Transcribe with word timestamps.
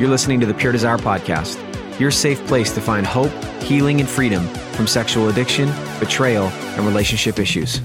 You're 0.00 0.08
listening 0.08 0.40
to 0.40 0.46
the 0.46 0.54
Pure 0.54 0.72
Desire 0.72 0.96
Podcast, 0.96 1.60
your 2.00 2.10
safe 2.10 2.42
place 2.46 2.72
to 2.72 2.80
find 2.80 3.06
hope, 3.06 3.30
healing, 3.62 4.00
and 4.00 4.08
freedom 4.08 4.48
from 4.72 4.86
sexual 4.86 5.28
addiction, 5.28 5.70
betrayal, 5.98 6.46
and 6.46 6.86
relationship 6.86 7.38
issues. 7.38 7.82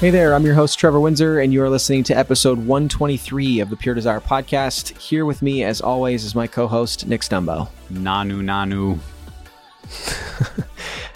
Hey 0.00 0.10
there, 0.10 0.34
I'm 0.34 0.44
your 0.44 0.56
host, 0.56 0.80
Trevor 0.80 0.98
Windsor, 0.98 1.38
and 1.38 1.52
you 1.52 1.62
are 1.62 1.70
listening 1.70 2.02
to 2.02 2.12
episode 2.12 2.58
123 2.58 3.60
of 3.60 3.70
the 3.70 3.76
Pure 3.76 3.94
Desire 3.94 4.18
Podcast. 4.18 4.98
Here 4.98 5.24
with 5.24 5.42
me, 5.42 5.62
as 5.62 5.80
always, 5.80 6.24
is 6.24 6.34
my 6.34 6.48
co 6.48 6.66
host, 6.66 7.06
Nick 7.06 7.20
Stumbo. 7.20 7.68
Nanu 7.92 8.42
Nanu. 8.42 8.98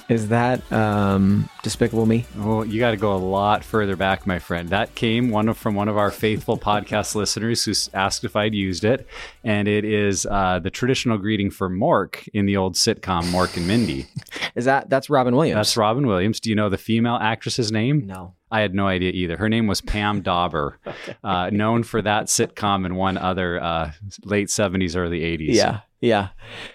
Is 0.08 0.28
that 0.28 0.70
um, 0.72 1.48
Despicable 1.62 2.06
Me? 2.06 2.24
Well, 2.36 2.64
you 2.64 2.78
got 2.78 2.92
to 2.92 2.96
go 2.96 3.14
a 3.14 3.18
lot 3.18 3.64
further 3.64 3.96
back, 3.96 4.24
my 4.24 4.38
friend. 4.38 4.68
That 4.68 4.94
came 4.94 5.30
one 5.30 5.48
of, 5.48 5.58
from 5.58 5.74
one 5.74 5.88
of 5.88 5.98
our 5.98 6.12
faithful 6.12 6.56
podcast 6.56 7.16
listeners 7.16 7.64
who 7.64 7.72
asked 7.92 8.22
if 8.24 8.36
I'd 8.36 8.54
used 8.54 8.84
it, 8.84 9.06
and 9.42 9.66
it 9.66 9.84
is 9.84 10.24
uh, 10.26 10.60
the 10.60 10.70
traditional 10.70 11.18
greeting 11.18 11.50
for 11.50 11.68
Mork 11.68 12.28
in 12.32 12.46
the 12.46 12.56
old 12.56 12.74
sitcom 12.74 13.24
Mork 13.24 13.56
and 13.56 13.66
Mindy. 13.66 14.06
is 14.54 14.64
that 14.66 14.88
that's 14.88 15.10
Robin 15.10 15.34
Williams? 15.34 15.56
That's 15.56 15.76
Robin 15.76 16.06
Williams. 16.06 16.38
Do 16.38 16.50
you 16.50 16.56
know 16.56 16.68
the 16.68 16.78
female 16.78 17.16
actress's 17.16 17.72
name? 17.72 18.06
No. 18.06 18.34
I 18.48 18.60
had 18.60 18.76
no 18.76 18.86
idea 18.86 19.10
either. 19.10 19.36
Her 19.36 19.48
name 19.48 19.66
was 19.66 19.80
Pam 19.80 20.22
Dawber, 20.22 20.78
okay. 20.86 21.16
uh, 21.24 21.50
known 21.50 21.82
for 21.82 22.00
that 22.00 22.26
sitcom 22.26 22.86
and 22.86 22.96
one 22.96 23.18
other 23.18 23.60
uh, 23.60 23.90
late 24.22 24.48
70s, 24.48 24.96
early 24.96 25.20
80s. 25.20 25.54
Yeah. 25.54 25.80
Yeah. 26.06 26.28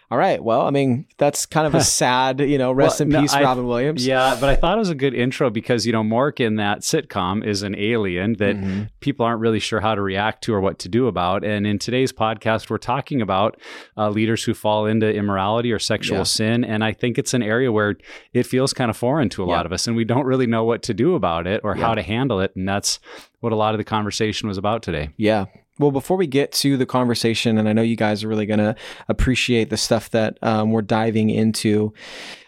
All 0.09 0.17
right. 0.17 0.43
Well, 0.43 0.61
I 0.61 0.71
mean, 0.71 1.05
that's 1.17 1.45
kind 1.45 1.65
of 1.65 1.73
a 1.73 1.81
sad, 1.83 2.41
you 2.41 2.57
know, 2.57 2.73
rest 2.73 2.99
well, 2.99 3.05
in 3.05 3.09
no, 3.13 3.21
peace, 3.21 3.33
I, 3.33 3.43
Robin 3.43 3.65
Williams. 3.65 4.05
Yeah, 4.05 4.37
but 4.39 4.49
I 4.49 4.55
thought 4.55 4.75
it 4.75 4.79
was 4.79 4.89
a 4.89 4.95
good 4.95 5.13
intro 5.13 5.49
because, 5.49 5.85
you 5.85 5.93
know, 5.93 6.03
Mork 6.03 6.39
in 6.39 6.57
that 6.57 6.81
sitcom 6.81 7.45
is 7.45 7.63
an 7.63 7.75
alien 7.77 8.33
that 8.33 8.57
mm-hmm. 8.57 8.83
people 8.99 9.25
aren't 9.25 9.39
really 9.39 9.59
sure 9.59 9.79
how 9.79 9.95
to 9.95 10.01
react 10.01 10.43
to 10.43 10.53
or 10.53 10.59
what 10.59 10.79
to 10.79 10.89
do 10.89 11.07
about. 11.07 11.45
And 11.45 11.65
in 11.65 11.79
today's 11.79 12.11
podcast, 12.11 12.69
we're 12.69 12.77
talking 12.77 13.21
about 13.21 13.59
uh, 13.97 14.09
leaders 14.09 14.43
who 14.43 14.53
fall 14.53 14.85
into 14.85 15.11
immorality 15.11 15.71
or 15.71 15.79
sexual 15.79 16.19
yeah. 16.19 16.23
sin. 16.23 16.65
And 16.65 16.83
I 16.83 16.91
think 16.91 17.17
it's 17.17 17.33
an 17.33 17.41
area 17.41 17.71
where 17.71 17.95
it 18.33 18.45
feels 18.45 18.73
kind 18.73 18.91
of 18.91 18.97
foreign 18.97 19.29
to 19.29 19.43
a 19.43 19.47
yeah. 19.47 19.53
lot 19.53 19.65
of 19.65 19.71
us 19.71 19.87
and 19.87 19.95
we 19.95 20.03
don't 20.03 20.25
really 20.25 20.47
know 20.47 20.65
what 20.65 20.83
to 20.83 20.93
do 20.93 21.15
about 21.15 21.47
it 21.47 21.61
or 21.63 21.75
yeah. 21.75 21.85
how 21.85 21.95
to 21.95 22.01
handle 22.01 22.41
it. 22.41 22.53
And 22.55 22.67
that's 22.67 22.99
what 23.39 23.53
a 23.53 23.55
lot 23.55 23.73
of 23.73 23.77
the 23.77 23.85
conversation 23.85 24.49
was 24.49 24.57
about 24.57 24.83
today. 24.83 25.09
Yeah. 25.15 25.45
Well, 25.79 25.91
before 25.91 26.17
we 26.17 26.27
get 26.27 26.51
to 26.53 26.77
the 26.77 26.85
conversation, 26.85 27.57
and 27.57 27.67
I 27.67 27.73
know 27.73 27.81
you 27.81 27.95
guys 27.95 28.23
are 28.23 28.27
really 28.27 28.45
going 28.45 28.59
to 28.59 28.75
appreciate 29.07 29.69
the 29.69 29.77
stuff 29.77 30.09
that 30.11 30.37
um, 30.41 30.71
we're 30.71 30.81
diving 30.81 31.29
into, 31.29 31.93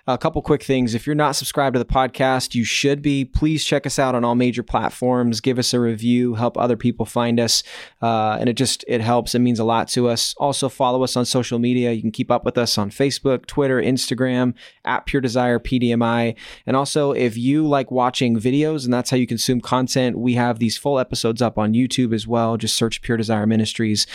a 0.05 0.17
couple 0.17 0.41
quick 0.41 0.63
things. 0.63 0.93
If 0.93 1.07
you're 1.07 1.15
not 1.15 1.35
subscribed 1.35 1.75
to 1.75 1.79
the 1.79 1.85
podcast, 1.85 2.55
you 2.55 2.65
should 2.65 3.01
be. 3.01 3.23
Please 3.23 3.63
check 3.63 3.85
us 3.85 3.97
out 3.97 4.15
on 4.15 4.25
all 4.25 4.35
major 4.35 4.61
platforms. 4.61 5.39
Give 5.39 5.57
us 5.57 5.73
a 5.73 5.79
review, 5.79 6.33
help 6.33 6.57
other 6.57 6.75
people 6.75 7.05
find 7.05 7.39
us, 7.39 7.63
uh, 8.01 8.37
and 8.39 8.49
it 8.49 8.53
just 8.53 8.83
it 8.87 8.99
helps. 8.99 9.33
It 9.33 9.39
means 9.39 9.59
a 9.59 9.63
lot 9.63 9.87
to 9.89 10.09
us. 10.09 10.35
Also, 10.37 10.67
follow 10.67 11.03
us 11.03 11.15
on 11.15 11.25
social 11.25 11.57
media. 11.57 11.93
You 11.93 12.01
can 12.01 12.11
keep 12.11 12.31
up 12.31 12.43
with 12.43 12.57
us 12.57 12.77
on 12.77 12.89
Facebook, 12.89 13.45
Twitter, 13.45 13.81
Instagram 13.81 14.55
at 14.83 15.05
Pure 15.05 15.21
Desire 15.21 15.59
PDMI. 15.59 16.35
And 16.65 16.75
also, 16.75 17.13
if 17.13 17.37
you 17.37 17.65
like 17.65 17.89
watching 17.89 18.37
videos 18.37 18.83
and 18.83 18.93
that's 18.93 19.09
how 19.09 19.17
you 19.17 19.27
consume 19.27 19.61
content, 19.61 20.17
we 20.17 20.33
have 20.33 20.59
these 20.59 20.77
full 20.77 20.99
episodes 20.99 21.41
up 21.41 21.57
on 21.57 21.73
YouTube 21.73 22.13
as 22.13 22.27
well. 22.27 22.57
Just 22.57 22.75
search 22.75 23.01
Pure 23.01 23.17
Desire 23.17 23.47
Ministries. 23.47 24.05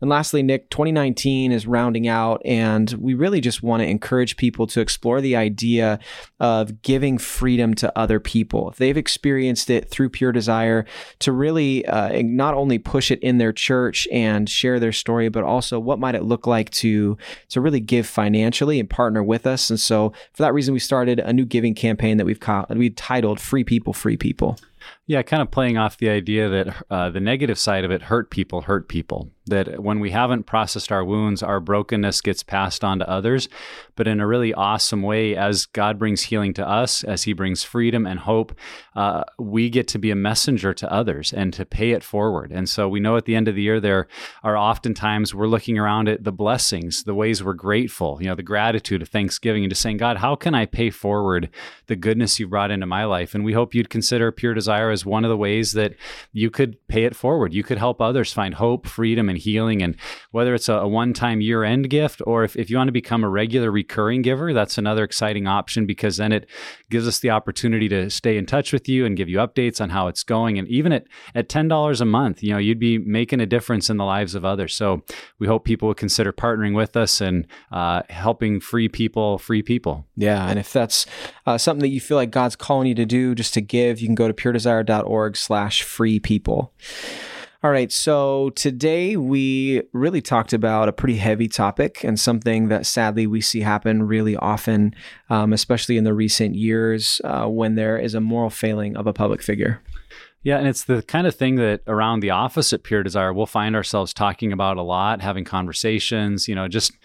And 0.00 0.08
lastly, 0.08 0.42
Nick, 0.42 0.70
2019 0.70 1.52
is 1.52 1.66
rounding 1.66 2.08
out, 2.08 2.40
and 2.44 2.90
we 2.92 3.14
really 3.14 3.40
just 3.40 3.62
want 3.62 3.82
to 3.82 3.88
encourage 3.88 4.36
people 4.36 4.66
to 4.68 4.80
explore 4.80 5.20
the 5.20 5.36
idea 5.36 5.98
of 6.38 6.82
giving 6.82 7.18
freedom 7.18 7.74
to 7.74 7.98
other 7.98 8.18
people. 8.18 8.70
If 8.70 8.76
they've 8.76 8.96
experienced 8.96 9.68
it 9.68 9.90
through 9.90 10.10
pure 10.10 10.32
desire, 10.32 10.86
to 11.20 11.32
really 11.32 11.84
uh, 11.86 12.22
not 12.24 12.54
only 12.54 12.78
push 12.78 13.10
it 13.10 13.20
in 13.20 13.38
their 13.38 13.52
church 13.52 14.08
and 14.10 14.48
share 14.48 14.80
their 14.80 14.92
story, 14.92 15.28
but 15.28 15.44
also 15.44 15.78
what 15.78 15.98
might 15.98 16.14
it 16.14 16.24
look 16.24 16.46
like 16.46 16.70
to 16.70 17.18
to 17.50 17.60
really 17.60 17.80
give 17.80 18.06
financially 18.06 18.80
and 18.80 18.88
partner 18.88 19.22
with 19.22 19.46
us. 19.46 19.70
And 19.70 19.78
so, 19.78 20.12
for 20.32 20.42
that 20.42 20.54
reason, 20.54 20.72
we 20.72 20.80
started 20.80 21.18
a 21.18 21.32
new 21.32 21.44
giving 21.44 21.74
campaign 21.74 22.16
that 22.16 22.26
we've 22.26 22.40
called 22.40 22.66
we 22.76 22.90
titled 22.90 23.40
"Free 23.40 23.64
People, 23.64 23.92
Free 23.92 24.16
People." 24.16 24.58
Yeah, 25.10 25.22
kind 25.22 25.42
of 25.42 25.50
playing 25.50 25.76
off 25.76 25.98
the 25.98 26.08
idea 26.08 26.48
that 26.48 26.84
uh, 26.88 27.10
the 27.10 27.18
negative 27.18 27.58
side 27.58 27.84
of 27.84 27.90
it 27.90 28.02
hurt 28.02 28.30
people, 28.30 28.60
hurt 28.60 28.88
people 28.88 29.32
that 29.50 29.82
when 29.82 30.00
we 30.00 30.10
haven't 30.10 30.44
processed 30.44 30.90
our 30.90 31.04
wounds, 31.04 31.42
our 31.42 31.60
brokenness 31.60 32.20
gets 32.22 32.42
passed 32.42 32.82
on 32.82 32.98
to 33.00 33.08
others, 33.08 33.48
but 33.96 34.08
in 34.08 34.20
a 34.20 34.26
really 34.26 34.54
awesome 34.54 35.02
way, 35.02 35.36
as 35.36 35.66
God 35.66 35.98
brings 35.98 36.22
healing 36.22 36.54
to 36.54 36.66
us, 36.66 37.04
as 37.04 37.24
He 37.24 37.32
brings 37.32 37.62
freedom 37.62 38.06
and 38.06 38.20
hope, 38.20 38.56
uh, 38.96 39.24
we 39.38 39.68
get 39.68 39.88
to 39.88 39.98
be 39.98 40.10
a 40.10 40.16
messenger 40.16 40.72
to 40.74 40.90
others 40.90 41.32
and 41.32 41.52
to 41.52 41.66
pay 41.66 41.90
it 41.90 42.02
forward. 42.02 42.50
And 42.50 42.68
so 42.68 42.88
we 42.88 43.00
know 43.00 43.16
at 43.16 43.26
the 43.26 43.34
end 43.34 43.48
of 43.48 43.54
the 43.54 43.62
year, 43.62 43.80
there 43.80 44.08
are 44.42 44.56
oftentimes 44.56 45.34
we're 45.34 45.46
looking 45.46 45.78
around 45.78 46.08
at 46.08 46.24
the 46.24 46.32
blessings, 46.32 47.04
the 47.04 47.14
ways 47.14 47.42
we're 47.44 47.52
grateful, 47.54 48.18
you 48.20 48.28
know, 48.28 48.34
the 48.34 48.42
gratitude 48.42 49.02
of 49.02 49.08
thanksgiving, 49.08 49.64
and 49.64 49.70
just 49.70 49.82
saying, 49.82 49.98
God, 49.98 50.18
how 50.18 50.36
can 50.36 50.54
I 50.54 50.66
pay 50.66 50.90
forward 50.90 51.50
the 51.86 51.96
goodness 51.96 52.38
you 52.38 52.48
brought 52.48 52.70
into 52.70 52.86
my 52.86 53.04
life? 53.04 53.34
And 53.34 53.44
we 53.44 53.52
hope 53.52 53.74
you'd 53.74 53.90
consider 53.90 54.30
Pure 54.32 54.54
Desire 54.54 54.90
as 54.90 54.99
one 55.04 55.24
of 55.24 55.28
the 55.28 55.36
ways 55.36 55.72
that 55.72 55.94
you 56.32 56.50
could 56.50 56.76
pay 56.88 57.04
it 57.04 57.16
forward. 57.16 57.52
You 57.52 57.62
could 57.62 57.78
help 57.78 58.00
others 58.00 58.32
find 58.32 58.54
hope, 58.54 58.86
freedom, 58.86 59.28
and 59.28 59.38
healing. 59.38 59.82
And 59.82 59.96
whether 60.30 60.54
it's 60.54 60.68
a, 60.68 60.74
a 60.74 60.88
one 60.88 61.12
time 61.12 61.40
year 61.40 61.64
end 61.64 61.90
gift 61.90 62.22
or 62.26 62.44
if, 62.44 62.56
if 62.56 62.70
you 62.70 62.76
want 62.76 62.88
to 62.88 62.92
become 62.92 63.24
a 63.24 63.28
regular 63.28 63.70
recurring 63.70 64.22
giver, 64.22 64.52
that's 64.52 64.78
another 64.78 65.04
exciting 65.04 65.46
option 65.46 65.86
because 65.86 66.16
then 66.16 66.32
it 66.32 66.48
gives 66.90 67.06
us 67.06 67.18
the 67.18 67.30
opportunity 67.30 67.88
to 67.88 68.10
stay 68.10 68.36
in 68.36 68.46
touch 68.46 68.72
with 68.72 68.88
you 68.88 69.06
and 69.06 69.16
give 69.16 69.28
you 69.28 69.38
updates 69.38 69.80
on 69.80 69.90
how 69.90 70.08
it's 70.08 70.22
going. 70.22 70.58
And 70.58 70.68
even 70.68 70.92
at, 70.92 71.04
at 71.34 71.48
$10 71.48 72.00
a 72.00 72.04
month, 72.04 72.42
you 72.42 72.52
know, 72.52 72.58
you'd 72.58 72.78
be 72.78 72.98
making 72.98 73.40
a 73.40 73.46
difference 73.46 73.90
in 73.90 73.96
the 73.96 74.04
lives 74.04 74.34
of 74.34 74.44
others. 74.44 74.74
So 74.74 75.02
we 75.38 75.46
hope 75.46 75.64
people 75.64 75.88
will 75.88 75.94
consider 75.94 76.32
partnering 76.32 76.74
with 76.74 76.96
us 76.96 77.20
and 77.20 77.46
uh, 77.72 78.02
helping 78.08 78.60
free 78.60 78.88
people, 78.88 79.38
free 79.38 79.62
people. 79.62 80.06
Yeah. 80.16 80.48
And 80.48 80.58
if 80.58 80.72
that's 80.72 81.06
uh, 81.46 81.58
something 81.58 81.80
that 81.80 81.88
you 81.88 82.00
feel 82.00 82.16
like 82.16 82.30
God's 82.30 82.56
calling 82.56 82.86
you 82.88 82.94
to 82.94 83.06
do, 83.06 83.34
just 83.34 83.54
to 83.54 83.60
give, 83.60 84.00
you 84.00 84.08
can 84.08 84.14
go 84.14 84.28
to 84.28 84.34
puredesire.org 84.90 85.36
slash 85.36 85.82
free 85.82 86.18
people. 86.18 86.72
All 87.62 87.70
right, 87.70 87.92
so 87.92 88.50
today 88.50 89.18
we 89.18 89.82
really 89.92 90.22
talked 90.22 90.54
about 90.54 90.88
a 90.88 90.92
pretty 90.92 91.16
heavy 91.16 91.46
topic 91.46 92.02
and 92.02 92.18
something 92.18 92.68
that 92.68 92.86
sadly 92.86 93.26
we 93.26 93.42
see 93.42 93.60
happen 93.60 94.04
really 94.04 94.34
often, 94.34 94.94
um, 95.28 95.52
especially 95.52 95.98
in 95.98 96.04
the 96.04 96.14
recent 96.14 96.54
years 96.54 97.20
uh, 97.22 97.46
when 97.46 97.74
there 97.74 97.98
is 97.98 98.14
a 98.14 98.20
moral 98.20 98.48
failing 98.48 98.96
of 98.96 99.06
a 99.06 99.12
public 99.12 99.42
figure. 99.42 99.82
Yeah, 100.42 100.56
and 100.56 100.66
it's 100.66 100.84
the 100.84 101.02
kind 101.02 101.26
of 101.26 101.34
thing 101.34 101.56
that 101.56 101.82
around 101.86 102.20
the 102.20 102.30
office 102.30 102.72
at 102.72 102.82
Pure 102.82 103.02
Desire, 103.02 103.30
we'll 103.30 103.44
find 103.44 103.76
ourselves 103.76 104.14
talking 104.14 104.52
about 104.52 104.78
a 104.78 104.82
lot, 104.82 105.20
having 105.20 105.44
conversations, 105.44 106.48
you 106.48 106.54
know, 106.54 106.66
just 106.66 106.96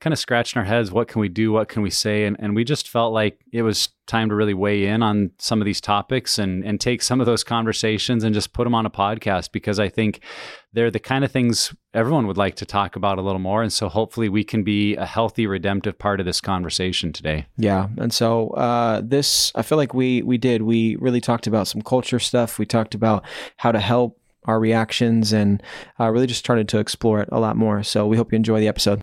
kind 0.00 0.12
of 0.12 0.18
scratching 0.18 0.58
our 0.58 0.66
heads. 0.66 0.92
What 0.92 1.08
can 1.08 1.22
we 1.22 1.30
do? 1.30 1.52
What 1.52 1.68
can 1.68 1.80
we 1.80 1.88
say? 1.88 2.26
And, 2.26 2.36
and 2.38 2.54
we 2.54 2.64
just 2.64 2.88
felt 2.88 3.14
like 3.14 3.38
it 3.50 3.62
was 3.62 3.88
time 4.06 4.28
to 4.28 4.34
really 4.34 4.52
weigh 4.52 4.84
in 4.84 5.02
on 5.02 5.30
some 5.38 5.62
of 5.62 5.64
these 5.64 5.80
topics 5.80 6.38
and, 6.38 6.62
and 6.64 6.78
take 6.78 7.00
some 7.00 7.18
of 7.18 7.24
those 7.24 7.42
conversations 7.42 8.24
and 8.24 8.34
just 8.34 8.52
put 8.52 8.64
them 8.64 8.74
on 8.74 8.84
a 8.84 8.90
podcast 8.90 9.52
because 9.52 9.80
I 9.80 9.88
think 9.88 10.20
they're 10.72 10.90
the 10.90 10.98
kind 10.98 11.24
of 11.24 11.30
things 11.30 11.74
everyone 11.92 12.26
would 12.26 12.38
like 12.38 12.56
to 12.56 12.66
talk 12.66 12.96
about 12.96 13.18
a 13.18 13.22
little 13.22 13.38
more. 13.38 13.62
And 13.62 13.72
so 13.72 13.88
hopefully 13.88 14.28
we 14.28 14.44
can 14.44 14.62
be 14.62 14.96
a 14.96 15.04
healthy, 15.04 15.46
redemptive 15.46 15.98
part 15.98 16.18
of 16.18 16.26
this 16.26 16.40
conversation 16.40 17.12
today. 17.12 17.46
Yeah. 17.58 17.88
And 17.98 18.12
so 18.12 18.50
uh, 18.50 19.02
this, 19.04 19.52
I 19.54 19.62
feel 19.62 19.76
like 19.78 19.92
we 19.92 20.22
we 20.22 20.38
did. 20.38 20.62
We 20.62 20.96
really 20.96 21.20
talked 21.20 21.46
about 21.46 21.68
some 21.68 21.82
culture 21.82 22.18
stuff. 22.18 22.58
We 22.58 22.66
talked 22.66 22.94
about 22.94 23.24
how 23.58 23.72
to 23.72 23.80
help 23.80 24.18
our 24.44 24.58
reactions 24.58 25.32
and 25.32 25.62
uh, 26.00 26.10
really 26.10 26.26
just 26.26 26.40
started 26.40 26.68
to 26.70 26.78
explore 26.78 27.20
it 27.20 27.28
a 27.30 27.38
lot 27.38 27.56
more. 27.56 27.82
So 27.82 28.06
we 28.06 28.16
hope 28.16 28.32
you 28.32 28.36
enjoy 28.36 28.58
the 28.58 28.68
episode. 28.68 29.01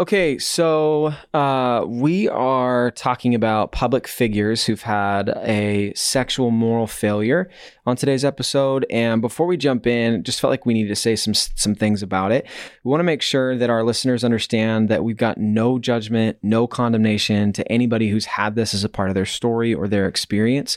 Okay, 0.00 0.38
so 0.38 1.14
uh, 1.34 1.84
we 1.86 2.28
are 2.28 2.90
talking 2.90 3.32
about 3.32 3.70
public 3.70 4.08
figures 4.08 4.64
who've 4.64 4.82
had 4.82 5.28
a 5.44 5.92
sexual 5.94 6.50
moral 6.50 6.88
failure 6.88 7.48
on 7.86 7.94
today's 7.94 8.24
episode. 8.24 8.84
And 8.90 9.20
before 9.20 9.46
we 9.46 9.56
jump 9.56 9.86
in, 9.86 10.24
just 10.24 10.40
felt 10.40 10.50
like 10.50 10.66
we 10.66 10.74
needed 10.74 10.88
to 10.88 10.96
say 10.96 11.14
some 11.14 11.34
some 11.34 11.76
things 11.76 12.02
about 12.02 12.32
it. 12.32 12.44
We 12.82 12.90
want 12.90 13.00
to 13.00 13.04
make 13.04 13.22
sure 13.22 13.56
that 13.56 13.70
our 13.70 13.84
listeners 13.84 14.24
understand 14.24 14.88
that 14.88 15.04
we've 15.04 15.16
got 15.16 15.38
no 15.38 15.78
judgment, 15.78 16.38
no 16.42 16.66
condemnation 16.66 17.52
to 17.52 17.70
anybody 17.70 18.08
who's 18.08 18.24
had 18.24 18.56
this 18.56 18.74
as 18.74 18.82
a 18.82 18.88
part 18.88 19.10
of 19.10 19.14
their 19.14 19.26
story 19.26 19.72
or 19.72 19.86
their 19.86 20.08
experience. 20.08 20.76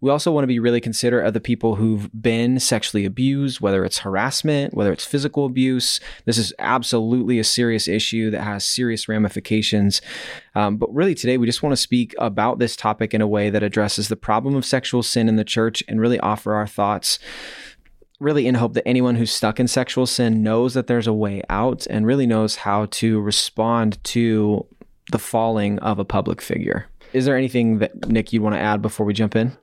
We 0.00 0.10
also 0.10 0.32
want 0.32 0.44
to 0.44 0.48
be 0.48 0.58
really 0.58 0.80
considerate 0.80 1.26
of 1.26 1.32
the 1.34 1.40
people 1.40 1.76
who've 1.76 2.10
been 2.20 2.58
sexually 2.58 3.04
abused, 3.04 3.60
whether 3.60 3.84
it's 3.84 3.98
harassment, 3.98 4.74
whether 4.74 4.92
it's 4.92 5.04
physical 5.04 5.46
abuse. 5.46 6.00
This 6.24 6.38
is 6.38 6.52
absolutely 6.58 7.38
a 7.38 7.44
serious 7.44 7.86
issue 7.86 8.30
that 8.30 8.47
has 8.52 8.64
serious 8.64 9.08
ramifications. 9.08 10.00
Um, 10.54 10.76
but 10.76 10.92
really, 10.94 11.14
today, 11.14 11.38
we 11.38 11.46
just 11.46 11.62
want 11.62 11.72
to 11.72 11.76
speak 11.76 12.14
about 12.18 12.58
this 12.58 12.76
topic 12.76 13.14
in 13.14 13.20
a 13.20 13.26
way 13.26 13.50
that 13.50 13.62
addresses 13.62 14.08
the 14.08 14.16
problem 14.16 14.54
of 14.54 14.64
sexual 14.64 15.02
sin 15.02 15.28
in 15.28 15.36
the 15.36 15.44
church 15.44 15.82
and 15.88 16.00
really 16.00 16.20
offer 16.20 16.54
our 16.54 16.66
thoughts 16.66 17.18
really 18.20 18.46
in 18.46 18.56
hope 18.56 18.74
that 18.74 18.86
anyone 18.86 19.14
who's 19.14 19.30
stuck 19.30 19.60
in 19.60 19.68
sexual 19.68 20.06
sin 20.06 20.42
knows 20.42 20.74
that 20.74 20.88
there's 20.88 21.06
a 21.06 21.12
way 21.12 21.42
out 21.48 21.86
and 21.88 22.04
really 22.04 22.26
knows 22.26 22.56
how 22.56 22.86
to 22.86 23.20
respond 23.20 24.02
to 24.02 24.66
the 25.12 25.18
falling 25.18 25.78
of 25.78 25.98
a 25.98 26.04
public 26.04 26.42
figure. 26.42 26.86
Is 27.12 27.24
there 27.24 27.36
anything 27.36 27.78
that 27.78 28.08
Nick 28.08 28.32
you 28.32 28.42
want 28.42 28.54
to 28.54 28.60
add 28.60 28.82
before 28.82 29.06
we 29.06 29.14
jump 29.14 29.36
in? 29.36 29.56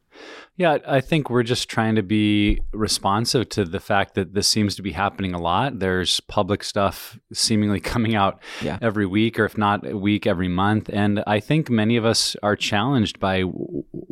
Yeah, 0.57 0.77
I 0.87 1.01
think 1.01 1.29
we're 1.29 1.43
just 1.43 1.67
trying 1.67 1.95
to 1.95 2.03
be 2.03 2.61
responsive 2.71 3.49
to 3.49 3.65
the 3.65 3.81
fact 3.81 4.15
that 4.15 4.33
this 4.33 4.47
seems 4.47 4.75
to 4.75 4.81
be 4.81 4.93
happening 4.93 5.33
a 5.33 5.41
lot. 5.41 5.79
There's 5.79 6.21
public 6.21 6.63
stuff 6.63 7.19
seemingly 7.33 7.79
coming 7.81 8.15
out 8.15 8.41
yeah. 8.61 8.77
every 8.81 9.05
week, 9.05 9.37
or 9.37 9.43
if 9.43 9.57
not 9.57 9.85
a 9.85 9.97
week, 9.97 10.25
every 10.25 10.47
month. 10.47 10.89
And 10.93 11.21
I 11.27 11.41
think 11.41 11.69
many 11.69 11.97
of 11.97 12.05
us 12.05 12.37
are 12.41 12.55
challenged 12.55 13.19
by 13.19 13.43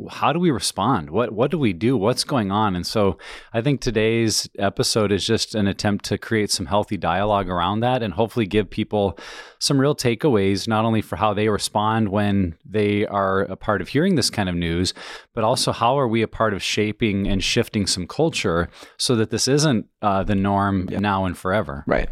how 0.10 0.34
do 0.34 0.40
we 0.40 0.52
respond? 0.52 1.10
What 1.10 1.32
what 1.32 1.50
do 1.52 1.58
we 1.58 1.72
do? 1.72 1.96
What's 1.96 2.26
going 2.26 2.52
on? 2.52 2.76
And 2.76 2.86
so 2.86 3.18
I 3.54 3.62
think 3.62 3.80
today's 3.80 4.50
episode 4.60 5.12
is 5.12 5.26
just 5.26 5.56
an 5.56 5.68
attempt 5.68 6.04
to 6.06 6.18
create 6.18 6.52
some 6.52 6.66
healthy 6.66 6.98
dialogue 6.98 7.50
around 7.50 7.80
that 7.82 8.04
and 8.04 8.14
hopefully 8.14 8.46
give 8.46 8.70
people 8.70 9.18
some 9.60 9.80
real 9.80 9.96
takeaways, 9.96 10.68
not 10.68 10.84
only 10.84 11.02
for 11.02 11.16
how 11.16 11.34
they 11.34 11.48
respond 11.48 12.10
when 12.10 12.56
they 12.66 13.06
are 13.08 13.44
a 13.44 13.56
part 13.56 13.82
of 13.82 13.88
hearing 13.88 14.16
this 14.16 14.30
kind 14.30 14.50
of 14.50 14.56
news, 14.56 14.94
but 15.34 15.46
also 15.46 15.72
how 15.72 15.98
are 15.98 16.08
we 16.08 16.22
a 16.22 16.28
part 16.34 16.54
of 16.54 16.62
shaping 16.62 17.28
and 17.28 17.42
shifting 17.42 17.88
some 17.88 18.08
culture 18.08 18.68
so 18.98 19.16
that 19.16 19.30
this 19.30 19.48
isn't 19.48 19.86
uh, 20.02 20.24
the 20.24 20.36
norm 20.36 20.90
now 20.92 21.24
and 21.24 21.38
forever. 21.38 21.86
Right. 21.88 22.10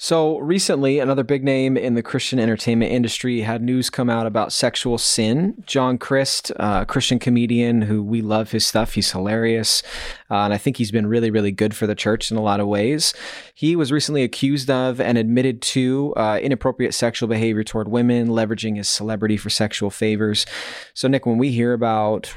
So 0.00 0.38
recently, 0.38 1.00
another 1.00 1.24
big 1.24 1.42
name 1.42 1.76
in 1.76 1.94
the 1.94 2.04
Christian 2.04 2.38
entertainment 2.38 2.92
industry 2.92 3.40
had 3.40 3.62
news 3.62 3.90
come 3.90 4.08
out 4.08 4.28
about 4.28 4.52
sexual 4.52 4.96
sin. 4.96 5.60
John 5.66 5.98
Crist, 5.98 6.52
a 6.54 6.86
Christian 6.86 7.18
comedian 7.18 7.82
who 7.82 8.04
we 8.04 8.22
love 8.22 8.52
his 8.52 8.64
stuff. 8.64 8.92
He's 8.92 9.10
hilarious. 9.10 9.82
Uh, 10.30 10.42
and 10.42 10.54
I 10.54 10.58
think 10.58 10.76
he's 10.76 10.92
been 10.92 11.08
really, 11.08 11.32
really 11.32 11.50
good 11.50 11.74
for 11.74 11.88
the 11.88 11.96
church 11.96 12.30
in 12.30 12.36
a 12.36 12.42
lot 12.42 12.60
of 12.60 12.68
ways. 12.68 13.12
He 13.54 13.74
was 13.74 13.90
recently 13.90 14.22
accused 14.22 14.70
of 14.70 15.00
and 15.00 15.18
admitted 15.18 15.62
to 15.62 16.14
uh, 16.16 16.38
inappropriate 16.40 16.94
sexual 16.94 17.28
behavior 17.28 17.64
toward 17.64 17.88
women, 17.88 18.28
leveraging 18.28 18.76
his 18.76 18.88
celebrity 18.88 19.36
for 19.36 19.50
sexual 19.50 19.90
favors. 19.90 20.46
So, 20.94 21.08
Nick, 21.08 21.26
when 21.26 21.38
we 21.38 21.50
hear 21.50 21.72
about 21.72 22.32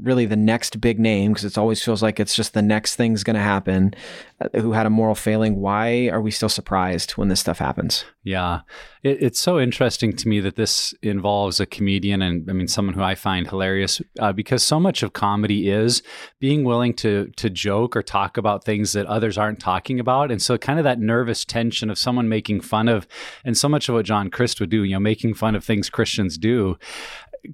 really 0.00 0.26
the 0.26 0.36
next 0.36 0.80
big 0.80 0.98
name 0.98 1.32
because 1.32 1.44
it 1.44 1.58
always 1.58 1.82
feels 1.82 2.02
like 2.02 2.18
it's 2.18 2.34
just 2.34 2.54
the 2.54 2.62
next 2.62 2.96
thing's 2.96 3.22
going 3.22 3.36
to 3.36 3.42
happen 3.42 3.94
uh, 4.40 4.48
who 4.60 4.72
had 4.72 4.86
a 4.86 4.90
moral 4.90 5.14
failing. 5.14 5.60
Why 5.60 6.08
are 6.08 6.20
we 6.20 6.30
still 6.30 6.48
surprised 6.48 7.12
when 7.12 7.28
this 7.28 7.40
stuff 7.40 7.58
happens? 7.58 8.04
Yeah. 8.24 8.60
It, 9.02 9.22
it's 9.22 9.38
so 9.38 9.60
interesting 9.60 10.16
to 10.16 10.28
me 10.28 10.40
that 10.40 10.56
this 10.56 10.94
involves 11.02 11.60
a 11.60 11.66
comedian 11.66 12.22
and 12.22 12.48
i 12.50 12.54
mean 12.54 12.66
someone 12.66 12.94
who 12.94 13.02
i 13.02 13.14
find 13.14 13.46
hilarious 13.48 14.00
uh, 14.18 14.32
because 14.32 14.62
so 14.62 14.80
much 14.80 15.02
of 15.02 15.12
comedy 15.12 15.68
is 15.68 16.02
being 16.40 16.64
willing 16.64 16.94
to 16.94 17.30
to 17.36 17.50
joke 17.50 17.94
or 17.96 18.02
talk 18.02 18.36
about 18.36 18.64
things 18.64 18.92
that 18.92 19.06
others 19.06 19.36
aren't 19.36 19.60
talking 19.60 20.00
about. 20.00 20.30
And 20.30 20.40
so 20.40 20.56
kind 20.56 20.78
of 20.78 20.84
that 20.84 20.98
nervous 20.98 21.44
tension 21.44 21.90
of 21.90 21.98
someone 21.98 22.28
making 22.28 22.62
fun 22.62 22.88
of 22.88 23.06
and 23.44 23.56
so 23.56 23.68
much 23.68 23.88
of 23.88 23.94
what 23.94 24.04
john 24.04 24.30
crist 24.30 24.60
would 24.60 24.70
do 24.70 24.84
you 24.84 24.94
know 24.94 25.00
making 25.00 25.34
fun 25.34 25.54
of 25.54 25.64
things 25.64 25.90
christians 25.90 26.38
do 26.38 26.76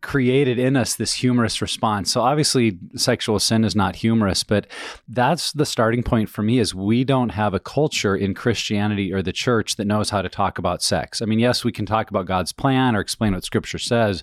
created 0.02 0.58
in 0.58 0.76
us 0.76 0.94
this 0.94 1.14
humorous 1.14 1.60
response. 1.60 2.12
So 2.12 2.20
obviously 2.20 2.78
sexual 2.94 3.38
sin 3.38 3.64
is 3.64 3.74
not 3.74 3.96
humorous, 3.96 4.44
but 4.44 4.66
that's 5.08 5.52
the 5.52 5.66
starting 5.66 6.02
point 6.02 6.28
for 6.28 6.42
me 6.42 6.58
is 6.58 6.74
we 6.74 7.04
don't 7.04 7.30
have 7.30 7.54
a 7.54 7.60
culture 7.60 8.14
in 8.14 8.34
Christianity 8.34 9.12
or 9.12 9.22
the 9.22 9.32
church 9.32 9.76
that 9.76 9.86
knows 9.86 10.10
how 10.10 10.22
to 10.22 10.28
talk 10.28 10.58
about 10.58 10.82
sex. 10.82 11.20
I 11.20 11.24
mean, 11.24 11.38
yes, 11.38 11.64
we 11.64 11.72
can 11.72 11.86
talk 11.86 12.10
about 12.10 12.26
God's 12.26 12.52
plan 12.52 12.94
or 12.94 13.00
explain 13.00 13.34
what 13.34 13.44
scripture 13.44 13.78
says, 13.78 14.22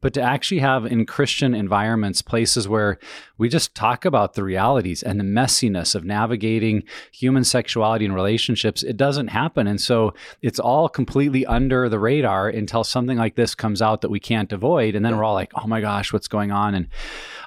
but 0.00 0.12
to 0.14 0.22
actually 0.22 0.60
have 0.60 0.84
in 0.84 1.06
Christian 1.06 1.54
environments 1.54 2.20
places 2.20 2.68
where 2.68 2.98
we 3.38 3.48
just 3.48 3.74
talk 3.74 4.04
about 4.04 4.34
the 4.34 4.44
realities 4.44 5.02
and 5.02 5.18
the 5.20 5.24
messiness 5.24 5.94
of 5.94 6.04
navigating 6.04 6.82
human 7.12 7.44
sexuality 7.44 8.04
and 8.04 8.14
relationships, 8.14 8.82
it 8.82 8.96
doesn't 8.96 9.28
happen. 9.28 9.66
And 9.66 9.80
so 9.80 10.14
it's 10.42 10.58
all 10.58 10.88
completely 10.88 11.46
under 11.46 11.88
the 11.88 11.98
radar 11.98 12.48
until 12.48 12.84
something 12.84 13.16
like 13.16 13.34
this 13.34 13.54
comes 13.54 13.80
out 13.80 14.00
that 14.00 14.10
we 14.10 14.20
can't 14.20 14.52
avoid. 14.52 14.94
And 14.94 15.05
then 15.06 15.16
we're 15.16 15.24
all 15.24 15.34
like, 15.34 15.52
oh 15.54 15.66
my 15.66 15.80
gosh, 15.80 16.12
what's 16.12 16.28
going 16.28 16.50
on? 16.50 16.74
And 16.74 16.88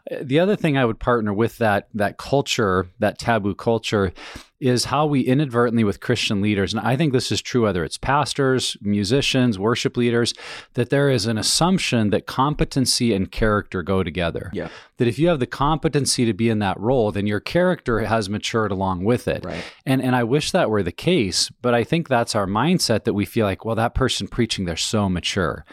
uh, 0.10 0.18
the 0.22 0.40
other 0.40 0.56
thing 0.56 0.78
I 0.78 0.86
would 0.86 1.00
partner 1.00 1.34
with 1.34 1.58
that 1.58 1.90
that 1.94 2.18
culture, 2.18 2.88
that 3.00 3.20
taboo 3.20 3.54
culture, 3.56 4.14
is 4.60 4.86
how 4.86 5.06
we 5.06 5.22
inadvertently 5.22 5.86
with 5.86 6.02
Christian 6.02 6.42
leaders, 6.42 6.74
and 6.74 6.86
I 6.86 6.98
think 6.98 7.14
this 7.14 7.32
is 7.32 7.42
true 7.42 7.64
whether 7.64 7.84
it's 7.84 7.98
pastors, 7.98 8.76
musicians, 8.82 9.58
worship 9.58 9.96
leaders, 9.96 10.34
that 10.74 10.90
there 10.90 11.10
is 11.10 11.28
an 11.28 11.38
assumption 11.38 12.10
that 12.10 12.26
competency 12.26 13.14
and 13.14 13.32
character 13.32 13.82
go 13.82 14.04
together. 14.04 14.50
Yeah. 14.54 14.68
That 14.98 15.08
if 15.08 15.18
you 15.18 15.30
have 15.30 15.40
the 15.40 15.48
competency 15.48 16.26
to 16.26 16.34
be 16.34 16.50
in 16.50 16.60
that 16.60 16.78
role, 16.78 17.12
then 17.12 17.26
your 17.26 17.40
character 17.40 18.00
has 18.00 18.30
matured 18.30 18.72
along 18.72 19.06
with 19.06 19.28
it. 19.28 19.46
Right. 19.46 19.64
And 19.86 20.02
and 20.02 20.16
I 20.16 20.24
wish 20.24 20.52
that 20.52 20.70
were 20.70 20.84
the 20.84 20.92
case, 20.92 21.50
but 21.62 21.74
I 21.74 21.84
think 21.86 22.10
that's 22.10 22.36
our 22.36 22.48
mindset 22.48 23.06
that 23.06 23.14
we 23.14 23.26
feel 23.26 23.46
like, 23.46 23.64
well, 23.64 23.76
that 23.76 23.96
person 23.96 24.28
preaching, 24.28 24.66
they're 24.66 24.76
so 24.76 25.08
mature. 25.08 25.66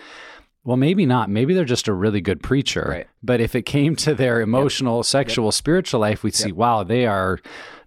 Well, 0.67 0.77
maybe 0.77 1.07
not. 1.07 1.31
Maybe 1.31 1.55
they're 1.55 1.65
just 1.65 1.87
a 1.87 1.95
really 1.95 2.21
good 2.21 2.43
preacher. 2.43 2.87
Right. 2.89 3.07
But 3.23 3.41
if 3.41 3.55
it 3.55 3.63
came 3.63 3.95
to 3.97 4.15
their 4.15 4.41
emotional, 4.41 4.99
yep. 4.99 5.07
sexual, 5.07 5.47
yep. 5.47 5.55
spiritual 5.55 6.01
life, 6.01 6.25
we'd 6.25 6.35
see, 6.35 6.51
wow, 6.51 6.83
they 6.83 7.07
are 7.07 7.39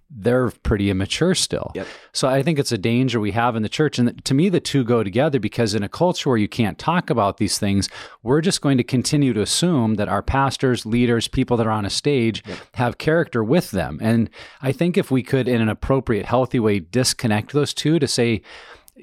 they're 0.10 0.50
pretty 0.50 0.90
immature 0.90 1.36
still. 1.36 1.72
Yep. 1.76 1.88
So 2.14 2.28
I 2.28 2.42
think 2.42 2.58
it's 2.58 2.72
a 2.72 2.78
danger 2.78 3.20
we 3.20 3.32
have 3.32 3.56
in 3.56 3.62
the 3.62 3.70
church. 3.70 4.00
And 4.00 4.24
to 4.26 4.34
me, 4.34 4.50
the 4.50 4.60
two 4.60 4.84
go 4.84 5.04
together 5.04 5.40
because 5.40 5.76
in 5.76 5.84
a 5.84 5.90
culture 5.90 6.30
where 6.30 6.38
you 6.38 6.48
can't 6.48 6.80
talk 6.80 7.12
about 7.12 7.38
these 7.38 7.60
things, 7.60 7.90
we're 8.24 8.42
just 8.42 8.62
going 8.62 8.78
to 8.78 8.84
continue 8.84 9.34
to 9.34 9.42
assume 9.42 9.96
that 9.96 10.10
our 10.10 10.24
pastors, 10.24 10.86
leaders, 10.86 11.28
people 11.28 11.58
that 11.58 11.68
are 11.68 11.72
on 11.72 11.86
a 11.86 11.92
stage 11.92 12.44
yep. 12.48 12.58
have 12.74 12.98
character 12.98 13.44
with 13.44 13.70
them. 13.70 14.00
And 14.02 14.30
I 14.62 14.72
think 14.72 14.98
if 14.98 15.12
we 15.12 15.22
could, 15.22 15.48
in 15.48 15.62
an 15.62 15.70
appropriate, 15.70 16.26
healthy 16.26 16.60
way, 16.60 16.80
disconnect 16.80 17.52
those 17.52 17.74
two 17.74 18.00
to 18.00 18.08
say, 18.08 18.42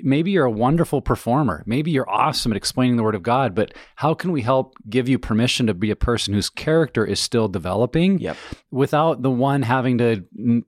maybe 0.03 0.31
you're 0.31 0.45
a 0.45 0.51
wonderful 0.51 1.01
performer. 1.01 1.63
Maybe 1.67 1.91
you're 1.91 2.09
awesome 2.09 2.53
at 2.53 2.57
explaining 2.57 2.97
the 2.97 3.03
word 3.03 3.15
of 3.15 3.23
God, 3.23 3.55
but 3.55 3.75
how 3.97 4.15
can 4.15 4.33
we 4.33 4.43
help 4.43 4.75
give 4.89 5.09
you 5.09 5.19
permission 5.19 5.67
to 5.67 5.75
be 5.75 5.91
a 5.91 5.97
person 5.97 6.35
whose 6.35 6.49
character 6.49 7.05
is 7.05 7.21
still 7.21 7.49
developing 7.49 8.19
yep. 8.19 8.37
without 8.71 9.23
the 9.23 9.31
one 9.31 9.63
having 9.63 9.99
to 9.99 10.25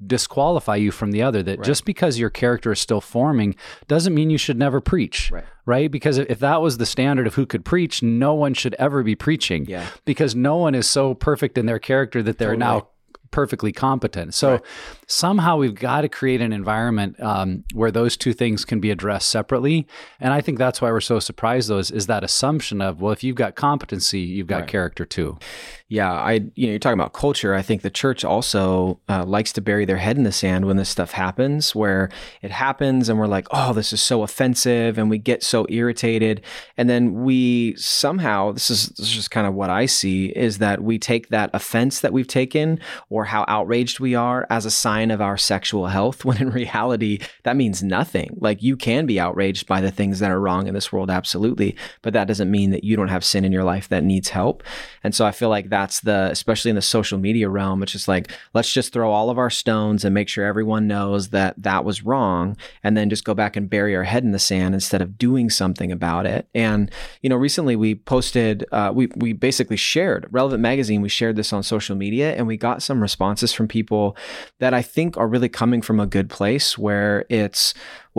disqualify 0.06 0.76
you 0.76 0.90
from 0.90 1.12
the 1.12 1.22
other? 1.22 1.42
That 1.42 1.58
right. 1.58 1.66
just 1.66 1.84
because 1.84 2.18
your 2.18 2.30
character 2.30 2.72
is 2.72 2.80
still 2.80 3.00
forming 3.00 3.56
doesn't 3.86 4.14
mean 4.14 4.30
you 4.30 4.38
should 4.38 4.58
never 4.58 4.80
preach. 4.80 5.30
Right. 5.30 5.44
Right? 5.66 5.90
Because 5.90 6.16
if 6.16 6.38
that 6.38 6.62
was 6.62 6.78
the 6.78 6.86
standard 6.86 7.26
of 7.26 7.34
who 7.34 7.44
could 7.44 7.64
preach, 7.64 8.02
no 8.02 8.32
one 8.34 8.54
should 8.54 8.74
ever 8.78 9.02
be 9.02 9.14
preaching. 9.14 9.66
Yeah. 9.66 9.86
Because 10.06 10.34
no 10.34 10.56
one 10.56 10.74
is 10.74 10.88
so 10.88 11.12
perfect 11.14 11.58
in 11.58 11.66
their 11.66 11.78
character 11.78 12.22
that 12.22 12.38
they're 12.38 12.56
totally. 12.56 12.80
now 12.80 12.88
perfectly 13.30 13.72
competent. 13.72 14.34
So 14.34 14.52
right. 14.52 14.62
Somehow 15.08 15.56
we've 15.56 15.74
got 15.74 16.02
to 16.02 16.08
create 16.08 16.40
an 16.42 16.52
environment 16.52 17.18
um, 17.20 17.64
where 17.72 17.90
those 17.90 18.16
two 18.16 18.34
things 18.34 18.64
can 18.64 18.78
be 18.78 18.90
addressed 18.90 19.30
separately. 19.30 19.86
And 20.20 20.34
I 20.34 20.42
think 20.42 20.58
that's 20.58 20.82
why 20.82 20.92
we're 20.92 21.00
so 21.00 21.18
surprised. 21.18 21.68
Those 21.68 21.90
is, 21.90 21.96
is 21.96 22.06
that 22.06 22.22
assumption 22.22 22.80
of 22.80 23.00
well, 23.00 23.12
if 23.12 23.24
you've 23.24 23.36
got 23.36 23.54
competency, 23.54 24.20
you've 24.20 24.46
got 24.46 24.60
right. 24.60 24.68
character 24.68 25.04
too. 25.04 25.38
Yeah, 25.88 26.12
I 26.12 26.32
you 26.54 26.66
know 26.66 26.72
you're 26.72 26.78
talking 26.78 27.00
about 27.00 27.14
culture. 27.14 27.54
I 27.54 27.62
think 27.62 27.80
the 27.80 27.90
church 27.90 28.24
also 28.24 29.00
uh, 29.08 29.24
likes 29.24 29.52
to 29.54 29.62
bury 29.62 29.86
their 29.86 29.96
head 29.96 30.18
in 30.18 30.24
the 30.24 30.32
sand 30.32 30.66
when 30.66 30.76
this 30.76 30.90
stuff 30.90 31.12
happens, 31.12 31.74
where 31.74 32.10
it 32.42 32.50
happens 32.50 33.08
and 33.08 33.18
we're 33.18 33.26
like, 33.26 33.46
oh, 33.50 33.72
this 33.72 33.92
is 33.92 34.02
so 34.02 34.22
offensive, 34.22 34.98
and 34.98 35.08
we 35.08 35.16
get 35.16 35.42
so 35.42 35.66
irritated, 35.70 36.42
and 36.76 36.90
then 36.90 37.24
we 37.24 37.74
somehow 37.76 38.52
this 38.52 38.70
is 38.70 38.88
this 38.90 39.06
is 39.06 39.12
just 39.12 39.30
kind 39.30 39.46
of 39.46 39.54
what 39.54 39.70
I 39.70 39.86
see 39.86 40.26
is 40.26 40.58
that 40.58 40.82
we 40.82 40.98
take 40.98 41.28
that 41.28 41.48
offense 41.54 42.00
that 42.00 42.12
we've 42.12 42.28
taken 42.28 42.78
or 43.08 43.24
how 43.24 43.46
outraged 43.48 43.98
we 43.98 44.14
are 44.14 44.46
as 44.50 44.66
a 44.66 44.70
sign 44.70 44.97
of 45.10 45.20
our 45.20 45.36
sexual 45.36 45.86
health, 45.86 46.24
when 46.24 46.38
in 46.38 46.50
reality 46.50 47.20
that 47.44 47.56
means 47.56 47.82
nothing. 47.82 48.36
Like 48.40 48.62
you 48.62 48.76
can 48.76 49.06
be 49.06 49.20
outraged 49.20 49.66
by 49.66 49.80
the 49.80 49.90
things 49.90 50.18
that 50.20 50.30
are 50.30 50.40
wrong 50.40 50.66
in 50.66 50.74
this 50.74 50.92
world, 50.92 51.10
absolutely, 51.10 51.76
but 52.02 52.12
that 52.12 52.28
doesn't 52.28 52.50
mean 52.50 52.70
that 52.70 52.84
you 52.84 52.96
don't 52.96 53.08
have 53.08 53.24
sin 53.24 53.44
in 53.44 53.52
your 53.52 53.64
life 53.64 53.88
that 53.88 54.04
needs 54.04 54.30
help. 54.30 54.62
And 55.02 55.14
so 55.14 55.26
I 55.26 55.32
feel 55.32 55.48
like 55.48 55.70
that's 55.70 56.00
the 56.00 56.28
especially 56.30 56.70
in 56.70 56.76
the 56.76 56.82
social 56.82 57.18
media 57.18 57.48
realm 57.48 57.82
it's 57.82 57.92
just 57.92 58.08
like 58.08 58.30
let's 58.54 58.72
just 58.72 58.92
throw 58.92 59.10
all 59.10 59.30
of 59.30 59.38
our 59.38 59.50
stones 59.50 60.04
and 60.04 60.14
make 60.14 60.28
sure 60.28 60.44
everyone 60.44 60.86
knows 60.86 61.28
that 61.28 61.54
that 61.58 61.84
was 61.84 62.04
wrong 62.04 62.56
and 62.82 62.96
then 62.96 63.10
just 63.10 63.24
go 63.24 63.34
back 63.34 63.56
and 63.56 63.70
bury 63.70 63.94
our 63.96 64.04
head 64.04 64.24
in 64.24 64.32
the 64.32 64.38
sand 64.38 64.74
instead 64.74 65.02
of 65.02 65.18
doing 65.18 65.50
something 65.50 65.92
about 65.92 66.26
it 66.26 66.48
and 66.54 66.90
you 67.22 67.28
know 67.28 67.36
recently 67.36 67.76
we 67.76 67.94
posted 67.94 68.64
uh, 68.72 68.92
we, 68.94 69.08
we 69.16 69.32
basically 69.32 69.76
shared 69.76 70.26
relevant 70.30 70.60
magazine 70.60 71.02
we 71.02 71.08
shared 71.08 71.36
this 71.36 71.52
on 71.52 71.62
social 71.62 71.96
media 71.96 72.34
and 72.34 72.46
we 72.46 72.56
got 72.56 72.82
some 72.82 73.00
responses 73.00 73.52
from 73.52 73.68
people 73.68 74.16
that 74.58 74.74
i 74.74 74.82
think 74.88 75.16
are 75.16 75.28
really 75.28 75.48
coming 75.48 75.82
from 75.82 76.00
a 76.00 76.06
good 76.06 76.28
place 76.30 76.76
where 76.78 77.24
it's 77.28 77.74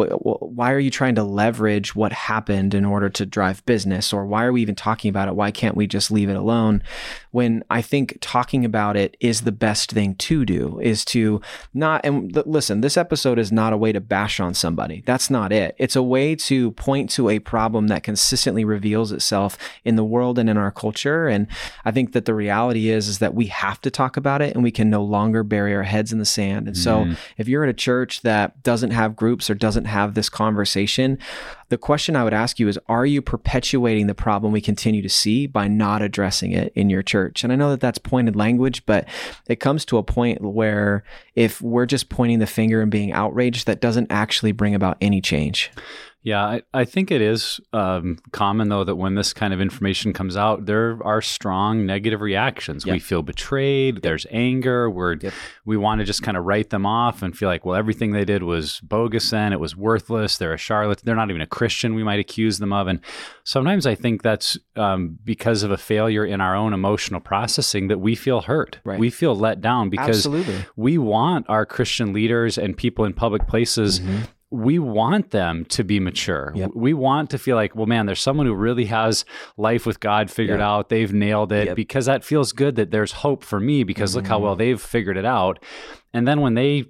why 0.08 0.72
are 0.72 0.80
you 0.80 0.90
trying 0.90 1.16
to 1.16 1.24
leverage 1.24 1.96
what 1.96 2.12
happened 2.12 2.74
in 2.74 2.86
order 2.86 3.10
to 3.10 3.26
drive 3.26 3.66
business? 3.66 4.14
Or 4.14 4.26
why 4.26 4.46
are 4.46 4.52
we 4.52 4.62
even 4.62 4.76
talking 4.76 5.10
about 5.10 5.28
it? 5.28 5.36
Why 5.36 5.52
can't 5.52 5.76
we 5.76 5.88
just 5.88 6.12
leave 6.12 6.30
it 6.30 6.36
alone? 6.36 6.84
When 7.32 7.64
i 7.70 7.82
think 7.82 8.18
talking 8.22 8.66
about 8.66 8.98
it 8.98 9.16
is 9.20 9.42
the 9.42 9.52
best 9.52 9.92
thing 9.92 10.16
to 10.16 10.46
do 10.46 10.80
is 10.80 11.06
to 11.06 11.42
not 11.74 12.02
and 12.04 12.36
listen 12.46 12.82
this 12.82 12.98
episode 12.98 13.38
is 13.38 13.52
not 13.52 13.74
a 13.74 13.78
way 13.78 13.92
to 13.92 14.02
bash 14.02 14.40
on 14.40 14.54
somebody. 14.54 15.04
That's 15.06 15.30
not 15.30 15.52
it. 15.52 15.76
It's 15.78 15.96
a 15.96 16.04
way 16.04 16.36
to 16.36 16.72
point 16.72 17.10
to 17.12 17.30
a 17.30 17.40
problem 17.40 17.88
that 17.88 18.04
consistently 18.04 18.66
reveals 18.66 19.12
itself 19.12 19.58
in 19.84 19.96
the 19.96 20.04
world 20.04 20.40
and 20.40 20.50
in 20.50 20.58
our 20.58 20.72
culture. 20.72 21.28
And 21.28 21.48
i 21.86 21.92
think 21.92 22.14
that 22.14 22.26
the 22.26 22.34
reality 22.34 22.90
is 22.90 23.08
is 23.08 23.20
that 23.20 23.34
we 23.34 23.48
have 23.48 23.80
to 23.82 23.92
talk 23.92 24.18
about 24.18 24.42
it 24.42 24.56
and 24.56 24.64
we 24.64 24.72
can 24.72 24.90
no 24.90 25.04
longer 25.04 25.44
bury 25.44 25.76
our 25.76 25.84
heads 25.84 26.12
in 26.12 26.20
the 26.20 26.26
sand. 26.26 26.68
And 26.68 26.78
so 26.78 27.06
mm. 27.06 27.18
if 27.38 27.48
you're 27.48 27.64
at 27.64 27.70
a 27.70 27.74
church 27.74 28.22
that 28.22 28.62
doesn't 28.64 28.92
have 28.92 29.16
groups 29.16 29.50
or 29.50 29.56
doesn't 29.56 29.86
have 29.90 30.14
this 30.14 30.30
conversation, 30.30 31.18
the 31.70 31.78
question 31.78 32.16
I 32.16 32.24
would 32.24 32.34
ask 32.34 32.60
you 32.60 32.68
is 32.68 32.80
Are 32.88 33.06
you 33.06 33.22
perpetuating 33.22 34.08
the 34.08 34.16
problem 34.16 34.52
we 34.52 34.62
continue 34.62 35.02
to 35.02 35.10
see 35.10 35.48
by 35.48 35.68
not 35.68 36.02
addressing 36.02 36.52
it 36.52 36.72
in 36.76 36.90
your 36.90 37.04
church? 37.04 37.44
And 37.44 37.52
I 37.52 37.56
know 37.56 37.72
that 37.72 37.82
that's 37.82 37.98
pointed 37.98 38.36
language, 38.36 38.86
but 38.86 39.08
it 39.48 39.60
comes 39.60 39.86
to 39.86 39.98
a 39.98 40.04
point 40.04 40.42
where 40.42 41.04
if 41.36 41.62
we're 41.62 41.86
just 41.86 42.10
pointing 42.10 42.40
the 42.40 42.48
finger 42.48 42.82
and 42.82 42.92
being 42.92 43.12
outraged, 43.12 43.68
that 43.68 43.82
doesn't 43.82 44.12
actually 44.12 44.52
bring 44.52 44.74
about 44.74 44.98
any 45.02 45.22
change. 45.22 45.72
Yeah, 46.22 46.44
I, 46.44 46.62
I 46.74 46.84
think 46.84 47.12
it 47.12 47.22
is 47.22 47.62
um, 47.72 48.18
common 48.32 48.68
though 48.68 48.84
that 48.84 48.96
when 48.96 49.16
this 49.16 49.32
kind 49.32 49.54
of 49.54 49.62
information 49.62 50.12
comes 50.12 50.36
out, 50.36 50.66
there 50.66 51.00
are 51.04 51.22
strong 51.22 51.86
negative 51.86 52.20
reactions. 52.20 52.86
Yep. 52.86 52.94
We 52.94 53.00
feel 53.00 53.22
betrayed. 53.22 53.96
Yep. 53.96 54.04
There's 54.04 54.26
anger. 54.30 54.90
We're 54.90 55.16
yep. 55.16 55.34
we 55.66 55.78
want 55.78 56.00
to 56.00 56.06
just 56.06 56.22
kind 56.22 56.36
of 56.36 56.44
write 56.44 56.72
them 56.72 56.86
off 56.86 57.22
and 57.22 57.38
feel 57.38 57.48
like, 57.48 57.66
well, 57.66 57.76
everything 57.76 58.12
they 58.12 58.26
did 58.26 58.44
was 58.44 58.82
bogus. 58.82 59.30
Then 59.30 59.54
it 59.54 59.62
was 59.62 59.78
worthless. 59.78 60.38
They're 60.38 60.54
a 60.54 60.58
charlatan. 60.58 61.04
They're 61.06 61.16
not 61.16 61.30
even 61.30 61.42
a 61.42 61.48
Christian. 61.48 61.96
We 61.96 62.04
might 62.04 62.20
accuse 62.20 62.60
them 62.60 62.74
of. 62.74 62.88
And 62.88 63.00
sometimes 63.46 63.88
I 63.88 63.96
think 63.96 64.22
that's 64.22 64.58
um, 64.76 65.18
because 65.24 65.64
of 65.64 65.72
a 65.72 65.78
failure 65.78 66.26
in 66.26 66.42
our 66.42 66.56
own 66.56 66.74
emotional 66.74 67.22
processing 67.22 67.88
that 67.88 68.00
we 68.00 68.16
feel 68.16 68.42
hurt. 68.42 68.80
Right. 68.84 69.00
We 69.00 69.10
feel 69.10 69.36
let 69.36 69.62
down 69.62 69.90
because 69.90 70.26
Absolutely. 70.26 70.66
we 70.76 70.98
want 70.98 71.46
our 71.48 71.66
Christian 71.66 72.12
leaders 72.12 72.58
and 72.58 72.76
people 72.76 73.06
in 73.06 73.14
public 73.14 73.48
places. 73.48 74.02
Mm-hmm 74.02 74.24
we 74.52 74.80
want 74.80 75.30
them 75.30 75.66
to 75.66 75.84
be 75.84 76.00
mature. 76.00 76.52
Yep. 76.56 76.72
We 76.74 76.94
want 76.94 77.30
to 77.32 77.38
feel 77.38 77.56
like, 77.56 77.76
well, 77.76 77.86
man, 77.86 78.08
there's 78.08 78.22
someone 78.22 78.48
who 78.48 78.56
really 78.56 78.86
has 78.86 79.24
life 79.58 79.86
with 79.86 80.00
God 80.00 80.32
figured 80.32 80.60
yep. 80.60 80.68
out. 80.68 80.90
They've 80.90 81.14
nailed 81.14 81.52
it 81.52 81.68
yep. 81.68 81.76
because 81.76 82.08
that 82.08 82.24
feels 82.24 82.52
good 82.52 82.76
that 82.76 82.90
there's 82.90 83.12
hope 83.12 83.44
for 83.44 83.60
me 83.60 83.84
because 83.84 84.12
mm-hmm. 84.12 84.18
look 84.18 84.28
how 84.28 84.40
well 84.40 84.54
mm-hmm. 84.54 84.60
they've 84.60 84.82
figured 84.82 85.18
it 85.18 85.26
out. 85.26 85.64
And 86.14 86.28
then 86.28 86.42
when 86.42 86.56
they 86.56 86.86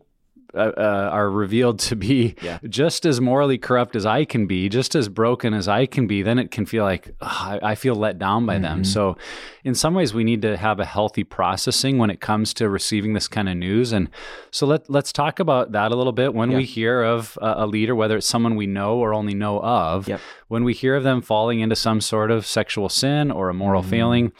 uh, 0.53 0.71
uh, 0.77 1.09
are 1.11 1.29
revealed 1.29 1.79
to 1.79 1.95
be 1.95 2.35
yeah. 2.41 2.57
just 2.67 3.05
as 3.05 3.21
morally 3.21 3.57
corrupt 3.57 3.95
as 3.95 4.05
I 4.05 4.25
can 4.25 4.47
be, 4.47 4.67
just 4.67 4.95
as 4.95 5.07
broken 5.07 5.53
as 5.53 5.67
I 5.67 5.85
can 5.85 6.07
be, 6.07 6.23
then 6.23 6.39
it 6.39 6.49
can 6.49 6.65
feel 6.65 6.83
like 6.83 7.09
ugh, 7.21 7.59
I, 7.61 7.71
I, 7.71 7.75
feel 7.75 7.95
let 7.95 8.17
down 8.17 8.45
by 8.45 8.55
mm-hmm. 8.55 8.63
them. 8.63 8.83
So, 8.83 9.15
in 9.63 9.75
some 9.75 9.93
ways, 9.93 10.13
we 10.13 10.23
need 10.23 10.41
to 10.41 10.57
have 10.57 10.79
a 10.79 10.85
healthy 10.85 11.23
processing 11.23 11.97
when 11.97 12.09
it 12.09 12.19
comes 12.19 12.53
to 12.55 12.69
receiving 12.69 13.13
this 13.13 13.27
kind 13.27 13.47
of 13.47 13.57
news. 13.57 13.91
And 13.91 14.09
so, 14.51 14.65
let 14.65 14.89
let's 14.89 15.13
talk 15.13 15.39
about 15.39 15.71
that 15.73 15.91
a 15.91 15.95
little 15.95 16.13
bit. 16.13 16.33
When 16.33 16.51
yeah. 16.51 16.57
we 16.57 16.65
hear 16.65 17.03
of 17.03 17.37
a, 17.41 17.55
a, 17.57 17.67
leader, 17.67 17.93
whether 17.93 18.17
it's 18.17 18.27
someone 18.27 18.55
we 18.55 18.65
know 18.65 18.97
or 18.97 19.13
only 19.13 19.35
know 19.35 19.59
of, 19.61 20.07
yep. 20.07 20.19
when 20.47 20.63
we 20.63 20.73
hear 20.73 20.95
of 20.95 21.03
them 21.03 21.21
falling 21.21 21.59
into 21.59 21.75
some 21.75 22.01
sort 22.01 22.31
of 22.31 22.45
sexual 22.45 22.89
sin 22.89 23.29
or 23.29 23.49
a 23.49 23.53
moral 23.53 23.81
mm-hmm. 23.81 23.91
failing, 23.91 24.31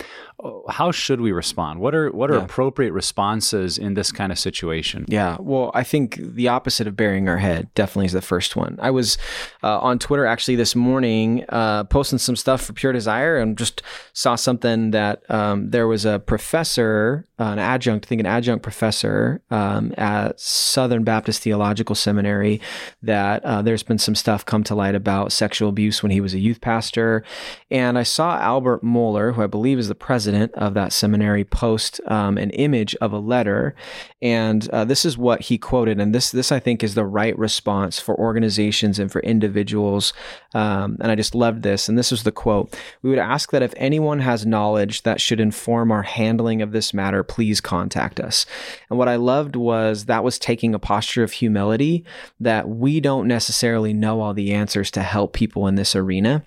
how 0.69 0.91
should 0.91 1.19
we 1.19 1.31
respond? 1.31 1.79
What 1.79 1.93
are 1.93 2.11
what 2.11 2.31
are 2.31 2.37
yeah. 2.37 2.43
appropriate 2.43 2.93
responses 2.93 3.77
in 3.77 3.93
this 3.95 4.11
kind 4.11 4.31
of 4.31 4.39
situation? 4.39 5.05
Yeah, 5.07 5.35
well, 5.39 5.69
I 5.73 5.83
think 5.83 6.15
the 6.15 6.47
opposite 6.47 6.87
of 6.87 6.95
burying 6.95 7.27
our 7.27 7.37
head 7.37 7.73
definitely 7.75 8.05
is 8.05 8.13
the 8.13 8.21
first 8.21 8.55
one. 8.55 8.77
I 8.81 8.91
was 8.91 9.17
uh, 9.63 9.79
on 9.79 9.99
Twitter 9.99 10.25
actually 10.25 10.55
this 10.55 10.75
morning 10.75 11.43
uh, 11.49 11.83
posting 11.85 12.19
some 12.19 12.37
stuff 12.37 12.61
for 12.61 12.73
Pure 12.73 12.93
Desire 12.93 13.37
and 13.37 13.57
just 13.57 13.81
saw 14.13 14.35
something 14.35 14.91
that 14.91 15.29
um, 15.29 15.71
there 15.71 15.87
was 15.87 16.05
a 16.05 16.19
professor, 16.19 17.25
uh, 17.37 17.43
an 17.43 17.59
adjunct, 17.59 18.05
I 18.05 18.07
think 18.07 18.21
an 18.21 18.25
adjunct 18.25 18.63
professor 18.63 19.41
um, 19.51 19.93
at 19.97 20.39
Southern 20.39 21.03
Baptist 21.03 21.43
Theological 21.43 21.95
Seminary, 21.95 22.61
that 23.01 23.43
uh, 23.43 23.61
there's 23.61 23.83
been 23.83 23.99
some 23.99 24.15
stuff 24.15 24.45
come 24.45 24.63
to 24.65 24.75
light 24.75 24.95
about 24.95 25.33
sexual 25.33 25.67
abuse 25.67 26.01
when 26.01 26.11
he 26.11 26.21
was 26.21 26.33
a 26.33 26.39
youth 26.39 26.61
pastor, 26.61 27.25
and 27.69 27.97
I 27.97 28.03
saw 28.03 28.39
Albert 28.39 28.83
Mohler, 28.83 29.33
who 29.35 29.43
I 29.43 29.47
believe 29.47 29.79
is 29.79 29.89
the 29.89 29.95
president 29.95 30.28
president 30.29 30.53
of 30.55 30.75
that 30.75 30.93
seminary 30.93 31.43
post 31.43 31.99
um, 32.05 32.37
an 32.37 32.51
image 32.51 32.95
of 33.01 33.11
a 33.11 33.17
letter, 33.17 33.73
and 34.21 34.69
uh, 34.69 34.85
this 34.85 35.03
is 35.03 35.17
what 35.17 35.41
he 35.41 35.57
quoted. 35.57 35.99
And 35.99 36.13
this 36.13 36.29
this 36.29 36.51
I 36.51 36.59
think 36.59 36.83
is 36.83 36.93
the 36.93 37.05
right 37.05 37.37
response 37.37 37.99
for 37.99 38.15
organizations 38.15 38.99
and 38.99 39.11
for 39.11 39.21
individuals. 39.21 40.13
Um, 40.53 40.97
and 41.01 41.11
I 41.11 41.15
just 41.15 41.33
loved 41.33 41.63
this. 41.63 41.89
And 41.89 41.97
this 41.97 42.11
was 42.11 42.23
the 42.23 42.31
quote: 42.31 42.77
"We 43.01 43.09
would 43.09 43.17
ask 43.17 43.51
that 43.51 43.63
if 43.63 43.73
anyone 43.77 44.19
has 44.19 44.45
knowledge 44.45 45.01
that 45.01 45.19
should 45.19 45.39
inform 45.39 45.91
our 45.91 46.03
handling 46.03 46.61
of 46.61 46.73
this 46.73 46.93
matter, 46.93 47.23
please 47.23 47.59
contact 47.59 48.19
us." 48.19 48.45
And 48.89 48.99
what 48.99 49.07
I 49.07 49.15
loved 49.15 49.55
was 49.55 50.05
that 50.05 50.23
was 50.23 50.37
taking 50.37 50.75
a 50.75 50.79
posture 50.79 51.23
of 51.23 51.31
humility 51.31 52.05
that 52.39 52.69
we 52.69 52.99
don't 52.99 53.27
necessarily 53.27 53.93
know 53.93 54.21
all 54.21 54.35
the 54.35 54.53
answers 54.53 54.91
to 54.91 55.01
help 55.01 55.33
people 55.33 55.65
in 55.65 55.73
this 55.73 55.95
arena. 55.95 56.43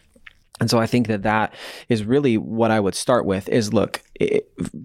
And 0.62 0.70
so 0.70 0.78
I 0.78 0.86
think 0.86 1.08
that 1.08 1.24
that 1.24 1.52
is 1.88 2.04
really 2.04 2.38
what 2.38 2.70
I 2.70 2.78
would 2.78 2.94
start 2.94 3.26
with 3.26 3.48
is 3.48 3.74
look, 3.74 4.00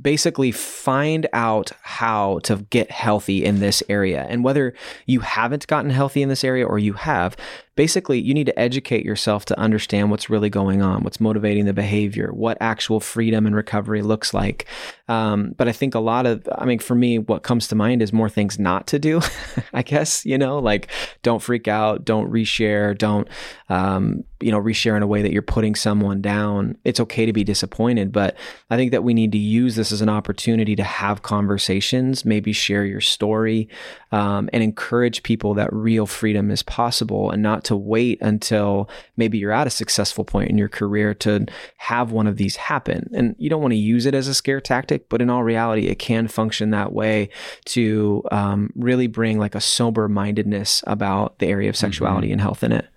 basically 0.01 0.51
find 0.51 1.27
out 1.33 1.71
how 1.81 2.39
to 2.39 2.57
get 2.69 2.91
healthy 2.91 3.43
in 3.43 3.59
this 3.59 3.83
area. 3.89 4.25
And 4.29 4.43
whether 4.43 4.73
you 5.05 5.19
haven't 5.19 5.67
gotten 5.67 5.91
healthy 5.91 6.21
in 6.21 6.29
this 6.29 6.43
area 6.43 6.65
or 6.65 6.79
you 6.79 6.93
have, 6.93 7.35
basically 7.77 8.19
you 8.19 8.33
need 8.33 8.47
to 8.47 8.59
educate 8.59 9.05
yourself 9.05 9.45
to 9.45 9.57
understand 9.57 10.09
what's 10.09 10.29
really 10.29 10.49
going 10.49 10.81
on, 10.81 11.03
what's 11.03 11.21
motivating 11.21 11.65
the 11.65 11.73
behavior, 11.73 12.31
what 12.33 12.57
actual 12.59 12.99
freedom 12.99 13.45
and 13.45 13.55
recovery 13.55 14.01
looks 14.01 14.33
like. 14.33 14.65
Um, 15.07 15.53
but 15.55 15.69
I 15.69 15.71
think 15.71 15.93
a 15.93 15.99
lot 15.99 16.25
of, 16.25 16.45
I 16.57 16.65
mean, 16.65 16.79
for 16.79 16.95
me, 16.95 17.19
what 17.19 17.43
comes 17.43 17.67
to 17.69 17.75
mind 17.75 18.01
is 18.01 18.11
more 18.11 18.29
things 18.29 18.57
not 18.57 18.87
to 18.87 18.99
do, 18.99 19.21
I 19.73 19.83
guess, 19.83 20.25
you 20.25 20.37
know, 20.37 20.57
like 20.59 20.89
don't 21.21 21.41
freak 21.41 21.67
out, 21.67 22.03
don't 22.03 22.31
reshare, 22.31 22.97
don't, 22.97 23.27
um, 23.69 24.23
you 24.41 24.51
know, 24.51 24.59
reshare 24.59 24.97
in 24.97 25.03
a 25.03 25.07
way 25.07 25.21
that 25.21 25.31
you're 25.31 25.41
putting 25.41 25.75
someone 25.75 26.21
down. 26.21 26.77
It's 26.83 26.99
okay 26.99 27.27
to 27.27 27.33
be 27.33 27.43
disappointed, 27.43 28.11
but 28.11 28.35
I 28.69 28.75
think 28.75 28.91
that 28.91 29.03
we 29.03 29.13
need 29.17 29.33
to 29.33 29.37
use 29.37 29.75
this 29.75 29.91
as 29.91 30.01
an 30.01 30.07
opportunity 30.07 30.75
to 30.77 30.83
have 30.83 31.21
conversations, 31.21 32.23
maybe 32.23 32.53
share 32.53 32.85
your 32.85 33.01
story, 33.01 33.67
um, 34.13 34.49
and 34.53 34.63
encourage 34.63 35.23
people 35.23 35.53
that 35.55 35.71
real 35.73 36.05
freedom 36.05 36.49
is 36.49 36.63
possible 36.63 37.29
and 37.29 37.43
not 37.43 37.65
to 37.65 37.75
wait 37.75 38.21
until 38.21 38.89
maybe 39.17 39.37
you're 39.37 39.51
at 39.51 39.67
a 39.67 39.71
successful 39.71 40.23
point 40.23 40.49
in 40.49 40.57
your 40.57 40.69
career 40.69 41.13
to 41.13 41.45
have 41.77 42.13
one 42.13 42.27
of 42.27 42.37
these 42.37 42.55
happen. 42.55 43.09
And 43.13 43.35
you 43.37 43.49
don't 43.49 43.61
want 43.61 43.73
to 43.73 43.77
use 43.77 44.05
it 44.05 44.15
as 44.15 44.29
a 44.29 44.33
scare 44.33 44.61
tactic, 44.61 45.09
but 45.09 45.21
in 45.21 45.29
all 45.29 45.43
reality, 45.43 45.87
it 45.87 45.99
can 45.99 46.29
function 46.29 46.69
that 46.69 46.93
way 46.93 47.29
to 47.65 48.23
um, 48.31 48.71
really 48.75 49.07
bring 49.07 49.37
like 49.37 49.55
a 49.55 49.61
sober 49.61 50.07
mindedness 50.07 50.83
about 50.87 51.39
the 51.39 51.47
area 51.47 51.69
of 51.69 51.75
sexuality 51.75 52.27
mm-hmm. 52.27 52.33
and 52.33 52.41
health 52.41 52.63
in 52.63 52.71
it. 52.71 52.87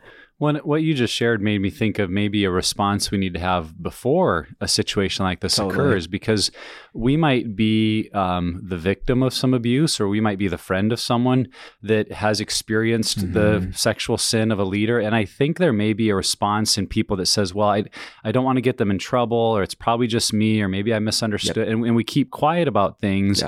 Well, 0.41 0.55
what 0.65 0.83
you 0.83 0.95
just 0.95 1.13
shared 1.15 1.43
made 1.43 1.61
me 1.61 1.69
think 1.69 1.99
of 1.99 2.09
maybe 2.09 2.45
a 2.45 2.51
response 2.51 3.11
we 3.11 3.19
need 3.19 3.35
to 3.35 3.41
have 3.41 3.81
before 3.81 4.49
a 4.61 4.67
situation 4.67 5.23
like 5.25 5.41
this 5.41 5.57
Totally. 5.57 5.75
occurs, 5.75 6.07
because 6.07 6.51
we 6.95 7.15
might 7.17 7.55
be 7.55 8.09
um, 8.15 8.61
the 8.67 8.79
victim 8.79 9.23
of 9.23 9.35
some 9.35 9.53
abuse, 9.53 10.01
or 10.01 10.09
we 10.09 10.19
might 10.21 10.39
be 10.39 10.49
the 10.49 10.57
friend 10.57 10.93
of 10.93 10.99
someone 10.99 11.47
that 11.83 12.11
has 12.13 12.41
experienced 12.41 13.33
the 13.35 13.61
Mhm. 13.61 13.77
sexual 13.77 14.17
sin 14.17 14.51
of 14.51 14.59
a 14.59 14.65
leader. 14.65 14.99
And 14.99 15.15
I 15.15 15.27
think 15.27 15.59
there 15.59 15.75
may 15.75 15.93
be 15.93 16.09
a 16.09 16.15
response 16.15 16.79
in 16.79 16.87
people 16.87 17.17
that 17.19 17.27
says, 17.27 17.55
"Well, 17.55 17.69
I 17.69 17.85
I 18.25 18.33
don't 18.33 18.45
want 18.47 18.57
to 18.57 18.63
get 18.63 18.79
them 18.79 18.91
in 18.91 18.99
trouble, 18.99 19.37
or 19.37 19.63
it's 19.63 19.75
probably 19.75 20.07
just 20.07 20.33
me, 20.33 20.63
or 20.63 20.69
maybe 20.69 20.95
I 20.95 21.01
misunderstood," 21.01 21.69
and, 21.69 21.85
and 21.85 21.95
we 21.95 22.03
keep 22.05 22.31
quiet 22.31 22.67
about 22.67 22.99
things 22.99 23.43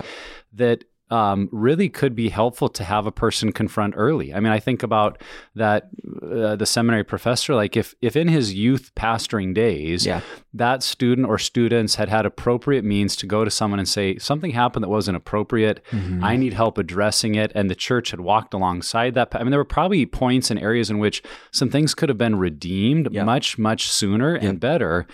that 0.53 0.85
um, 1.13 1.49
really 1.53 1.89
could 1.89 2.15
be 2.17 2.29
helpful 2.31 2.69
to 2.71 2.83
have 2.85 3.07
a 3.07 3.13
person 3.13 3.53
confront 3.53 3.95
early. 3.97 4.33
I 4.35 4.41
mean, 4.41 4.53
I 4.53 4.59
think 4.61 4.83
about 4.83 5.21
that 5.55 5.91
uh, 6.23 6.57
the 6.57 6.65
seminary 6.67 7.05
professor, 7.05 7.55
like 7.55 7.77
if 7.77 7.95
if 8.01 8.17
in 8.17 8.29
his 8.29 8.55
youth 8.55 8.91
pastoring 8.95 9.53
days, 9.55 10.07
Yeah. 10.07 10.21
that 10.55 10.83
student 10.83 11.27
or 11.29 11.39
students 11.39 11.97
had 11.97 12.09
had 12.09 12.25
appropriate 12.27 12.85
means 12.85 13.15
to 13.17 13.27
go 13.27 13.45
to 13.45 13.51
someone 13.51 13.79
and 13.79 13.89
say 13.89 14.17
something 14.19 14.53
happened 14.53 14.83
that 14.85 14.89
wasn't 14.89 15.17
appropriate. 15.17 15.81
Mhm. 15.91 16.23
I 16.23 16.37
need 16.37 16.55
help 16.55 16.79
addressing 16.79 17.35
it, 17.35 17.53
and 17.55 17.69
the 17.69 17.75
church 17.89 18.11
had 18.13 18.21
walked 18.21 18.55
alongside 18.55 19.13
that. 19.15 19.29
I 19.35 19.43
mean, 19.43 19.51
there 19.51 19.61
were 19.61 19.65
probably 19.79 20.07
points 20.07 20.51
and 20.51 20.59
areas 20.61 20.89
in 20.91 20.99
which 20.99 21.23
some 21.51 21.69
things 21.69 21.95
could 21.95 22.09
have 22.09 22.19
been 22.19 22.37
redeemed 22.39 23.09
Yeah. 23.13 23.25
much, 23.25 23.59
much 23.59 23.91
sooner 23.91 24.37
Yeah. 24.37 24.49
and 24.49 24.61
better. 24.61 25.07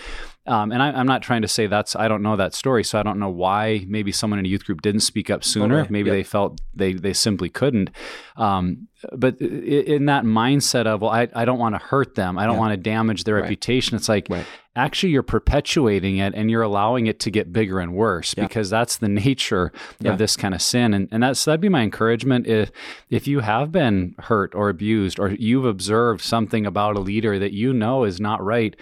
Um, 0.49 0.73
and 0.73 0.83
I, 0.83 0.89
I'm 0.91 1.07
not 1.07 1.23
trying 1.23 1.43
to 1.43 1.49
say 1.49 1.67
that's 1.67 1.95
I 1.95 2.09
don't 2.09 2.23
know 2.23 2.37
that 2.37 2.55
story, 2.55 2.83
so 2.83 2.99
I 2.99 3.03
don't 3.03 3.19
know 3.19 3.29
why 3.31 3.85
maybe 3.87 4.11
someone 4.13 4.39
in 4.39 4.47
a 4.47 4.49
youth 4.49 4.65
group 4.65 4.81
didn't 4.83 5.01
speak 5.01 5.31
up 5.31 5.45
sooner. 5.45 5.83
Totally. 5.83 5.93
Maybe 5.93 6.09
Yep. 6.11 6.17
they 6.19 6.23
felt 6.25 6.61
they 6.75 6.93
they 6.95 7.13
simply 7.13 7.49
couldn't. 7.51 7.91
Um, 8.37 8.89
but 9.17 9.41
in 9.41 10.07
that 10.07 10.25
mindset 10.25 10.87
of 10.87 11.03
well, 11.03 11.11
I, 11.11 11.29
I 11.35 11.45
don't 11.45 11.59
want 11.59 11.75
to 11.75 11.79
hurt 11.79 12.15
them, 12.15 12.39
I 12.39 12.47
don't 12.47 12.55
Yeah. 12.55 12.61
want 12.61 12.73
to 12.73 12.77
damage 12.77 13.25
their 13.25 13.37
Right. 13.37 13.43
reputation. 13.43 13.97
It's 13.97 14.09
like 14.09 14.27
Right. 14.29 14.45
actually 14.75 15.11
you're 15.13 15.23
perpetuating 15.23 16.17
it 16.19 16.35
and 16.35 16.51
you're 16.51 16.63
allowing 16.63 17.07
it 17.07 17.21
to 17.21 17.31
get 17.31 17.53
bigger 17.53 17.79
and 17.81 17.95
worse 17.95 18.35
Yeah. 18.37 18.45
because 18.45 18.71
that's 18.71 18.97
the 18.97 19.09
nature 19.09 19.73
Yeah. 20.01 20.13
of 20.13 20.19
this 20.19 20.37
kind 20.37 20.55
of 20.55 20.63
sin. 20.63 20.95
And 20.95 21.09
and 21.13 21.23
that's 21.23 21.45
that'd 21.45 21.61
be 21.61 21.69
my 21.69 21.83
encouragement 21.83 22.47
if 22.47 22.71
if 23.11 23.27
you 23.29 23.41
have 23.41 23.71
been 23.71 24.15
hurt 24.19 24.55
or 24.55 24.69
abused 24.69 25.19
or 25.21 25.31
you've 25.31 25.65
observed 25.65 26.21
something 26.23 26.65
about 26.67 26.97
a 26.97 27.01
leader 27.01 27.39
that 27.39 27.53
you 27.53 27.73
know 27.73 28.05
is 28.05 28.21
not 28.21 28.43
right. 28.45 28.75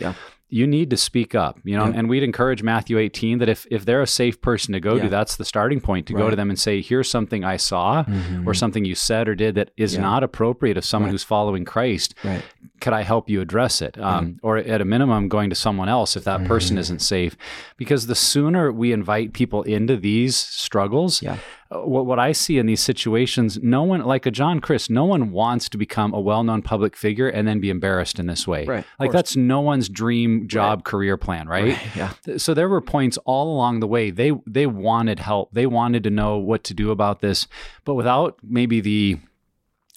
You 0.49 0.67
need 0.67 0.91
to 0.91 0.97
speak 0.97 1.35
up, 1.35 1.59
you 1.65 1.76
know, 1.76 1.87
Yeah. 1.87 1.95
and 1.97 2.09
we'd 2.09 2.23
encourage 2.23 2.62
Matthew 2.62 2.99
18 2.99 3.38
that 3.38 3.49
if, 3.49 3.67
if 3.71 3.85
they're 3.85 4.03
a 4.03 4.07
safe 4.07 4.41
person 4.41 4.73
to 4.75 4.81
go 4.81 4.95
Yeah. 4.95 5.03
to, 5.05 5.09
that's 5.09 5.35
the 5.37 5.45
starting 5.45 5.81
point 5.81 6.07
to 6.07 6.12
go 6.12 6.31
to 6.31 6.37
them 6.37 6.50
and 6.50 6.59
say, 6.59 6.81
here's 6.81 7.11
something 7.11 7.43
I 7.45 7.57
saw 7.57 8.05
Mhm. 8.05 8.47
or 8.47 8.55
something 8.55 8.85
you 8.85 8.95
said 8.95 9.29
or 9.29 9.35
did 9.35 9.57
that 9.57 9.73
is 9.76 9.95
Yeah. 9.95 10.03
not 10.03 10.23
appropriate 10.23 10.76
of 10.76 10.85
someone 10.85 11.09
Right. 11.09 11.12
who's 11.12 11.25
following 11.25 11.65
Christ 11.65 12.15
Right. 12.23 12.43
Could 12.80 12.92
I 12.92 13.02
help 13.02 13.28
you 13.30 13.40
address 13.40 13.80
it? 13.83 13.99
Um, 13.99 14.38
Or 14.42 14.56
at 14.59 14.80
a 14.80 14.85
minimum, 14.85 15.28
going 15.28 15.50
to 15.50 15.56
someone 15.56 15.88
else 15.88 16.16
if 16.16 16.25
that 16.25 16.45
person 16.45 16.76
Mhm. 16.76 16.80
isn't 16.80 17.02
safe. 17.02 17.37
Because 17.76 18.06
the 18.06 18.14
sooner 18.14 18.71
we 18.73 18.92
invite 18.92 19.33
people 19.33 19.62
into 19.62 19.97
these 19.97 20.37
struggles, 20.37 21.23
Yeah. 21.23 21.38
uh, 21.71 21.78
what, 21.80 22.06
what 22.06 22.18
I 22.18 22.33
see 22.33 22.59
in 22.59 22.66
these 22.66 22.80
situations, 22.80 23.59
no 23.62 23.83
one, 23.83 24.02
like 24.04 24.26
a 24.26 24.30
John 24.30 24.61
Crist, 24.61 24.90
no 24.90 25.04
one 25.04 25.30
wants 25.33 25.68
to 25.71 25.78
become 25.78 26.12
a 26.14 26.21
well 26.21 26.45
known 26.45 26.62
public 26.62 26.97
figure 26.97 27.28
and 27.28 27.47
then 27.49 27.61
be 27.61 27.71
embarrassed 27.71 28.18
in 28.18 28.26
this 28.26 28.47
way. 28.47 28.64
Right, 28.66 28.85
Like 29.00 29.12
that's 29.12 29.37
no 29.37 29.61
one's 29.61 29.88
dream 29.88 30.47
job 30.49 30.85
career 30.85 31.16
plan, 31.16 31.49
right? 31.49 31.76
Yeah. 31.97 32.11
so 32.37 32.54
there 32.54 32.68
were 32.68 32.80
points 32.80 33.16
all 33.25 33.54
along 33.54 33.80
the 33.80 33.87
way 33.87 34.11
they 34.11 34.33
they 34.47 34.66
wanted 34.66 35.18
help 35.21 35.52
they 35.52 35.66
wanted 35.66 36.04
to 36.04 36.11
know 36.11 36.37
what 36.37 36.62
to 36.64 36.75
do 36.75 36.90
about 36.90 37.21
this 37.21 37.47
but 37.85 37.95
without 37.95 38.37
maybe 38.42 38.80
the 38.80 39.18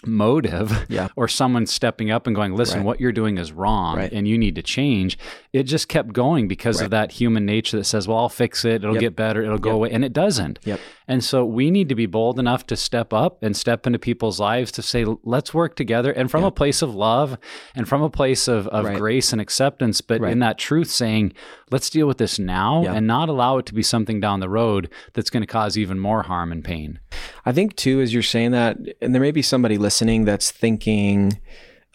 motive 0.06 0.86
Yeah. 0.90 1.10
or 1.16 1.28
someone 1.28 1.66
stepping 1.66 2.10
up 2.10 2.26
and 2.26 2.36
going 2.36 2.56
listen 2.56 2.78
Right. 2.80 2.86
what 2.86 3.00
you're 3.02 3.12
doing 3.12 3.38
is 3.38 3.52
wrong 3.52 3.98
Right. 3.98 4.12
and 4.12 4.28
you 4.28 4.38
need 4.38 4.56
to 4.56 4.62
change 4.62 5.18
it 5.52 5.64
just 5.64 5.90
kept 5.90 6.14
going 6.14 6.48
because 6.48 6.78
Right. 6.78 6.86
of 6.86 6.92
that 6.92 7.12
human 7.14 7.46
nature 7.46 7.78
that 7.78 7.84
says 7.84 8.08
well 8.08 8.18
i'll 8.18 8.30
fix 8.30 8.64
it 8.64 8.76
it'll 8.84 8.94
Yep. 8.94 9.02
get 9.02 9.16
better 9.16 9.44
it'll 9.44 9.58
go 9.58 9.72
away 9.72 9.92
and 9.92 10.06
it 10.06 10.14
doesn't 10.14 10.60
Yep. 10.64 10.80
And 11.10 11.22
so 11.24 11.44
we 11.44 11.70
need 11.72 11.90
to 11.90 11.96
be 11.96 12.06
bold 12.06 12.40
enough 12.40 12.66
to 12.68 12.78
step 12.78 13.12
up 13.12 13.44
and 13.44 13.58
step 13.58 13.86
into 13.86 14.00
people's 14.00 14.40
lives 14.40 14.72
to 14.72 14.82
say 14.82 15.04
let's 15.24 15.54
work 15.54 15.76
together 15.76 16.12
and 16.14 16.32
from 16.32 16.42
Yeah. 16.44 16.48
a 16.48 16.52
place 16.52 16.82
of 16.82 16.96
love 16.96 17.38
and 17.76 17.88
from 17.90 18.02
a 18.02 18.10
place 18.10 18.48
of, 18.48 18.68
of 18.70 18.86
Right. 18.86 18.98
grace 18.98 19.34
and 19.34 19.42
acceptance 19.42 20.00
but 20.00 20.22
Right. 20.22 20.32
in 20.32 20.40
that 20.40 20.58
truth 20.58 20.90
saying 20.90 21.34
let's 21.72 21.90
deal 21.90 22.08
with 22.08 22.20
this 22.20 22.40
now 22.40 22.84
Yeah. 22.84 22.94
and 22.94 23.06
not 23.08 23.28
allow 23.28 23.58
it 23.58 23.66
to 23.66 23.74
be 23.74 23.84
something 23.84 24.22
down 24.22 24.40
the 24.40 24.48
road 24.50 24.90
that's 25.14 25.30
going 25.30 25.42
to 25.44 25.48
cause 25.48 25.78
even 25.78 26.00
more 26.00 26.24
harm 26.24 26.52
and 26.54 26.64
pain 26.64 27.00
I 27.46 27.52
think 27.52 27.76
too, 27.76 28.00
as 28.00 28.14
you're 28.14 28.22
saying 28.22 28.52
that, 28.52 28.78
and 29.02 29.14
there 29.14 29.22
may 29.22 29.32
be 29.32 29.42
somebody 29.42 29.78
listening 29.78 30.26
that's 30.26 30.52
thinking 30.52 31.40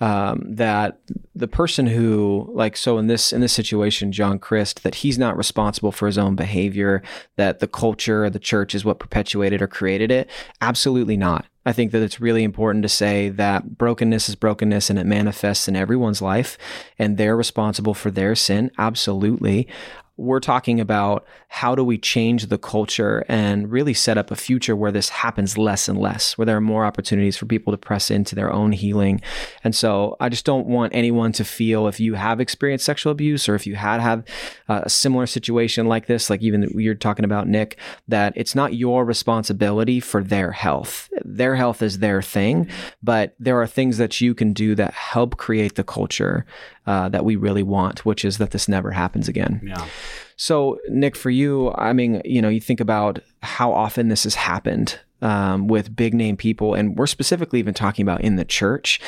um, 0.01 0.45
that 0.55 1.01
the 1.35 1.49
person 1.49 1.87
who, 1.87 2.51
like, 2.53 2.77
so 2.77 2.99
in 2.99 3.07
this 3.07 3.33
in 3.33 3.41
this 3.41 3.53
situation, 3.53 4.13
John 4.13 4.39
Crist, 4.39 4.83
that 4.83 4.97
he's 4.97 5.19
not 5.19 5.37
responsible 5.37 5.92
for 5.92 6.07
his 6.07 6.18
own 6.18 6.35
behavior, 6.35 7.03
that 7.37 7.61
the 7.61 7.68
culture, 7.68 8.25
or 8.25 8.31
the 8.31 8.38
church, 8.38 8.75
is 8.75 8.85
what 8.85 8.99
perpetuated 8.99 9.62
or 9.62 9.66
created 9.66 10.11
it. 10.11 10.29
Absolutely 10.61 11.16
not. 11.16 11.47
I 11.66 11.73
think 11.73 11.92
that 11.92 12.03
it's 12.03 12.21
really 12.21 12.45
important 12.45 12.83
to 12.83 12.88
say 12.90 13.31
that 13.31 13.79
brokenness 13.79 14.29
is 14.29 14.35
brokenness 14.35 14.90
and 14.90 14.99
it 14.99 15.07
manifests 15.07 15.66
in 15.68 15.77
everyone's 15.77 16.21
life, 16.21 16.59
and 16.99 17.16
they're 17.16 17.37
responsible 17.37 17.95
for 17.95 18.11
their 18.11 18.35
sin. 18.35 18.71
Absolutely 18.79 19.68
we're 20.16 20.40
talking 20.40 20.79
about 20.79 21.27
how 21.48 21.74
do 21.74 21.83
we 21.83 21.98
change 21.98 22.46
the 22.46 22.59
culture 22.59 23.24
and 23.29 23.70
really 23.70 23.94
set 23.94 24.16
up 24.16 24.31
a 24.31 24.37
future 24.37 24.77
where 24.77 24.92
this 24.92 25.09
happens 25.09 25.59
less 25.59 25.88
and 25.88 25.98
less, 25.98 26.38
where 26.38 26.46
there 26.46 26.57
are 26.57 26.61
more 26.61 26.85
opportunities 26.85 27.37
for 27.37 27.46
people 27.46 27.72
to 27.72 27.77
press 27.77 28.12
into 28.12 28.37
their 28.37 28.53
own 28.53 28.70
healing. 28.70 29.20
And 29.64 29.74
so 29.74 30.16
I 30.20 30.29
just 30.29 30.44
don't 30.44 30.66
want 30.66 30.94
anyone 30.94 31.33
to 31.33 31.44
feel 31.44 31.88
if 31.88 31.98
you 31.98 32.14
have 32.14 32.40
experienced 32.40 32.85
sexual 32.85 33.11
abuse 33.11 33.48
or 33.48 33.57
if 33.57 33.66
you 33.66 33.74
had 33.74 34.00
had 34.00 34.29
uh, 34.68 34.83
a 34.85 34.90
similar 34.90 35.27
situation 35.27 35.87
like 35.87 36.07
this, 36.07 36.31
like 36.31 36.42
even 36.42 36.70
you're 36.77 36.94
talking 36.94 37.24
about 37.24 37.48
Nick, 37.48 37.79
that 38.07 38.33
it's 38.37 38.55
not 38.55 38.74
your 38.74 39.05
responsibility 39.05 39.98
for 39.98 40.22
their 40.22 40.53
health. 40.53 41.11
Their 41.24 41.57
health 41.57 41.83
is 41.83 41.98
their 41.98 42.22
thing, 42.22 42.68
but 43.03 43.35
there 43.40 43.61
are 43.61 43.66
things 43.66 43.98
that 43.98 44.20
you 44.20 44.33
can 44.33 44.53
do 44.53 44.77
that 44.77 44.94
help 44.94 45.38
create 45.38 45.74
the 45.74 45.85
culture 45.85 46.46
uh, 46.87 47.09
that 47.09 47.24
we 47.24 47.35
really 47.35 47.62
want, 47.62 48.05
which 48.05 48.24
is 48.24 48.38
that 48.38 48.53
this 48.53 48.68
never 48.68 48.92
happens 48.92 49.27
again. 49.27 49.61
yeah 49.64 49.88
So, 50.37 50.79
Nick, 50.88 51.17
for 51.17 51.31
you, 51.31 51.73
I 51.77 51.93
mean, 51.93 52.21
you 52.25 52.43
know, 52.43 52.49
you 52.49 52.61
think 52.61 52.81
about 52.81 53.19
how 53.43 53.73
often 53.73 54.09
this 54.09 54.25
has 54.25 54.35
happened 54.35 54.99
um, 55.23 55.69
with 55.69 55.95
big 55.95 56.12
name 56.12 56.37
people, 56.37 56.75
and 56.75 56.99
we're 56.99 57.07
specifically 57.07 57.59
even 57.59 57.73
talking 57.75 58.03
about 58.03 58.21
in 58.21 58.37
the 58.37 58.45
church. 58.45 59.01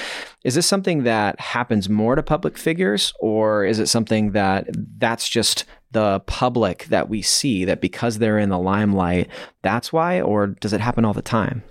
Is 0.44 0.54
this 0.54 0.66
something 0.66 1.02
that 1.02 1.38
happens 1.40 1.88
more 1.88 2.14
to 2.14 2.22
public 2.22 2.56
figures, 2.56 3.12
or 3.20 3.64
is 3.64 3.78
it 3.78 3.86
something 3.88 4.32
that 4.32 4.68
that's 4.98 5.28
just 5.28 5.64
the 5.90 6.20
public 6.20 6.84
that 6.86 7.08
we 7.08 7.22
see 7.22 7.64
that 7.64 7.80
because 7.80 8.18
they're 8.18 8.38
in 8.38 8.48
the 8.50 8.58
limelight, 8.58 9.28
that's 9.62 9.92
why, 9.92 10.20
or 10.20 10.46
does 10.48 10.72
it 10.72 10.80
happen 10.80 11.04
all 11.04 11.14
the 11.14 11.22
time? 11.22 11.62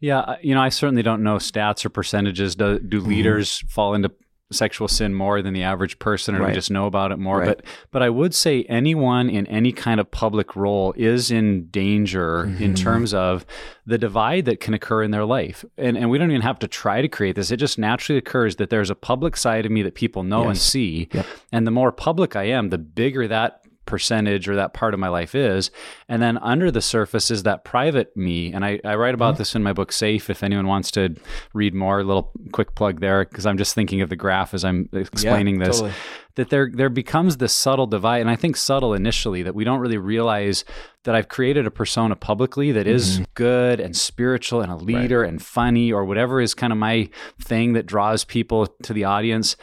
Yeah, 0.00 0.20
uh, 0.20 0.36
you 0.42 0.54
know, 0.54 0.60
I 0.60 0.68
certainly 0.68 1.02
don't 1.02 1.22
know 1.22 1.36
stats 1.36 1.84
or 1.84 1.88
percentages. 1.88 2.54
Do, 2.54 2.78
do 2.78 3.00
Mm-hmm. 3.00 3.08
leaders 3.08 3.58
fall 3.68 3.94
into 3.94 4.12
sexual 4.50 4.88
sin 4.88 5.12
more 5.14 5.42
than 5.42 5.52
the 5.52 5.62
average 5.62 5.98
person, 5.98 6.34
or 6.34 6.40
Right. 6.40 6.48
we 6.48 6.54
just 6.54 6.70
know 6.70 6.86
about 6.86 7.12
it 7.12 7.18
more? 7.18 7.38
Right. 7.40 7.48
But 7.48 7.62
but 7.90 8.02
I 8.02 8.08
would 8.10 8.34
say 8.34 8.64
anyone 8.64 9.28
in 9.28 9.46
any 9.46 9.72
kind 9.72 10.00
of 10.00 10.10
public 10.10 10.56
role 10.56 10.94
is 10.96 11.30
in 11.30 11.66
danger 11.66 12.44
in 12.44 12.72
Mhm. 12.72 12.76
terms 12.76 13.12
of 13.12 13.44
the 13.86 13.98
divide 13.98 14.44
that 14.46 14.60
can 14.60 14.72
occur 14.74 15.02
in 15.02 15.10
their 15.10 15.24
life. 15.24 15.64
And 15.76 15.96
and 15.98 16.08
we 16.10 16.16
don't 16.18 16.30
even 16.30 16.42
have 16.42 16.58
to 16.60 16.68
try 16.68 17.02
to 17.02 17.08
create 17.08 17.36
this. 17.36 17.50
It 17.50 17.58
just 17.58 17.78
naturally 17.78 18.18
occurs 18.18 18.56
that 18.56 18.70
there's 18.70 18.90
a 18.90 18.94
public 18.94 19.36
side 19.36 19.66
of 19.66 19.72
me 19.72 19.82
that 19.82 19.94
people 19.94 20.22
know 20.22 20.48
and 20.48 20.56
see. 20.56 21.08
Yep. 21.12 21.26
And 21.52 21.66
the 21.66 21.70
more 21.70 21.92
public 21.92 22.34
I 22.36 22.44
am, 22.44 22.70
the 22.70 22.78
bigger 22.78 23.28
that 23.28 23.60
percentage 23.88 24.48
or 24.48 24.54
that 24.54 24.72
part 24.74 24.94
of 24.94 25.00
my 25.00 25.08
life 25.08 25.34
is. 25.34 25.72
And 26.08 26.22
then 26.22 26.38
under 26.38 26.70
the 26.70 26.80
surface 26.80 27.30
is 27.32 27.42
that 27.42 27.64
private 27.64 28.16
me. 28.16 28.52
And 28.52 28.64
I, 28.64 28.78
I 28.84 28.94
write 28.94 29.14
about 29.14 29.34
Mm-hmm. 29.34 29.38
this 29.38 29.54
in 29.56 29.62
my 29.64 29.72
book, 29.72 29.90
Safe, 29.90 30.30
if 30.30 30.44
anyone 30.44 30.68
wants 30.68 30.92
to 30.92 31.16
read 31.54 31.74
more, 31.74 31.98
a 31.98 32.04
little 32.04 32.30
quick 32.52 32.76
plug 32.76 33.00
there, 33.00 33.24
because 33.24 33.46
I'm 33.46 33.58
just 33.58 33.74
thinking 33.74 34.00
of 34.00 34.08
the 34.10 34.16
graph 34.16 34.54
as 34.54 34.64
I'm 34.64 34.88
explaining 34.92 35.58
this. 35.58 35.78
totally. 35.78 35.92
That 36.36 36.50
there 36.50 36.70
there 36.72 36.88
becomes 36.88 37.38
this 37.38 37.52
subtle 37.52 37.88
divide, 37.88 38.20
and 38.20 38.30
I 38.30 38.36
think 38.36 38.56
subtle 38.56 38.94
initially 38.94 39.42
that 39.42 39.56
we 39.56 39.64
don't 39.64 39.80
really 39.80 39.96
realize 39.98 40.64
that 41.02 41.16
I've 41.16 41.26
created 41.26 41.66
a 41.66 41.70
persona 41.70 42.14
publicly 42.14 42.70
that 42.72 42.86
is 42.86 43.16
Mm-hmm. 43.16 43.24
good 43.34 43.80
and 43.80 43.96
spiritual 43.96 44.60
and 44.60 44.70
a 44.70 44.76
leader 44.76 45.24
and 45.24 45.42
funny 45.42 45.90
or 45.92 46.04
whatever 46.04 46.40
is 46.40 46.54
kind 46.54 46.72
of 46.72 46.78
my 46.78 47.08
thing 47.42 47.72
that 47.72 47.86
draws 47.86 48.22
people 48.24 48.68
to 48.84 48.92
the 48.92 49.02
audience 49.02 49.56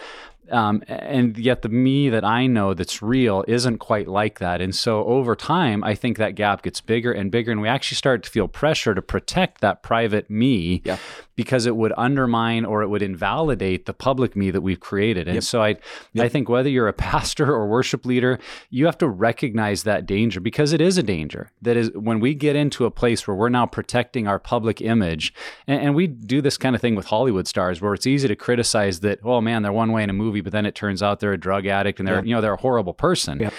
Um, 0.51 0.83
and 0.87 1.37
yet 1.37 1.61
the 1.61 1.69
me 1.69 2.09
that 2.09 2.23
I 2.23 2.47
know 2.47 2.73
that's 2.73 3.01
real 3.01 3.43
isn't 3.47 3.79
quite 3.79 4.07
like 4.07 4.39
that. 4.39 4.61
And 4.61 4.75
so 4.75 5.03
over 5.05 5.35
time, 5.35 5.83
I 5.83 5.95
think 5.95 6.17
that 6.17 6.35
gap 6.35 6.61
gets 6.61 6.81
bigger 6.81 7.11
and 7.11 7.31
bigger. 7.31 7.51
And 7.51 7.61
we 7.61 7.67
actually 7.67 7.95
start 7.95 8.23
to 8.23 8.29
feel 8.29 8.47
pressure 8.47 8.93
to 8.93 9.01
protect 9.01 9.61
that 9.61 9.81
private 9.83 10.29
me 10.29 10.81
Yeah. 10.85 10.97
because 11.35 11.65
it 11.65 11.75
would 11.75 11.93
undermine 11.97 12.63
or 12.65 12.81
it 12.83 12.87
would 12.89 13.01
invalidate 13.01 13.85
the 13.85 13.93
public 13.93 14.35
me 14.35 14.51
that 14.51 14.61
we've 14.61 14.79
created. 14.79 15.27
And 15.27 15.43
so 15.43 15.61
I, 15.63 15.75
I 16.17 16.29
think 16.29 16.47
whether 16.47 16.69
you're 16.69 16.87
a 16.87 16.93
pastor 17.11 17.51
or 17.51 17.67
worship 17.67 18.05
leader, 18.05 18.39
you 18.69 18.85
have 18.85 18.97
to 18.99 19.07
recognize 19.07 19.83
that 19.83 20.05
danger 20.05 20.39
because 20.39 20.73
it 20.73 20.81
is 20.81 20.97
a 20.97 21.03
danger. 21.03 21.51
That 21.61 21.75
is 21.77 21.91
when 21.93 22.19
we 22.19 22.33
get 22.35 22.55
into 22.55 22.85
a 22.85 22.91
place 22.91 23.27
where 23.27 23.35
we're 23.35 23.49
now 23.49 23.65
protecting 23.65 24.27
our 24.27 24.39
public 24.39 24.79
image, 24.81 25.33
and, 25.67 25.81
and 25.81 25.95
we 25.95 26.07
do 26.07 26.41
this 26.41 26.57
kind 26.57 26.75
of 26.75 26.81
thing 26.81 26.95
with 26.95 27.07
Hollywood 27.07 27.47
stars 27.47 27.81
where 27.81 27.93
it's 27.93 28.07
easy 28.07 28.27
to 28.27 28.35
criticize 28.35 28.99
that, 29.01 29.19
oh 29.23 29.41
man, 29.41 29.63
they're 29.63 29.73
one 29.73 29.91
way 29.91 30.03
in 30.03 30.09
a 30.09 30.13
movie, 30.13 30.34
but 30.41 30.51
then 30.51 30.65
it 30.65 30.75
turns 30.75 31.01
out 31.03 31.19
they're 31.19 31.33
a 31.33 31.37
drug 31.37 31.65
addict 31.65 31.99
and 31.99 32.07
they're, 32.07 32.23
you 32.23 32.33
know, 32.33 32.41
they're 32.41 32.53
a 32.53 32.57
horrible 32.61 32.93
person. 32.93 33.39
Yeah. 33.39 33.49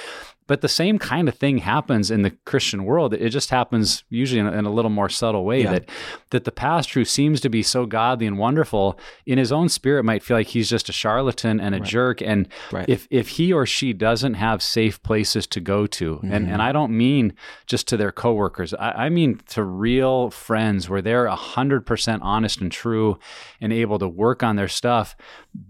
But 0.48 0.60
the 0.60 0.68
same 0.68 1.00
kind 1.00 1.28
of 1.28 1.34
thing 1.34 1.58
happens 1.58 2.08
in 2.08 2.22
the 2.22 2.30
Christian 2.30 2.84
world. 2.84 3.12
It 3.12 3.30
just 3.30 3.50
happens 3.50 4.04
usually 4.10 4.38
in 4.38 4.46
a, 4.46 4.52
in 4.52 4.64
a 4.64 4.72
little 4.72 4.92
more 4.92 5.08
subtle 5.08 5.44
way. 5.44 5.64
Yeah. 5.64 5.72
That 5.72 5.88
that 6.30 6.44
the 6.44 6.52
pastor 6.52 7.00
who 7.00 7.04
seems 7.04 7.40
to 7.40 7.48
be 7.48 7.64
so 7.64 7.84
godly 7.84 8.28
and 8.28 8.38
wonderful 8.38 8.96
in 9.24 9.38
his 9.38 9.50
own 9.50 9.68
spirit 9.68 10.04
might 10.04 10.22
feel 10.22 10.36
like 10.36 10.46
he's 10.46 10.70
just 10.70 10.88
a 10.88 10.92
charlatan 10.92 11.58
and 11.58 11.74
a 11.74 11.80
jerk. 11.80 12.22
And 12.22 12.46
Right. 12.70 12.88
if 12.88 13.08
if 13.10 13.30
he 13.30 13.52
or 13.52 13.66
she 13.66 13.92
doesn't 13.92 14.34
have 14.34 14.62
safe 14.62 15.02
places 15.02 15.48
to 15.48 15.60
go 15.60 15.86
to, 15.88 16.20
and 16.22 16.30
mm-hmm. 16.30 16.52
and 16.52 16.62
I 16.62 16.70
don't 16.70 16.96
mean 16.96 17.34
just 17.66 17.88
to 17.88 17.96
their 17.96 18.12
coworkers, 18.12 18.72
I, 18.72 19.06
I 19.06 19.08
mean 19.08 19.40
to 19.48 19.64
real 19.64 20.30
friends 20.30 20.88
where 20.88 21.02
they're 21.02 21.26
hundred 21.26 21.86
percent 21.86 22.22
honest 22.22 22.60
and 22.60 22.70
true, 22.70 23.18
and 23.60 23.72
able 23.72 23.98
to 23.98 24.08
work 24.08 24.44
on 24.44 24.54
their 24.54 24.68
stuff, 24.68 25.16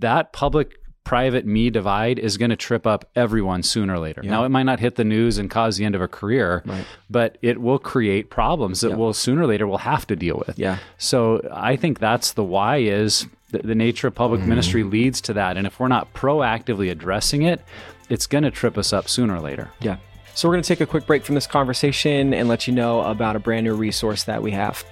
that 0.00 0.34
public 0.34 0.74
private 1.06 1.46
me 1.46 1.70
divide 1.70 2.18
is 2.18 2.36
going 2.36 2.50
to 2.50 2.56
trip 2.56 2.84
up 2.84 3.08
everyone 3.14 3.62
sooner 3.62 3.94
or 3.94 4.00
later. 4.00 4.22
Now, 4.22 4.44
it 4.44 4.48
might 4.48 4.64
not 4.64 4.80
hit 4.80 4.96
the 4.96 5.04
news 5.04 5.38
and 5.38 5.48
cause 5.48 5.76
the 5.76 5.84
end 5.84 5.94
of 5.94 6.02
a 6.02 6.08
career, 6.08 6.64
but 7.08 7.38
it 7.42 7.60
will 7.60 7.78
create 7.78 8.28
problems 8.28 8.80
that 8.80 8.98
will 8.98 9.14
sooner 9.14 9.42
or 9.42 9.46
later 9.46 9.68
we'll 9.68 9.78
have 9.78 10.04
to 10.08 10.16
deal 10.16 10.42
with. 10.46 10.58
Yeah. 10.58 10.78
So 10.98 11.48
I 11.52 11.76
think 11.76 12.00
that's 12.00 12.32
the 12.32 12.42
why 12.42 12.78
is 12.78 13.24
the, 13.52 13.58
the 13.58 13.76
nature 13.76 14.08
of 14.08 14.16
public 14.16 14.40
mm-hmm. 14.40 14.48
ministry 14.48 14.82
leads 14.82 15.20
to 15.22 15.32
that. 15.34 15.56
And 15.56 15.64
if 15.64 15.78
we're 15.78 15.86
not 15.86 16.12
proactively 16.12 16.90
addressing 16.90 17.42
it, 17.42 17.62
it's 18.08 18.26
going 18.26 18.42
to 18.42 18.50
trip 18.50 18.76
us 18.76 18.92
up 18.92 19.08
sooner 19.08 19.36
or 19.36 19.40
later. 19.40 19.70
Yeah. 19.80 19.98
So 20.34 20.48
we're 20.48 20.54
going 20.54 20.64
to 20.64 20.68
take 20.68 20.80
a 20.80 20.86
quick 20.86 21.06
break 21.06 21.24
from 21.24 21.36
this 21.36 21.46
conversation 21.46 22.34
and 22.34 22.48
let 22.48 22.66
you 22.66 22.74
know 22.74 23.02
about 23.02 23.36
a 23.36 23.38
brand 23.38 23.64
new 23.64 23.74
resource 23.74 24.24
that 24.24 24.42
we 24.42 24.50
have. 24.50 24.84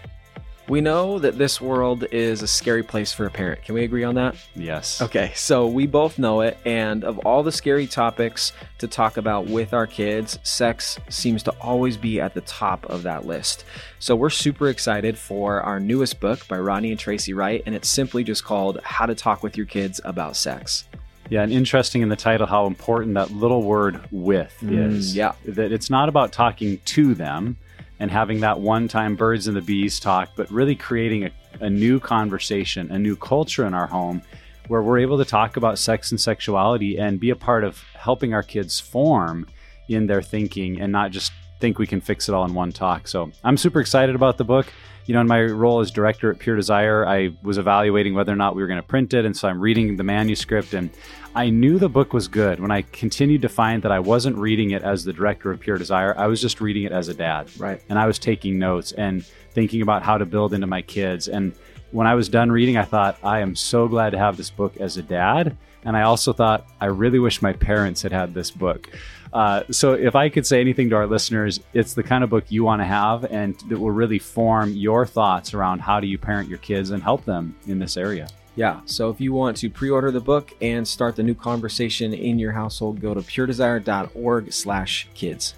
We 0.67 0.81
know 0.81 1.19
that 1.19 1.37
this 1.37 1.61
world 1.61 2.05
is 2.11 2.41
a 2.41 2.47
scary 2.47 2.83
place 2.83 3.13
for 3.13 3.27
a 3.27 3.31
parent. 3.31 3.63
Can 3.65 3.75
we 3.75 3.85
agree 3.85 4.03
on 4.03 4.15
that? 4.15 4.35
Yes. 4.57 5.03
Okay, 5.03 5.31
so 5.35 5.67
we 5.67 5.87
both 5.87 6.19
know 6.19 6.41
it. 6.41 6.57
And 6.65 7.05
of 7.05 7.19
all 7.19 7.43
the 7.43 7.53
scary 7.53 7.87
topics 7.87 8.55
to 8.79 8.89
talk 8.89 9.19
about 9.19 9.47
with 9.47 9.75
our 9.75 9.87
kids, 9.87 10.39
sex 10.43 10.99
seems 11.11 11.43
to 11.43 11.51
always 11.61 11.99
be 11.99 12.19
at 12.19 12.33
the 12.33 12.41
top 12.43 12.87
of 12.87 13.03
that 13.03 13.27
list. 13.27 13.65
So 13.99 14.17
we're 14.17 14.31
super 14.31 14.69
excited 14.69 15.19
for 15.19 15.61
our 15.61 15.79
newest 15.79 16.19
book 16.19 16.49
by 16.49 16.59
Ronnie 16.59 16.93
and 16.93 17.01
Tracy 17.01 17.35
Wright. 17.35 17.63
And 17.67 17.75
it's 17.75 17.89
simply 17.89 18.25
just 18.25 18.43
called 18.43 18.81
How 18.83 19.05
to 19.05 19.15
Talk 19.15 19.43
with 19.43 19.59
Your 19.59 19.67
Kids 19.67 20.01
About 20.03 20.35
Sex. 20.35 20.85
Yeah, 21.29 21.43
and 21.43 21.53
interesting 21.53 22.01
in 22.01 22.09
the 22.09 22.17
title 22.17 22.47
how 22.47 22.67
important 22.67 23.15
that 23.15 23.31
little 23.31 23.63
word 23.63 24.01
with 24.11 24.57
mm, 24.63 24.93
is. 24.93 25.15
yeah. 25.15 25.33
That 25.45 25.73
it's 25.73 25.91
not 25.91 26.09
about 26.09 26.33
talking 26.33 26.81
to 26.87 27.15
them 27.15 27.59
and 28.01 28.11
having 28.11 28.41
that 28.41 28.61
one 28.61 28.89
time 28.89 29.17
birds 29.17 29.47
and 29.47 29.57
the 29.57 29.63
bees 29.63 30.01
talk, 30.01 30.31
but 30.37 30.51
really 30.51 30.75
creating 30.75 31.25
a, 31.25 31.31
a 31.61 31.71
new 31.71 32.01
conversation, 32.01 32.91
a 32.91 32.99
new 32.99 33.17
culture 33.17 33.67
in 33.67 33.75
our 33.75 33.87
home 33.87 34.23
where 34.69 34.83
we're 34.83 34.99
able 34.99 35.19
to 35.19 35.25
talk 35.25 35.57
about 35.57 35.79
sex 35.79 36.11
and 36.11 36.21
sexuality 36.21 36.99
and 36.99 37.21
be 37.21 37.31
a 37.31 37.37
part 37.37 37.65
of 37.65 37.83
helping 37.95 38.33
our 38.33 38.43
kids 38.43 38.81
form 38.81 39.47
in 39.89 40.07
their 40.07 40.23
thinking 40.23 40.81
and 40.81 40.91
not 40.91 41.11
just 41.11 41.33
think 41.61 41.79
we 41.79 41.87
can 41.87 42.01
fix 42.01 42.29
it 42.29 42.35
all 42.35 42.45
in 42.45 42.55
one 42.55 42.73
talk. 42.73 43.07
So 43.07 43.31
I'm 43.43 43.57
super 43.57 43.81
excited 43.81 44.15
about 44.15 44.39
the 44.39 44.45
book. 44.45 44.67
You 45.07 45.15
know, 45.15 45.21
in 45.21 45.27
my 45.27 45.43
role 45.43 45.81
as 45.81 45.91
director 45.91 46.31
at 46.31 46.39
Pure 46.39 46.57
Desire, 46.57 47.07
I 47.07 47.31
was 47.43 47.59
evaluating 47.59 48.15
whether 48.15 48.33
or 48.33 48.37
not 48.37 48.57
we 48.57 48.63
were 48.63 48.69
going 48.69 48.81
to 48.81 48.87
print 48.87 49.13
it. 49.13 49.25
And 49.25 49.37
so 49.37 49.49
I'm 49.49 49.61
reading 49.61 49.97
the 49.97 50.05
manuscript 50.05 50.73
and 50.73 50.91
I 51.35 51.51
knew 51.51 51.79
the 51.79 51.89
book 51.89 52.13
was 52.13 52.29
good 52.29 52.61
when 52.61 52.71
I 52.71 52.83
continued 52.83 53.43
to 53.43 53.49
find 53.49 53.83
that 53.83 53.91
I 53.91 53.99
wasn't 53.99 54.37
reading 54.37 54.71
it 54.71 54.83
as 54.83 55.05
the 55.05 55.13
director 55.13 55.51
of 55.51 55.61
Pure 55.61 55.79
Desire. 55.79 56.15
I 56.17 56.29
was 56.29 56.41
just 56.41 56.61
reading 56.61 56.85
it 56.85 56.93
as 56.93 57.09
a 57.09 57.15
dad. 57.15 57.51
Right. 57.59 57.83
And 57.89 57.99
I 57.99 58.07
was 58.07 58.19
taking 58.19 58.59
notes 58.59 58.93
and 58.93 59.25
thinking 59.51 59.83
about 59.83 60.05
how 60.05 60.17
to 60.17 60.25
build 60.25 60.55
into 60.55 60.69
my 60.69 60.81
kids. 60.81 61.27
And 61.27 61.55
when 61.91 62.07
I 62.07 62.15
was 62.15 62.29
done 62.29 62.51
reading, 62.53 62.77
I 62.77 62.85
thought, 62.85 63.19
I 63.23 63.41
am 63.41 63.57
so 63.57 63.89
glad 63.89 64.11
to 64.11 64.19
have 64.19 64.37
this 64.37 64.51
book 64.51 64.77
as 64.79 64.97
a 64.97 65.03
dad. 65.03 65.57
And 65.85 65.97
I 65.97 66.03
also 66.03 66.33
thought, 66.33 66.67
I 66.81 66.87
really 66.87 67.19
wish 67.19 67.43
my 67.43 67.53
parents 67.53 68.03
had 68.03 68.13
had 68.13 68.33
this 68.33 68.51
book. 68.51 68.89
Uh, 69.35 69.65
so, 69.69 69.95
if 69.95 70.15
I 70.15 70.29
could 70.29 70.47
say 70.47 70.61
anything 70.61 70.89
to 70.91 70.97
our 70.97 71.09
listeners, 71.09 71.59
it's 71.73 71.95
the 71.95 72.05
kind 72.05 72.23
of 72.23 72.31
book 72.31 72.45
you 72.49 72.63
want 72.63 72.81
to 72.81 72.87
have 72.87 73.25
and 73.25 73.59
that 73.69 73.79
will 73.79 73.91
really 73.91 74.21
form 74.21 74.71
your 74.71 75.05
thoughts 75.05 75.53
around 75.53 75.81
how 75.81 75.99
do 75.99 76.07
you 76.07 76.17
parent 76.17 76.49
your 76.49 76.59
kids 76.59 76.91
and 76.91 77.03
help 77.03 77.25
them 77.25 77.57
in 77.67 77.81
this 77.81 77.97
area. 77.97 78.29
Yeah. 78.57 78.81
So 78.85 79.11
if 79.11 79.21
you 79.21 79.33
want 79.33 79.57
to 79.59 79.71
pre-order 79.71 80.13
the 80.13 80.21
book 80.21 80.53
and 80.61 80.87
start 80.87 81.17
the 81.17 81.25
new 81.25 81.35
conversation 81.35 82.15
in 82.15 82.39
your 82.39 82.53
household, 82.53 83.01
go 83.01 83.13
to 83.13 83.21
puredesire.org 83.21 84.53
slash 84.53 85.09
kids. 85.15 85.55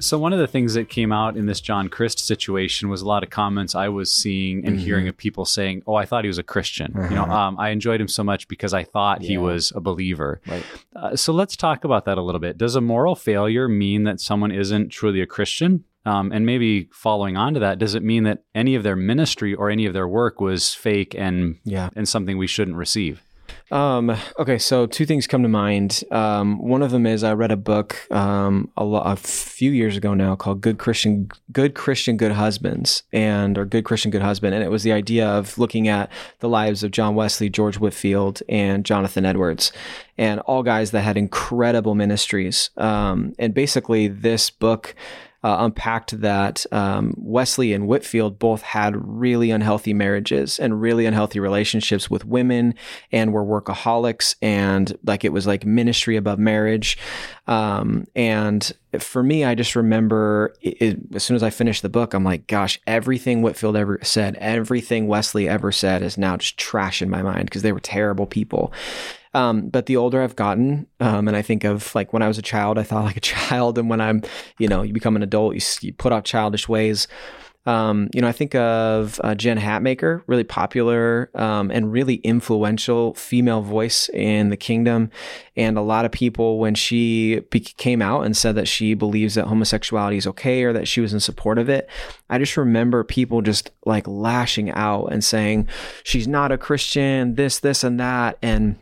So 0.00 0.18
one 0.18 0.32
of 0.32 0.38
the 0.38 0.46
things 0.46 0.74
that 0.74 0.88
came 0.88 1.12
out 1.12 1.36
in 1.36 1.46
this 1.46 1.60
John 1.60 1.88
Crist 1.88 2.18
situation 2.20 2.88
was 2.88 3.02
a 3.02 3.06
lot 3.06 3.22
of 3.22 3.30
comments 3.30 3.74
I 3.74 3.88
was 3.88 4.12
seeing 4.12 4.64
and 4.66 4.78
hearing 4.78 5.08
of 5.08 5.16
people 5.16 5.44
saying, 5.44 5.82
"Oh, 5.86 5.94
I 5.94 6.04
thought 6.06 6.24
he 6.24 6.28
was 6.28 6.38
a 6.38 6.42
Christian." 6.42 6.92
You 7.10 7.16
know, 7.16 7.24
um, 7.24 7.58
I 7.58 7.70
enjoyed 7.70 8.00
him 8.00 8.08
so 8.08 8.22
much 8.24 8.48
because 8.48 8.72
I 8.74 8.84
thought 8.84 9.22
he 9.22 9.38
was 9.38 9.72
a 9.74 9.80
believer. 9.80 10.40
Right. 10.46 10.64
Uh, 10.94 11.16
so 11.16 11.32
let's 11.32 11.56
talk 11.56 11.84
about 11.84 12.04
that 12.04 12.18
a 12.18 12.22
little 12.22 12.40
bit. 12.40 12.58
Does 12.58 12.76
a 12.76 12.80
moral 12.80 13.14
failure 13.14 13.68
mean 13.68 14.04
that 14.04 14.20
someone 14.20 14.50
isn't 14.52 14.90
truly 14.90 15.20
a 15.20 15.26
Christian? 15.26 15.84
Um, 16.06 16.32
and 16.32 16.46
maybe 16.46 16.88
following 16.90 17.36
on 17.36 17.52
to 17.54 17.60
that, 17.60 17.78
does 17.78 17.94
it 17.94 18.02
mean 18.02 18.22
that 18.24 18.42
any 18.54 18.74
of 18.76 18.82
their 18.82 18.96
ministry 18.96 19.52
or 19.54 19.68
any 19.68 19.84
of 19.84 19.92
their 19.92 20.08
work 20.08 20.40
was 20.40 20.72
fake 20.72 21.14
and 21.18 21.56
Yeah. 21.64 21.90
and 21.94 22.08
something 22.08 22.38
we 22.38 22.46
shouldn't 22.46 22.78
receive? 22.78 23.22
Um, 23.70 24.16
okay, 24.38 24.58
so 24.58 24.86
two 24.86 25.04
things 25.04 25.26
come 25.26 25.42
to 25.42 25.48
mind. 25.48 26.02
Um, 26.10 26.58
one 26.58 26.82
of 26.82 26.90
them 26.90 27.06
is 27.06 27.22
I 27.22 27.34
read 27.34 27.50
a 27.50 27.56
book 27.56 28.10
um, 28.10 28.70
a, 28.76 28.84
lo- 28.84 29.02
a 29.02 29.16
few 29.16 29.70
years 29.72 29.96
ago 29.96 30.14
now 30.14 30.36
called 30.36 30.60
"Good 30.60 30.78
Christian, 30.78 31.28
Good 31.52 31.74
Christian, 31.74 32.16
Good 32.16 32.32
Husbands," 32.32 33.02
and 33.12 33.58
or 33.58 33.66
"Good 33.66 33.84
Christian, 33.84 34.10
Good 34.10 34.22
Husband," 34.22 34.54
and 34.54 34.64
it 34.64 34.70
was 34.70 34.84
the 34.84 34.92
idea 34.92 35.28
of 35.28 35.58
looking 35.58 35.86
at 35.88 36.10
the 36.40 36.48
lives 36.48 36.82
of 36.82 36.90
John 36.90 37.14
Wesley, 37.14 37.50
George 37.50 37.78
Whitefield, 37.78 38.42
and 38.48 38.84
Jonathan 38.84 39.26
Edwards, 39.26 39.70
and 40.16 40.40
all 40.40 40.62
guys 40.62 40.90
that 40.92 41.02
had 41.02 41.18
incredible 41.18 41.94
ministries. 41.94 42.70
Um, 42.78 43.34
and 43.38 43.52
basically, 43.52 44.08
this 44.08 44.48
book 44.48 44.94
uh, 45.44 45.56
unpacked 45.60 46.20
that 46.20 46.66
um, 46.72 47.14
Wesley 47.16 47.72
and 47.72 47.86
Whitefield 47.86 48.38
both 48.38 48.62
had 48.62 48.94
really 48.96 49.50
unhealthy 49.50 49.94
marriages 49.94 50.58
and 50.58 50.80
really 50.80 51.06
unhealthy 51.06 51.38
relationships 51.38 52.10
with 52.10 52.24
women 52.24 52.74
and 53.12 53.32
were 53.32 53.44
workaholics 53.44 54.34
and 54.42 54.96
like 55.04 55.24
it 55.24 55.32
was 55.32 55.46
like 55.46 55.64
ministry 55.64 56.16
above 56.16 56.38
marriage. 56.38 56.98
Um, 57.46 58.06
and 58.16 58.72
for 58.98 59.22
me, 59.22 59.44
I 59.44 59.54
just 59.54 59.76
remember 59.76 60.54
it, 60.62 60.98
as 61.14 61.22
soon 61.22 61.34
as 61.34 61.42
I 61.42 61.50
finished 61.50 61.82
the 61.82 61.88
book, 61.88 62.14
I'm 62.14 62.24
like, 62.24 62.46
gosh, 62.46 62.80
everything 62.86 63.42
Whitefield 63.42 63.76
ever 63.76 63.98
said, 64.02 64.36
everything 64.36 65.06
Wesley 65.06 65.48
ever 65.48 65.72
said 65.72 66.02
is 66.02 66.16
now 66.16 66.36
just 66.38 66.56
trash 66.56 67.02
in 67.02 67.10
my 67.10 67.22
mind 67.22 67.44
because 67.44 67.62
they 67.62 67.72
were 67.72 67.80
terrible 67.80 68.26
people. 68.26 68.72
Um, 69.34 69.68
but 69.68 69.86
the 69.86 69.96
older 69.96 70.22
I've 70.22 70.36
gotten, 70.36 70.86
um, 71.00 71.28
and 71.28 71.36
I 71.36 71.42
think 71.42 71.64
of 71.64 71.94
like 71.94 72.12
when 72.12 72.22
I 72.22 72.28
was 72.28 72.38
a 72.38 72.42
child, 72.42 72.78
I 72.78 72.82
thought 72.82 73.04
like 73.04 73.18
a 73.18 73.20
child, 73.20 73.78
and 73.78 73.90
when 73.90 74.00
I'm, 74.00 74.22
you 74.58 74.68
know, 74.68 74.82
you 74.82 74.94
become 74.94 75.16
an 75.16 75.22
adult, 75.22 75.54
you, 75.54 75.60
you 75.86 75.92
put 75.92 76.12
off 76.12 76.24
childish 76.24 76.68
ways. 76.68 77.08
Um, 77.68 78.08
you 78.14 78.22
know, 78.22 78.28
I 78.28 78.32
think 78.32 78.54
of 78.54 79.20
uh, 79.22 79.34
Jen 79.34 79.58
Hatmaker, 79.58 80.22
really 80.26 80.42
popular 80.42 81.30
um, 81.34 81.70
and 81.70 81.92
really 81.92 82.14
influential 82.14 83.12
female 83.12 83.60
voice 83.60 84.08
in 84.08 84.48
the 84.48 84.56
kingdom. 84.56 85.10
And 85.54 85.76
a 85.76 85.82
lot 85.82 86.06
of 86.06 86.10
people, 86.10 86.58
when 86.58 86.74
she 86.74 87.40
be- 87.50 87.60
came 87.60 88.00
out 88.00 88.22
and 88.22 88.34
said 88.34 88.54
that 88.54 88.68
she 88.68 88.94
believes 88.94 89.34
that 89.34 89.48
homosexuality 89.48 90.16
is 90.16 90.26
okay 90.28 90.62
or 90.62 90.72
that 90.72 90.88
she 90.88 91.02
was 91.02 91.12
in 91.12 91.20
support 91.20 91.58
of 91.58 91.68
it, 91.68 91.90
I 92.30 92.38
just 92.38 92.56
remember 92.56 93.04
people 93.04 93.42
just 93.42 93.70
like 93.84 94.08
lashing 94.08 94.70
out 94.70 95.08
and 95.08 95.22
saying, 95.22 95.68
she's 96.04 96.26
not 96.26 96.50
a 96.50 96.56
Christian, 96.56 97.34
this, 97.34 97.58
this, 97.58 97.84
and 97.84 98.00
that. 98.00 98.38
And 98.40 98.76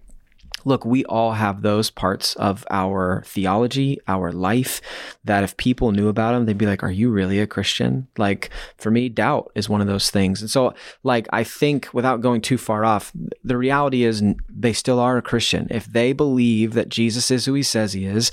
look, 0.67 0.85
we 0.85 1.05
all 1.05 1.33
have 1.33 1.63
those 1.63 1.91
parts 1.91 2.35
of 2.35 2.67
our 2.71 3.23
theology, 3.25 4.01
our 4.09 4.33
life, 4.33 4.83
that 5.25 5.45
if 5.45 5.57
people 5.57 5.93
knew 5.93 6.09
about 6.09 6.33
them, 6.33 6.45
they'd 6.45 6.59
be 6.59 6.67
like, 6.67 6.83
Are 6.83 6.91
you 6.91 7.09
really 7.11 7.39
a 7.39 7.47
Christian? 7.47 8.09
Like, 8.19 8.51
for 8.77 8.91
me, 8.91 9.09
doubt 9.09 9.51
is 9.55 9.69
one 9.69 9.81
of 9.81 9.87
those 9.87 10.11
things. 10.11 10.43
And 10.43 10.51
so, 10.51 10.75
like, 11.05 11.29
I 11.33 11.45
think 11.45 11.89
without 11.95 12.21
going 12.21 12.41
too 12.41 12.59
far 12.59 12.85
off, 12.85 13.13
the 13.45 13.57
reality 13.57 14.03
is 14.03 14.23
they 14.49 14.73
still 14.73 14.99
are 14.99 15.17
a 15.17 15.23
Christian. 15.23 15.69
If 15.71 15.87
they 15.87 16.13
believe 16.13 16.75
that 16.75 16.89
Jesus 16.89 17.31
is 17.31 17.45
who 17.45 17.55
he 17.55 17.63
says 17.63 17.93
he 17.93 18.05
is, 18.05 18.33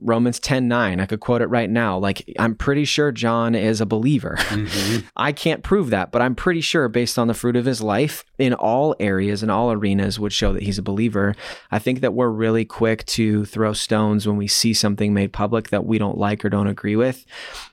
Romans 0.00 0.40
10 0.40 0.66
9, 0.66 1.00
I 1.00 1.06
could 1.06 1.20
quote 1.20 1.42
it 1.42 1.46
right 1.46 1.70
now. 1.70 1.96
Like, 1.96 2.28
I'm 2.40 2.56
pretty 2.56 2.84
sure 2.84 3.12
John 3.12 3.54
is 3.54 3.80
a 3.80 3.86
believer. 3.86 4.36
Mm-hmm. 4.38 5.06
I 5.16 5.30
can't 5.30 5.62
prove 5.62 5.90
that, 5.90 6.10
but 6.10 6.22
I'm 6.22 6.34
pretty 6.34 6.60
sure 6.60 6.88
based 6.88 7.18
on 7.18 7.28
the 7.28 7.34
fruit 7.34 7.54
of 7.54 7.64
his 7.64 7.80
life, 7.80 8.24
in 8.38 8.54
all 8.54 8.94
areas 9.00 9.42
and 9.42 9.50
all 9.50 9.72
arenas 9.72 10.18
would 10.18 10.32
show 10.32 10.52
that 10.52 10.62
he's 10.62 10.78
a 10.78 10.82
believer. 10.82 11.34
I 11.70 11.78
think 11.78 12.00
that 12.00 12.14
we're 12.14 12.28
really 12.28 12.64
quick 12.64 13.04
to 13.06 13.44
throw 13.44 13.72
stones 13.72 14.26
when 14.26 14.36
we 14.36 14.46
see 14.46 14.72
something 14.72 15.12
made 15.12 15.32
public 15.32 15.70
that 15.70 15.84
we 15.84 15.98
don't 15.98 16.16
like 16.16 16.44
or 16.44 16.48
don't 16.48 16.68
agree 16.68 16.96
with. 16.96 17.26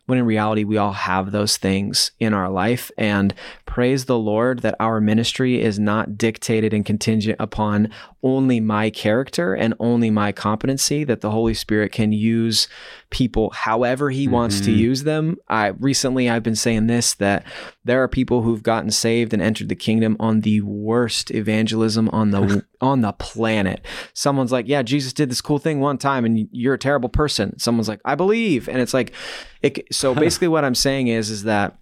When 0.08 0.20
in 0.20 0.26
reality, 0.26 0.64
we 0.64 0.78
all 0.78 0.94
have 0.94 1.32
those 1.32 1.58
things 1.58 2.12
in 2.20 2.34
our 2.34 2.50
life. 2.50 2.92
And 2.98 3.34
praise 3.66 4.06
the 4.06 4.18
Lord 4.18 4.60
that 4.60 4.76
our 4.80 5.00
ministry 5.02 5.62
is 5.62 5.80
not 5.80 6.18
dictated 6.18 6.74
and 6.74 6.86
contingent 6.86 7.38
upon 7.40 7.92
only 8.26 8.60
my 8.60 8.90
character 8.90 9.54
and 9.54 9.76
only 9.80 10.10
my 10.10 10.32
competency, 10.32 11.04
that 11.04 11.22
the 11.22 11.30
Holy 11.30 11.54
Spirit 11.54 11.92
can 11.92 12.12
use 12.12 12.68
people 13.12 13.52
however 13.52 14.10
he 14.10 14.28
wants 14.28 14.60
to 14.62 14.72
Mhm. 14.72 14.78
use 14.78 15.04
them. 15.04 15.38
I 15.48 15.68
recently 15.68 16.28
I've 16.28 16.42
been 16.42 16.56
saying 16.56 16.88
this 16.88 17.14
that 17.14 17.46
there 17.86 18.02
are 18.02 18.08
people 18.08 18.42
who've 18.42 18.64
gotten 18.64 18.90
saved 18.90 19.32
and 19.32 19.42
entered 19.44 19.70
the 19.70 19.76
kingdom 19.76 20.18
on 20.20 20.42
the 20.42 20.60
worst 20.62 21.30
evangelism 21.30 22.10
on 22.10 22.32
the 22.32 22.66
on 22.82 23.02
the 23.02 23.14
planet. 23.14 23.86
Someone's 24.14 24.52
like, 24.52 24.68
"Yeah, 24.68 24.82
Jesus 24.82 25.14
did 25.14 25.30
this 25.30 25.40
cool 25.40 25.60
thing 25.60 25.80
one 25.80 26.00
time 26.00 26.26
and 26.26 26.48
you're 26.52 26.74
a 26.74 26.80
terrible 26.80 27.10
person." 27.10 27.58
Someone's 27.60 27.88
like, 27.88 28.02
"I 28.04 28.16
believe." 28.16 28.68
And 28.68 28.80
it's 28.82 28.94
like 28.94 29.14
it, 29.62 29.86
so 29.94 30.16
basically 30.26 30.48
what 30.48 30.66
I'm 30.66 30.76
saying 30.76 31.08
is 31.08 31.30
is 31.30 31.44
that 31.44 31.78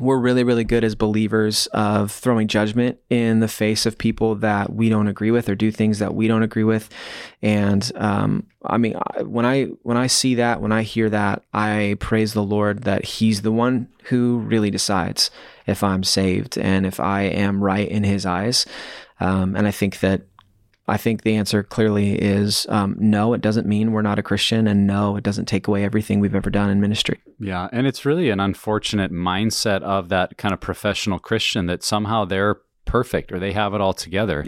we're 0.00 0.18
really 0.18 0.44
really 0.44 0.64
good 0.64 0.84
as 0.84 0.94
believers 0.94 1.66
of 1.68 2.10
throwing 2.10 2.48
judgment 2.48 2.98
in 3.10 3.40
the 3.40 3.48
face 3.48 3.86
of 3.86 3.98
people 3.98 4.34
that 4.36 4.72
we 4.72 4.88
don't 4.88 5.08
agree 5.08 5.30
with 5.30 5.48
or 5.48 5.54
do 5.54 5.70
things 5.70 5.98
that 5.98 6.14
we 6.14 6.28
don't 6.28 6.42
agree 6.42 6.64
with. 6.64 6.88
And 7.42 7.90
um, 7.96 8.46
i 8.64 8.76
mean 8.76 8.94
when 9.24 9.46
i 9.46 9.64
when 9.82 9.96
i 9.96 10.06
see 10.06 10.34
that 10.34 10.60
when 10.60 10.72
i 10.72 10.82
hear 10.82 11.08
that 11.08 11.42
i 11.54 11.96
praise 11.98 12.34
the 12.34 12.42
lord 12.42 12.82
that 12.82 13.04
he's 13.04 13.42
the 13.42 13.52
one 13.52 13.88
who 14.04 14.38
really 14.40 14.70
decides 14.70 15.30
if 15.66 15.82
i'm 15.82 16.04
saved 16.04 16.58
and 16.58 16.84
if 16.84 17.00
i 17.00 17.22
am 17.22 17.62
right 17.62 17.88
in 17.88 18.04
his 18.04 18.26
eyes. 18.26 18.66
Um, 19.18 19.54
and 19.54 19.66
i 19.66 19.70
think 19.70 20.00
that 20.00 20.22
I 20.90 20.96
think 20.96 21.22
the 21.22 21.36
answer 21.36 21.62
clearly 21.62 22.20
is 22.20 22.66
um, 22.68 22.96
no, 22.98 23.32
it 23.32 23.40
doesn't 23.40 23.66
mean 23.66 23.92
we're 23.92 24.02
not 24.02 24.18
a 24.18 24.22
Christian, 24.22 24.66
and 24.66 24.86
no, 24.86 25.16
it 25.16 25.22
doesn't 25.22 25.46
take 25.46 25.68
away 25.68 25.84
everything 25.84 26.20
we've 26.20 26.34
ever 26.34 26.50
done 26.50 26.68
in 26.68 26.80
ministry. 26.80 27.20
Yeah, 27.38 27.68
and 27.72 27.86
it's 27.86 28.04
really 28.04 28.30
an 28.30 28.40
unfortunate 28.40 29.12
mindset 29.12 29.82
of 29.82 30.08
that 30.08 30.36
kind 30.36 30.52
of 30.52 30.60
professional 30.60 31.18
Christian 31.18 31.66
that 31.66 31.82
somehow 31.84 32.24
they're 32.24 32.60
perfect 32.90 33.30
or 33.30 33.38
they 33.38 33.52
have 33.52 33.72
it 33.72 33.80
all 33.80 33.92
together. 33.92 34.44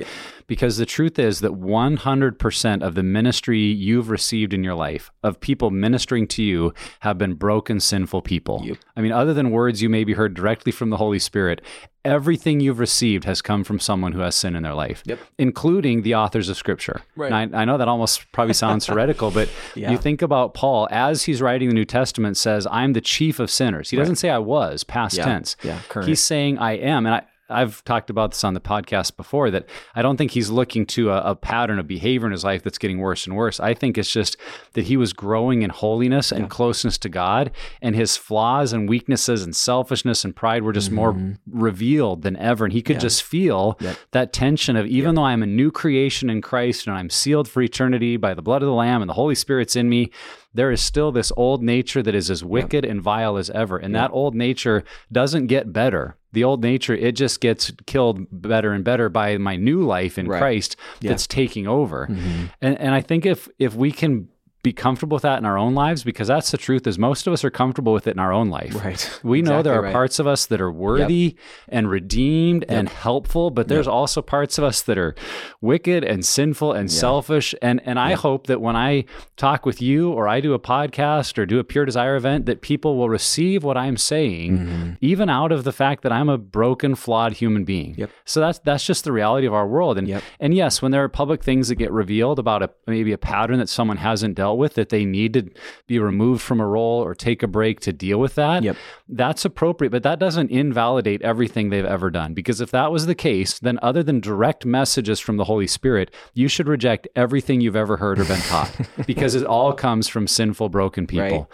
Because 0.49 0.77
the 0.77 0.85
truth 0.85 1.19
is 1.19 1.41
that 1.41 1.53
100% 1.53 2.83
of 2.83 2.95
the 2.95 3.03
ministry 3.03 3.61
you've 3.61 4.11
received 4.11 4.53
in 4.53 4.65
your 4.65 4.75
life, 4.75 5.11
of 5.23 5.41
people 5.41 5.71
ministering 5.71 6.27
to 6.29 6.43
you, 6.43 6.75
have 7.01 7.17
been 7.17 7.35
broken, 7.35 7.79
sinful 7.79 8.23
people. 8.23 8.61
Yep. 8.65 8.79
I 8.97 9.01
mean, 9.01 9.13
other 9.13 9.33
than 9.33 9.51
words 9.51 9.81
you 9.81 9.89
maybe 9.89 10.13
heard 10.13 10.35
directly 10.35 10.73
from 10.73 10.91
the 10.91 10.97
Holy 10.97 11.21
Spirit, 11.21 11.63
everything 12.05 12.61
you've 12.61 12.79
received 12.79 13.25
has 13.25 13.41
come 13.43 13.63
from 13.65 13.79
someone 13.79 14.13
who 14.13 14.21
has 14.21 14.35
sin 14.35 14.57
in 14.57 14.63
their 14.63 14.75
life, 14.75 15.03
Yep. 15.07 15.19
including 15.39 16.03
the 16.03 16.15
authors 16.15 16.49
of 16.49 16.57
Scripture. 16.57 17.03
Right. 17.17 17.33
I, 17.33 17.63
I 17.63 17.65
know 17.65 17.79
that 17.79 17.89
almost 17.89 18.31
probably 18.33 18.55
sounds 18.55 18.87
heretical, 18.89 19.31
but 19.31 19.49
Yeah. 19.75 19.91
you 19.91 19.99
think 19.99 20.23
about 20.23 20.55
Paul 20.55 20.89
as 20.91 21.25
he's 21.25 21.41
writing 21.41 21.69
the 21.69 21.75
New 21.75 21.85
Testament 21.85 22.37
says, 22.37 22.67
I'm 22.71 22.93
the 22.93 23.01
chief 23.01 23.39
of 23.39 23.51
sinners. 23.51 23.91
He 23.91 23.97
doesn't 23.97 24.17
say 24.17 24.31
I 24.31 24.39
was, 24.39 24.83
past 24.85 25.17
Yeah. 25.17 25.25
tense. 25.25 25.57
Yeah, 25.63 25.79
current. 25.89 26.09
He's 26.09 26.21
saying 26.21 26.59
I 26.59 26.73
am. 26.73 27.07
And 27.07 27.15
I, 27.17 27.23
I've 27.49 27.85
talked 27.85 28.11
about 28.11 28.33
this 28.33 28.45
on 28.45 28.55
the 28.55 28.61
podcast 28.61 29.17
before 29.17 29.51
that 29.51 29.67
I 29.95 30.03
don't 30.03 30.17
think 30.17 30.31
he's 30.31 30.51
looking 30.51 30.87
to 30.87 31.11
a, 31.11 31.31
a 31.31 31.37
pattern 31.37 31.79
of 31.79 31.87
behavior 31.87 32.27
in 32.27 32.33
his 32.33 32.45
life 32.45 32.63
that's 32.63 32.79
getting 32.79 32.99
worse 32.99 33.27
and 33.27 33.37
worse. 33.37 33.61
I 33.61 33.75
think 33.75 33.99
it's 33.99 34.11
just 34.11 34.37
that 34.73 34.85
he 34.85 34.97
was 34.97 35.13
growing 35.13 35.63
in 35.63 35.71
holiness 35.71 36.33
and 36.33 36.49
closeness 36.49 36.99
to 36.99 37.09
God, 37.09 37.51
and 37.81 37.95
his 37.95 38.17
flaws 38.17 38.73
and 38.73 38.89
weaknesses 38.89 39.43
and 39.43 39.55
selfishness 39.55 40.25
and 40.25 40.35
pride 40.35 40.63
were 40.63 40.73
just 40.73 40.91
more 40.91 41.13
mm-hmm. 41.13 41.33
revealed 41.47 42.23
than 42.23 42.37
ever. 42.37 42.65
And 42.65 42.73
he 42.73 42.83
could 42.83 43.01
just 43.01 43.23
feel 43.23 43.77
Yep. 43.81 43.97
that 44.13 44.33
tension 44.33 44.77
of 44.77 44.87
even 44.87 45.15
though 45.15 45.25
I'm 45.25 45.43
a 45.43 45.47
new 45.47 45.71
creation 45.71 46.31
in 46.31 46.41
Christ 46.43 46.87
and 46.87 46.97
I'm 46.97 47.11
sealed 47.11 47.49
for 47.49 47.63
eternity 47.63 48.17
by 48.17 48.35
the 48.35 48.43
blood 48.43 48.63
of 48.63 48.67
the 48.67 48.75
Lamb 48.75 49.03
and 49.03 49.09
the 49.09 49.15
Holy 49.15 49.35
Spirit's 49.35 49.77
in 49.77 49.89
me, 49.89 50.11
there 50.55 50.71
is 50.71 50.81
still 50.83 51.13
this 51.13 51.33
old 51.37 51.63
nature 51.63 52.03
that 52.03 52.15
is 52.15 52.31
as 52.31 52.45
wicked 52.45 52.85
and 52.85 53.01
vile 53.03 53.37
as 53.37 53.49
ever. 53.51 53.77
And 53.79 53.95
that 53.95 54.11
old 54.13 54.35
nature 54.35 54.85
doesn't 55.11 55.47
get 55.47 55.73
better. 55.73 56.17
The 56.33 56.45
old 56.45 56.63
nature, 56.63 56.95
it 56.95 57.13
just 57.17 57.41
gets 57.41 57.73
killed 57.87 58.27
better 58.31 58.73
and 58.73 58.83
better 58.85 59.09
by 59.09 59.37
my 59.39 59.57
new 59.57 59.83
life 59.83 60.19
in 60.19 60.27
Right. 60.29 60.39
Christ 60.39 60.77
Yeah. 61.01 61.11
that's 61.11 61.27
taking 61.27 61.67
over. 61.67 62.07
Mhm. 62.11 62.51
And 62.61 62.79
and 62.79 62.95
I 62.95 63.01
think 63.01 63.27
if 63.27 63.49
if 63.59 63.75
we 63.75 63.93
can 63.93 64.29
be 64.63 64.73
comfortable 64.73 65.17
with 65.17 65.23
that 65.23 65.39
in 65.39 65.45
our 65.45 65.59
own 65.59 65.75
lives, 65.75 66.05
because 66.05 66.29
that's 66.29 66.51
the 66.53 66.57
truth, 66.57 66.87
is 66.87 66.99
most 66.99 67.27
of 67.27 67.33
us 67.33 67.43
are 67.45 67.51
comfortable 67.51 67.93
with 67.93 68.07
it 68.07 68.13
in 68.13 68.19
our 68.21 68.33
own 68.33 68.49
life. 68.49 68.75
Right. 68.85 69.11
We 69.25 69.41
know 69.43 69.63
there 69.63 69.75
are 69.75 69.83
right. 69.83 69.93
parts 69.93 70.19
of 70.19 70.27
us 70.27 70.47
that 70.47 70.61
are 70.61 70.71
worthy 70.71 71.37
and 71.69 71.89
redeemed 71.91 72.65
and 72.69 72.89
helpful, 72.89 73.51
but 73.51 73.69
there's 73.69 73.87
also 73.89 74.21
parts 74.23 74.59
of 74.59 74.65
us 74.65 74.83
that 74.83 74.99
are 74.99 75.15
wicked 75.61 76.05
and 76.05 76.25
sinful 76.25 76.73
and 76.73 76.91
selfish. 76.91 77.55
And 77.63 77.81
and 77.85 77.99
I 77.99 78.13
hope 78.15 78.47
that 78.49 78.61
when 78.61 78.77
I 78.77 79.05
talk 79.37 79.65
with 79.67 79.81
you 79.83 80.11
or 80.13 80.29
I 80.29 80.41
do 80.41 80.55
a 80.55 80.59
podcast 80.59 81.39
or 81.39 81.47
do 81.47 81.59
a 81.59 81.65
pure 81.65 81.85
desire 81.85 82.17
event, 82.17 82.47
that 82.47 82.61
people 82.63 82.97
will 82.97 83.09
receive 83.09 83.65
what 83.65 83.77
I'm 83.77 83.97
saying, 83.97 84.59
Mm-hmm. 84.59 84.91
even 85.01 85.29
out 85.29 85.51
of 85.53 85.65
the 85.65 85.73
fact 85.73 86.03
that 86.03 86.13
I'm 86.13 86.29
a 86.29 86.39
broken, 86.39 86.95
flawed 86.95 87.33
human 87.35 87.65
being. 87.65 87.95
Yep. 87.97 88.11
So 88.25 88.41
that's 88.41 88.59
that's 88.61 88.85
just 88.85 89.05
the 89.05 89.13
reality 89.13 89.47
of 89.47 89.55
our 89.55 89.67
world. 89.67 89.99
And 89.99 90.07
Yep. 90.09 90.23
and 90.41 90.55
yes, 90.55 90.83
when 90.83 90.93
there 90.93 91.03
are 91.03 91.09
public 91.09 91.43
things 91.43 91.69
that 91.69 91.77
get 91.77 91.91
revealed 91.91 92.39
about 92.39 92.63
a 92.63 92.71
maybe 92.87 93.13
a 93.13 93.19
pattern 93.19 93.59
that 93.59 93.69
someone 93.69 93.97
hasn't 93.99 94.35
dealt 94.37 94.52
with, 94.59 94.75
that 94.75 94.89
they 94.91 95.05
need 95.05 95.33
to 95.35 95.51
be 95.87 95.99
removed 95.99 96.43
from 96.43 96.61
a 96.61 96.67
role 96.67 97.03
or 97.03 97.15
take 97.15 97.43
a 97.43 97.47
break 97.47 97.81
to 97.81 97.93
deal 97.93 98.19
with 98.19 98.35
that, 98.37 98.63
Yep. 98.63 98.77
that's 99.09 99.45
appropriate. 99.45 99.91
But 99.91 100.03
that 100.03 100.19
doesn't 100.19 100.51
invalidate 100.51 101.23
everything 101.23 101.71
they've 101.71 101.85
ever 101.85 102.11
done. 102.11 102.35
Because 102.35 102.61
if 102.61 102.71
that 102.71 102.91
was 102.93 103.07
the 103.07 103.15
case, 103.15 103.59
then 103.59 103.79
other 103.83 104.03
than 104.03 104.21
direct 104.21 104.65
messages 104.65 105.21
from 105.21 105.37
the 105.37 105.45
Holy 105.45 105.67
Spirit, 105.67 106.13
you 106.35 106.49
should 106.49 106.69
reject 106.69 107.09
everything 107.17 107.61
you've 107.61 107.77
ever 107.77 107.97
heard 107.97 108.19
or 108.19 108.25
been 108.25 108.41
taught. 108.41 108.75
because 109.07 109.35
it 109.35 109.45
all 109.45 109.73
comes 109.73 110.09
from 110.09 110.27
sinful, 110.27 110.69
broken 110.69 111.07
people. 111.07 111.23
Right. 111.23 111.47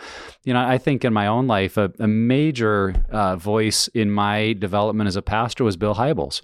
You 0.48 0.54
know, 0.54 0.66
I 0.66 0.78
think 0.78 1.04
in 1.04 1.12
my 1.12 1.26
own 1.26 1.46
life, 1.46 1.76
a, 1.76 1.92
a 1.98 2.06
major 2.06 2.94
uh, 3.10 3.36
voice 3.36 3.88
in 3.88 4.10
my 4.10 4.54
development 4.54 5.06
as 5.06 5.14
a 5.14 5.20
pastor 5.20 5.62
was 5.62 5.76
Bill 5.76 5.94
Hybels. 5.94 6.40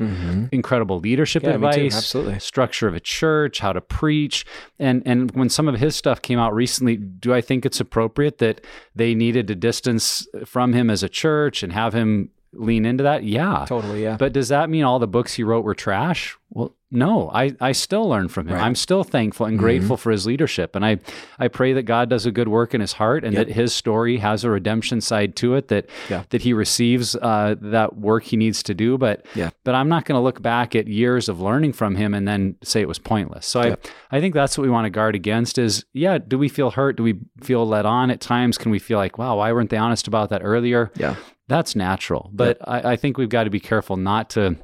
Incredible 0.53 0.99
leadership 0.99 1.43
Mm-hmm. 1.43 1.63
Yeah, 1.63 1.71
advice, 1.71 1.97
Absolutely. 1.97 2.39
structure 2.39 2.87
of 2.87 2.95
a 2.95 3.01
church, 3.01 3.61
how 3.61 3.73
to 3.73 3.81
preach, 3.81 4.45
and 4.79 5.03
and 5.07 5.31
when 5.31 5.49
some 5.49 5.69
of 5.69 5.77
his 5.77 5.97
stuff 5.97 6.21
came 6.21 6.39
out 6.39 6.53
recently, 6.55 6.97
do 6.99 7.33
I 7.33 7.41
think 7.41 7.65
it's 7.65 7.81
appropriate 7.81 8.37
that 8.39 8.61
they 8.95 9.15
needed 9.15 9.47
to 9.49 9.55
distance 9.55 10.27
from 10.45 10.75
him 10.75 10.91
as 10.91 11.03
a 11.03 11.09
church 11.09 11.63
and 11.63 11.73
have 11.73 11.95
him 11.95 12.29
lean 12.53 12.85
into 12.85 13.03
that? 13.05 13.25
Yeah, 13.25 13.65
Totally. 13.67 14.03
Yeah. 14.03 14.17
but 14.19 14.35
does 14.35 14.49
that 14.49 14.69
mean 14.69 14.85
all 14.85 14.99
the 14.99 15.09
books 15.09 15.33
he 15.35 15.43
wrote 15.43 15.65
were 15.65 15.75
trash? 15.75 16.37
Well, 16.51 16.75
no. 16.95 17.31
I, 17.31 17.55
I 17.61 17.73
still 17.73 18.09
learn 18.09 18.29
from 18.29 18.47
him. 18.47 18.55
Right. 18.55 18.59
Mm-hmm. 18.61 18.67
I'm 18.67 18.75
still 18.75 19.05
thankful 19.05 19.47
and 19.47 19.59
grateful 19.59 19.97
for 19.97 20.11
his 20.11 20.25
leadership. 20.27 20.75
And 20.75 20.85
I, 20.87 20.99
I 21.39 21.49
pray 21.49 21.73
that 21.75 21.83
God 21.83 22.09
does 22.09 22.25
a 22.25 22.31
good 22.31 22.49
work 22.49 22.73
in 22.75 22.81
his 22.81 22.93
heart 22.95 23.25
and 23.25 23.35
Yep. 23.35 23.47
that 23.49 23.53
his 23.55 23.75
story 23.75 24.17
has 24.19 24.45
a 24.45 24.51
redemption 24.51 25.01
side 25.01 25.37
to 25.37 25.55
it, 25.57 25.69
that 25.69 25.91
Yeah. 26.09 26.23
that 26.31 26.43
he 26.43 26.53
receives 26.53 27.15
uh, 27.17 27.57
that 27.61 27.97
work 27.99 28.25
he 28.25 28.37
needs 28.37 28.63
to 28.63 28.75
do. 28.75 28.97
But 28.97 29.27
Yeah. 29.35 29.51
but 29.65 29.75
I'm 29.75 29.89
not 29.89 30.05
going 30.05 30.17
to 30.19 30.23
look 30.23 30.41
back 30.41 30.75
at 30.75 30.87
years 30.89 31.29
of 31.29 31.41
learning 31.41 31.73
from 31.75 31.97
him 31.97 32.15
and 32.15 32.27
then 32.27 32.57
say 32.63 32.81
it 32.81 32.89
was 32.89 32.99
pointless. 32.99 33.45
So 33.47 33.63
Yep. 33.63 33.87
I, 34.11 34.17
I 34.17 34.21
think 34.21 34.33
that's 34.35 34.57
what 34.57 34.63
we 34.65 34.71
want 34.71 34.87
to 34.87 34.91
guard 34.91 35.15
against 35.15 35.59
is, 35.59 35.85
yeah, 35.93 36.19
do 36.19 36.39
we 36.39 36.49
feel 36.49 36.71
hurt? 36.71 36.97
Do 36.97 37.03
we 37.03 37.19
feel 37.43 37.67
let 37.67 37.85
on 37.87 38.11
at 38.11 38.21
times? 38.21 38.57
Can 38.57 38.71
we 38.71 38.79
feel 38.79 38.99
like, 38.99 39.19
wow, 39.19 39.37
why 39.39 39.53
weren't 39.53 39.71
they 39.71 39.77
honest 39.77 40.07
about 40.07 40.31
that 40.31 40.41
earlier? 40.45 40.91
yeah. 40.97 41.17
That's 41.47 41.77
natural. 41.77 42.31
But 42.33 42.57
I, 42.67 42.93
I 42.93 42.97
think 42.97 43.19
we've 43.19 43.29
got 43.29 43.45
to 43.45 43.51
be 43.51 43.61
careful 43.61 43.99
not 43.99 44.31
to 44.31 44.57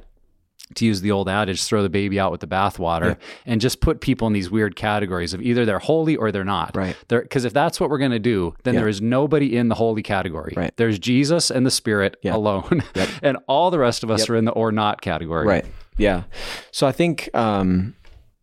to 0.75 0.85
use 0.85 1.01
the 1.01 1.11
old 1.11 1.27
adage, 1.29 1.63
throw 1.63 1.83
the 1.83 1.89
baby 1.89 2.19
out 2.19 2.31
with 2.31 2.41
the 2.41 2.47
bathwater 2.47 3.17
and 3.45 3.59
just 3.61 3.81
put 3.81 4.01
people 4.01 4.27
in 4.27 4.33
these 4.33 4.49
weird 4.49 4.75
categories 4.75 5.33
of 5.33 5.41
either 5.41 5.65
they're 5.65 5.79
holy 5.79 6.15
or 6.15 6.31
they're 6.31 6.43
not. 6.43 6.75
Right. 6.75 6.95
Because 7.07 7.45
if 7.45 7.53
that's 7.53 7.79
what 7.79 7.89
we're 7.89 7.97
going 7.97 8.11
to 8.11 8.19
do, 8.19 8.55
then 8.63 8.73
Yeah. 8.73 8.81
there 8.81 8.89
is 8.89 9.01
nobody 9.01 9.55
in 9.57 9.67
the 9.69 9.75
holy 9.75 10.03
category. 10.03 10.53
Right. 10.55 10.71
There's 10.77 10.99
Jesus 10.99 11.49
and 11.49 11.65
the 11.65 11.71
Spirit 11.71 12.17
Yeah. 12.21 12.35
alone. 12.35 12.83
Yep. 12.95 13.09
and 13.23 13.37
all 13.47 13.71
the 13.71 13.79
rest 13.79 14.03
of 14.03 14.11
us 14.11 14.21
Yep. 14.21 14.29
are 14.29 14.35
in 14.35 14.45
the 14.45 14.51
or 14.51 14.71
not 14.71 15.01
category. 15.01 15.45
Right. 15.47 15.65
Yeah. 15.97 16.23
So 16.71 16.87
I 16.87 16.91
think 16.91 17.29
um, 17.33 17.95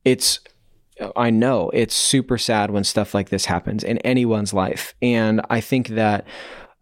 it's, 0.05 0.41
I 1.17 1.31
know 1.31 1.71
it's 1.73 1.95
super 1.95 2.39
sad 2.39 2.71
when 2.71 2.85
stuff 2.85 3.15
like 3.15 3.29
this 3.29 3.45
happens 3.47 3.85
in 3.85 3.99
anyone's 3.99 4.53
life. 4.53 4.95
And 5.01 5.41
I 5.49 5.61
think 5.61 5.89
that 5.89 6.27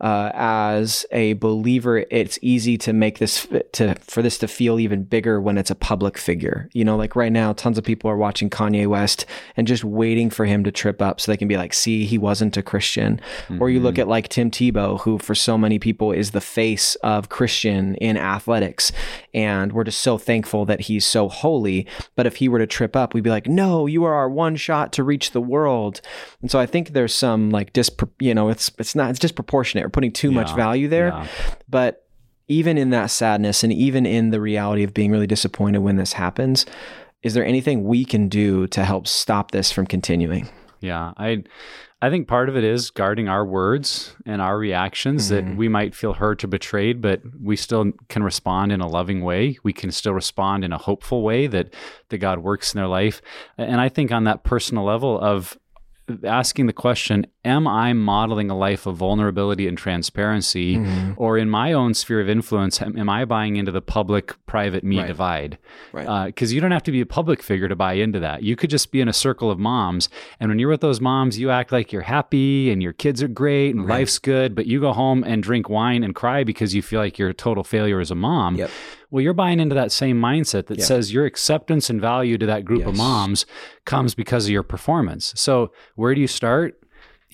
uh, 0.00 0.30
as 0.34 1.06
a 1.10 1.32
believer, 1.34 2.04
it's 2.10 2.38
easy 2.42 2.76
to 2.76 2.92
make 2.92 3.18
this 3.18 3.46
to 3.72 3.94
for 4.00 4.20
this 4.20 4.36
to 4.38 4.48
feel 4.48 4.78
even 4.78 5.04
bigger 5.04 5.40
when 5.40 5.56
it's 5.56 5.70
a 5.70 5.74
public 5.74 6.18
figure. 6.18 6.68
You 6.74 6.84
know, 6.84 6.96
like 6.96 7.16
right 7.16 7.32
now, 7.32 7.54
tons 7.54 7.78
of 7.78 7.84
people 7.84 8.10
are 8.10 8.16
watching 8.16 8.50
Kanye 8.50 8.86
West 8.86 9.24
and 9.56 9.66
just 9.66 9.84
waiting 9.84 10.28
for 10.28 10.44
him 10.44 10.64
to 10.64 10.70
trip 10.70 11.00
up 11.00 11.20
so 11.20 11.32
they 11.32 11.36
can 11.36 11.48
be 11.48 11.56
like, 11.56 11.72
"See, 11.72 12.04
he 12.04 12.18
wasn't 12.18 12.56
a 12.58 12.62
Christian." 12.62 13.20
Or 13.58 13.70
you 13.70 13.80
look 13.80 13.98
at 13.98 14.08
like 14.08 14.28
Tim 14.28 14.50
Tebow, 14.50 15.00
who 15.00 15.18
for 15.18 15.34
so 15.34 15.56
many 15.56 15.78
people 15.78 16.12
is 16.12 16.32
the 16.32 16.40
face 16.42 16.94
of 16.96 17.30
Christian 17.30 17.94
in 17.94 18.18
athletics, 18.18 18.92
and 19.32 19.72
we're 19.72 19.84
just 19.84 20.02
so 20.02 20.18
thankful 20.18 20.66
that 20.66 20.82
he's 20.82 21.06
so 21.06 21.28
holy. 21.30 21.86
But 22.16 22.26
if 22.26 22.36
he 22.36 22.48
were 22.48 22.58
to 22.58 22.66
trip 22.66 22.94
up, 22.94 23.14
we'd 23.14 23.24
be 23.24 23.30
like, 23.30 23.46
"No, 23.46 23.86
you 23.86 24.04
are 24.04 24.14
our 24.14 24.28
one 24.28 24.56
shot 24.56 24.92
to 24.94 25.02
reach 25.02 25.30
the 25.30 25.40
world." 25.40 26.02
And 26.42 26.50
so 26.50 26.58
I 26.58 26.66
think 26.66 26.90
there's 26.90 27.14
some 27.14 27.48
like 27.50 27.72
dispro- 27.72 28.10
you 28.20 28.34
know, 28.34 28.50
it's 28.50 28.70
it's 28.78 28.94
not 28.94 29.08
it's 29.08 29.18
disproportionate. 29.18 29.85
Putting 29.92 30.12
too 30.12 30.30
much 30.30 30.54
value 30.54 30.88
there, 30.88 31.08
yeah. 31.08 31.26
but 31.68 32.06
even 32.48 32.78
in 32.78 32.90
that 32.90 33.10
sadness 33.10 33.64
and 33.64 33.72
even 33.72 34.06
in 34.06 34.30
the 34.30 34.40
reality 34.40 34.82
of 34.84 34.94
being 34.94 35.10
really 35.10 35.26
disappointed 35.26 35.78
when 35.78 35.96
this 35.96 36.12
happens, 36.12 36.64
is 37.22 37.34
there 37.34 37.44
anything 37.44 37.84
we 37.84 38.04
can 38.04 38.28
do 38.28 38.66
to 38.68 38.84
help 38.84 39.06
stop 39.06 39.50
this 39.50 39.72
from 39.72 39.86
continuing? 39.86 40.48
Yeah, 40.80 41.12
I 41.16 41.42
I 42.02 42.10
think 42.10 42.28
part 42.28 42.50
of 42.50 42.56
it 42.56 42.62
is 42.62 42.90
guarding 42.90 43.26
our 43.26 43.44
words 43.44 44.14
and 44.26 44.42
our 44.42 44.58
reactions 44.58 45.30
Mm-hmm. 45.30 45.48
that 45.48 45.56
we 45.56 45.68
might 45.68 45.94
feel 45.94 46.12
hurt 46.12 46.44
or 46.44 46.46
betrayed, 46.46 47.00
but 47.00 47.22
we 47.42 47.56
still 47.56 47.92
can 48.08 48.22
respond 48.22 48.70
in 48.70 48.80
a 48.80 48.86
loving 48.86 49.22
way. 49.22 49.58
We 49.62 49.72
can 49.72 49.90
still 49.90 50.12
respond 50.12 50.62
in 50.62 50.72
a 50.72 50.78
hopeful 50.78 51.22
way 51.22 51.46
that 51.48 51.72
that 52.10 52.18
God 52.18 52.40
works 52.40 52.74
in 52.74 52.78
their 52.78 52.86
life. 52.86 53.22
And 53.56 53.80
I 53.80 53.88
think 53.88 54.12
on 54.12 54.24
that 54.24 54.44
personal 54.44 54.84
level 54.84 55.18
of 55.18 55.58
asking 56.22 56.66
the 56.66 56.72
question, 56.72 57.26
am 57.46 57.66
I 57.68 57.92
modeling 57.92 58.50
a 58.50 58.56
life 58.56 58.86
of 58.86 58.96
vulnerability 58.96 59.66
and 59.68 59.78
transparency 59.78 60.76
Mm-hmm. 60.76 61.12
or 61.16 61.38
in 61.38 61.48
my 61.48 61.72
own 61.72 61.94
sphere 61.94 62.20
of 62.20 62.28
influence 62.28 62.82
am, 62.82 62.98
am 62.98 63.08
I 63.08 63.24
buying 63.24 63.56
into 63.56 63.70
the 63.72 63.80
public 63.80 64.34
private 64.46 64.82
me 64.84 64.98
Right. 64.98 65.06
divide? 65.06 65.58
Right. 65.92 66.26
because 66.26 66.52
you 66.52 66.60
don't 66.60 66.72
have 66.72 66.82
to 66.84 66.92
be 66.92 67.00
a 67.00 67.06
public 67.06 67.42
figure 67.42 67.68
to 67.68 67.76
buy 67.76 67.94
into 67.94 68.20
that. 68.20 68.42
You 68.42 68.56
could 68.56 68.70
just 68.70 68.90
be 68.92 69.00
in 69.00 69.08
a 69.08 69.12
circle 69.12 69.50
of 69.50 69.58
moms, 69.58 70.08
and 70.40 70.48
when 70.50 70.58
you're 70.58 70.68
with 70.70 70.80
those 70.80 71.00
moms, 71.00 71.38
you 71.38 71.50
act 71.50 71.70
like 71.72 71.92
you're 71.92 72.02
happy 72.02 72.70
and 72.70 72.82
your 72.82 72.92
kids 72.92 73.22
are 73.22 73.28
great 73.28 73.74
and 73.74 73.86
life's 73.86 74.18
good, 74.18 74.54
but 74.54 74.66
you 74.66 74.80
go 74.80 74.92
home 74.92 75.22
and 75.24 75.42
drink 75.42 75.68
wine 75.68 76.02
and 76.04 76.14
cry 76.14 76.44
because 76.44 76.74
you 76.74 76.82
feel 76.82 77.00
like 77.00 77.18
you're 77.18 77.28
a 77.30 77.34
total 77.34 77.62
failure 77.64 78.00
as 78.00 78.10
a 78.10 78.14
mom. 78.14 78.56
Yep. 78.56 78.70
Well, 79.10 79.22
you're 79.22 79.34
buying 79.34 79.60
into 79.60 79.74
that 79.76 79.92
same 79.92 80.20
mindset 80.20 80.66
that 80.66 80.78
Yeah. 80.78 80.84
says 80.84 81.12
your 81.12 81.24
acceptance 81.26 81.88
and 81.88 82.00
value 82.00 82.36
to 82.38 82.46
that 82.46 82.64
group 82.64 82.84
of 82.86 82.96
moms 82.96 83.46
comes 83.84 84.14
because 84.14 84.46
of 84.46 84.50
your 84.50 84.64
performance. 84.64 85.32
So, 85.36 85.70
where 85.94 86.14
do 86.14 86.20
you 86.20 86.26
start? 86.26 86.76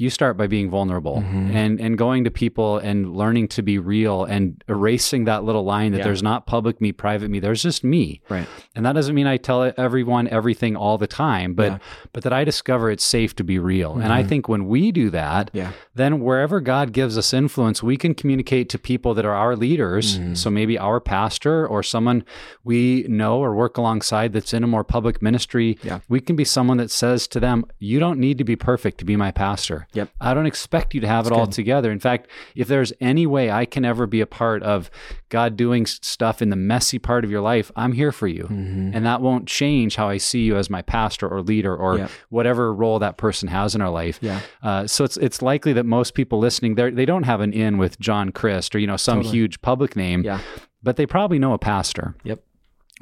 You 0.03 0.11
start 0.11 0.37
by 0.37 0.47
being 0.57 0.69
vulnerable 0.79 1.17
Mm-hmm. 1.23 1.57
and 1.61 1.73
and 1.85 1.93
going 2.07 2.25
to 2.25 2.31
people 2.45 2.71
and 2.89 2.99
learning 3.23 3.47
to 3.57 3.63
be 3.63 3.77
real 3.79 4.25
and 4.35 4.45
erasing 4.69 5.23
that 5.31 5.41
little 5.45 5.65
line 5.75 5.93
that 5.93 5.99
Yeah. 5.99 6.05
there's 6.09 6.23
not 6.31 6.47
public 6.55 6.81
me, 6.85 6.91
private 6.93 7.29
me. 7.31 7.39
There's 7.41 7.63
just 7.63 7.85
me. 7.85 8.21
Right. 8.29 8.49
And 8.75 8.85
that 8.87 8.95
doesn't 8.99 9.15
mean 9.15 9.27
I 9.35 9.37
tell 9.37 9.61
everyone 9.87 10.25
everything 10.39 10.75
all 10.77 10.97
the 10.99 11.07
time, 11.07 11.55
but 11.55 11.63
Yeah. 11.71 11.75
Mm-hmm. 11.79 12.09
but 12.15 12.23
that 12.25 12.33
I 12.41 12.43
discover 12.53 12.85
it's 12.91 13.05
safe 13.19 13.33
to 13.37 13.45
be 13.45 13.59
real. 13.73 13.93
And 14.05 14.13
I 14.21 14.23
think 14.31 14.43
when 14.49 14.63
we 14.75 14.83
do 15.03 15.07
that, 15.11 15.51
Yeah. 15.53 15.71
then 15.95 16.13
wherever 16.21 16.61
God 16.61 16.87
gives 16.93 17.15
us 17.17 17.33
influence, 17.43 17.83
we 17.83 17.97
can 17.97 18.13
communicate 18.15 18.67
to 18.71 18.79
people 18.79 19.15
that 19.15 19.25
are 19.25 19.39
our 19.45 19.55
leaders. 19.57 20.07
Mm-hmm. 20.19 20.35
So 20.35 20.51
maybe 20.51 20.77
our 20.89 20.99
pastor 21.01 21.67
or 21.73 21.83
someone 21.95 22.25
we 22.65 23.05
know 23.09 23.39
or 23.45 23.55
work 23.55 23.77
alongside 23.79 24.33
that's 24.33 24.53
in 24.55 24.65
a 24.65 24.67
more 24.67 24.85
public 24.85 25.23
ministry. 25.23 25.79
Yeah. 25.83 26.01
We 26.09 26.21
can 26.21 26.37
be 26.37 26.45
someone 26.45 26.79
that 26.79 26.91
says 26.91 27.29
to 27.29 27.39
them, 27.41 27.65
"You 27.79 27.99
don't 28.05 28.19
need 28.19 28.37
to 28.39 28.45
be 28.45 28.57
perfect 28.57 28.99
to 28.99 29.05
be 29.05 29.17
my 29.17 29.31
pastor. 29.31 29.87
Yep. 29.95 30.11
I 30.21 30.35
don't 30.35 30.47
expect 30.47 30.95
you 30.95 31.01
to 31.01 31.07
have 31.07 31.27
it 31.27 31.33
all 31.33 31.47
together. 31.47 31.91
In 31.93 31.99
fact, 31.99 32.29
if 32.55 32.69
there's 32.69 32.93
any 33.01 33.27
way 33.27 33.51
I 33.51 33.65
can 33.65 33.85
ever 33.85 34.07
be 34.07 34.21
a 34.21 34.27
part 34.27 34.63
of 34.63 34.91
God 35.29 35.57
doing 35.57 35.87
stuff 35.87 36.41
in 36.43 36.51
the 36.51 36.57
messy 36.57 36.99
part 36.99 37.25
of 37.25 37.31
your 37.31 37.41
life, 37.41 37.71
I'm 37.77 37.93
here 37.93 38.13
for 38.13 38.27
you. 38.27 38.45
Mm-hmm. 38.45 38.91
And 38.95 39.05
that 39.07 39.21
won't 39.21 39.47
change 39.47 39.97
how 39.97 40.09
I 40.09 40.17
see 40.19 40.41
you 40.43 40.57
as 40.57 40.71
my 40.71 40.83
pastor 40.83 41.29
or 41.29 41.43
leader 41.43 41.77
or 41.77 41.99
Yep. 41.99 42.11
whatever 42.31 42.73
role 42.75 42.99
that 43.01 43.17
person 43.17 43.49
has 43.49 43.75
in 43.75 43.81
our 43.81 43.91
life. 43.91 44.19
Yeah. 44.23 44.41
Uh, 44.63 44.87
so 44.87 45.05
it's 45.05 45.17
it's 45.19 45.43
likely 45.43 45.73
that 45.75 45.85
most 45.87 46.15
people 46.15 46.39
listening 46.39 46.75
they 46.75 46.91
they 46.91 47.05
don't 47.07 47.25
have 47.25 47.41
an 47.41 47.53
in 47.53 47.79
with 47.79 47.99
John 48.01 48.31
Crist 48.33 48.75
or 48.75 48.79
you 48.79 48.87
know 48.87 48.97
some 48.97 49.19
Totally. 49.19 49.37
huge 49.37 49.61
public 49.63 49.97
name, 49.97 50.23
Yeah. 50.25 50.41
but 50.83 50.97
they 50.97 51.07
probably 51.07 51.39
know 51.39 51.53
a 51.53 51.59
pastor 51.59 52.15
Yep. 52.25 52.41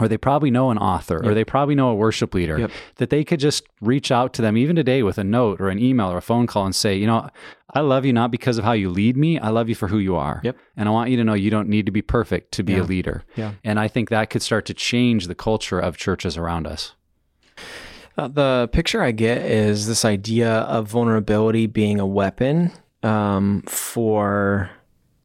Or 0.01 0.09
they 0.09 0.17
probably 0.17 0.51
know 0.51 0.71
an 0.71 0.79
author 0.79 1.21
or 1.25 1.35
they 1.35 1.45
probably 1.45 1.75
know 1.75 1.91
a 1.91 1.95
worship 1.95 2.35
leader 2.35 2.59
Yep. 2.59 2.71
that 2.97 3.11
they 3.11 3.23
could 3.25 3.39
just 3.41 3.65
reach 3.81 4.11
out 4.11 4.33
to 4.35 4.43
them 4.43 4.57
even 4.57 4.75
today 4.77 5.03
with 5.03 5.19
a 5.19 5.25
note 5.25 5.61
or 5.61 5.69
an 5.69 5.79
email 5.79 6.11
or 6.11 6.17
a 6.17 6.23
phone 6.23 6.47
call 6.47 6.65
and 6.65 6.75
say, 6.75 6.97
you 6.97 7.07
know, 7.07 7.29
I 7.75 7.81
love 7.81 8.05
you 8.05 8.13
not 8.13 8.31
because 8.31 8.59
of 8.59 8.65
how 8.65 8.73
you 8.73 8.91
lead 8.91 9.17
me, 9.17 9.39
I 9.39 9.51
love 9.51 9.69
you 9.69 9.75
for 9.75 9.89
who 9.89 9.99
you 9.99 10.17
are. 10.17 10.41
Yep. 10.43 10.57
And 10.77 10.89
I 10.89 10.93
want 10.93 11.11
you 11.11 11.17
to 11.19 11.25
know 11.25 11.35
you 11.35 11.51
don't 11.51 11.69
need 11.69 11.87
to 11.87 11.93
be 11.93 12.03
perfect 12.03 12.53
to 12.53 12.63
be 12.63 12.73
Yeah. 12.73 12.83
a 12.83 12.85
leader. 12.85 13.25
Yeah. 13.37 13.53
And 13.63 13.79
I 13.79 13.87
think 13.89 14.09
that 14.09 14.31
could 14.31 14.43
start 14.43 14.65
to 14.67 14.75
change 14.75 15.27
the 15.27 15.35
culture 15.35 15.79
of 15.79 15.97
churches 15.97 16.37
around 16.37 16.67
us. 16.67 16.95
Uh, 18.19 18.29
the 18.29 18.69
picture 18.73 19.03
I 19.03 19.13
get 19.13 19.39
is 19.43 19.87
this 19.87 20.05
idea 20.05 20.51
of 20.51 20.89
vulnerability 20.89 21.67
being 21.67 22.01
a 22.01 22.07
weapon 22.07 22.73
um, 23.03 23.63
for 23.67 24.71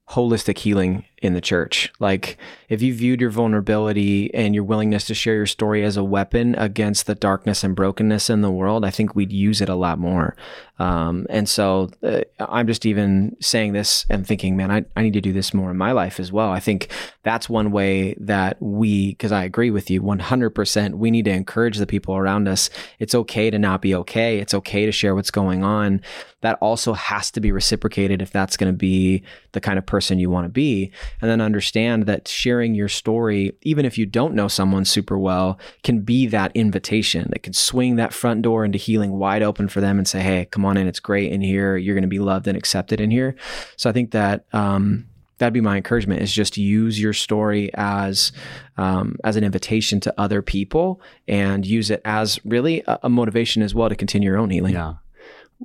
holistic 0.10 0.60
healing 0.60 1.04
in 1.22 1.34
the 1.34 1.42
church. 1.42 1.92
Like, 2.00 2.38
if 2.70 2.82
you 2.82 2.94
viewed 2.94 3.22
your 3.22 3.30
vulnerability 3.30 4.34
and 4.34 4.54
your 4.54 4.64
willingness 4.64 5.06
to 5.06 5.14
share 5.14 5.36
your 5.36 5.46
story 5.46 5.84
as 5.84 5.98
a 5.98 6.04
weapon 6.04 6.56
against 6.56 7.06
the 7.06 7.16
darkness 7.16 7.64
and 7.64 7.76
brokenness 7.76 8.30
in 8.30 8.42
the 8.42 8.52
world, 8.52 8.84
I 8.84 8.92
think 8.92 9.16
we'd 9.16 9.32
use 9.32 9.62
it 9.62 9.70
a 9.70 9.76
lot 9.76 10.00
more. 10.00 10.36
Um, 10.78 11.26
and 11.30 11.48
so 11.48 11.90
uh, 12.04 12.22
I'm 12.40 12.68
just 12.68 12.86
even 12.86 13.38
saying 13.40 13.74
this 13.74 14.06
and 14.10 14.28
thinking, 14.28 14.58
man, 14.58 14.72
I, 14.72 14.86
I 14.96 15.04
need 15.04 15.14
to 15.14 15.22
do 15.22 15.32
this 15.32 15.54
more 15.54 15.72
in 15.72 15.78
my 15.78 15.94
life 15.94 16.20
as 16.20 16.32
well. 16.34 16.50
I 16.50 16.60
think 16.60 16.90
that's 17.24 17.48
one 17.48 17.72
way 17.72 18.16
that 18.20 18.62
we, 18.62 19.12
because 19.12 19.32
I 19.32 19.46
agree 19.46 19.72
with 19.72 19.90
you 19.90 20.02
100%, 20.02 20.96
we 20.96 21.12
need 21.12 21.26
to 21.26 21.32
encourage 21.32 21.78
the 21.78 21.88
people 21.88 22.16
around 22.18 22.48
us. 22.48 22.70
It's 23.00 23.16
okay 23.16 23.50
to 23.50 23.58
not 23.58 23.82
be 23.82 23.96
okay. 23.96 24.40
It's 24.40 24.54
okay 24.54 24.86
to 24.86 24.92
share 24.92 25.16
what's 25.16 25.32
going 25.32 25.64
on. 25.64 26.02
That 26.42 26.58
also 26.62 26.94
has 26.94 27.32
to 27.32 27.42
be 27.42 27.52
reciprocated 27.52 28.22
if 28.22 28.32
that's 28.32 28.58
going 28.58 28.72
to 28.72 28.78
be 28.78 29.24
the 29.54 29.62
kind 29.62 29.80
of 29.80 29.86
person 29.86 30.20
you 30.20 30.30
want 30.30 30.46
to 30.46 30.50
be. 30.50 30.92
And 31.22 31.30
then 31.30 31.42
understand 31.42 32.06
that 32.06 32.28
sharing 32.28 32.76
your 32.76 32.88
story, 32.88 33.54
even 33.64 33.86
if 33.86 33.98
you 33.98 34.06
don't 34.06 34.34
know 34.34 34.48
someone 34.48 34.86
super 34.86 35.18
well, 35.18 35.60
can 35.84 36.02
be 36.02 36.28
that 36.28 36.52
invitation 36.56 37.30
that 37.32 37.44
can 37.44 37.54
swing 37.54 37.96
that 37.96 38.14
front 38.14 38.42
door 38.42 38.66
into 38.66 38.78
healing 38.78 39.14
wide 39.14 39.44
open 39.44 39.68
for 39.68 39.82
them 39.82 39.98
and 39.98 40.08
say, 40.08 40.22
hey, 40.22 40.46
come 40.52 40.66
on 40.66 40.78
in. 40.78 40.88
It's 40.88 41.00
great 41.00 41.32
in 41.32 41.42
here. 41.42 41.78
You're 41.78 41.96
going 41.96 42.04
to 42.04 42.08
be 42.08 42.20
loved 42.20 42.48
and 42.48 42.58
accepted 42.58 43.00
in 43.00 43.12
here. 43.12 43.36
So 43.78 43.90
I 43.90 43.94
think 43.94 44.12
that, 44.12 44.46
um, 44.54 45.08
that'd 45.38 45.54
be 45.54 45.62
my 45.62 45.78
encouragement 45.78 46.22
is 46.22 46.32
just 46.32 46.58
use 46.58 47.00
your 47.00 47.14
story 47.14 47.70
as 47.74 48.32
um, 48.78 49.18
as 49.24 49.36
an 49.36 49.44
invitation 49.44 50.00
to 50.02 50.14
other 50.18 50.42
people 50.42 51.02
and 51.28 51.66
use 51.66 51.92
it 51.92 52.02
as 52.06 52.40
really 52.46 52.84
a, 52.88 53.00
a 53.04 53.10
motivation 53.10 53.62
as 53.62 53.76
well 53.76 53.90
to 53.90 53.96
continue 53.96 54.30
your 54.30 54.38
own 54.38 54.50
healing 54.50 54.74
Yeah. 54.74 54.94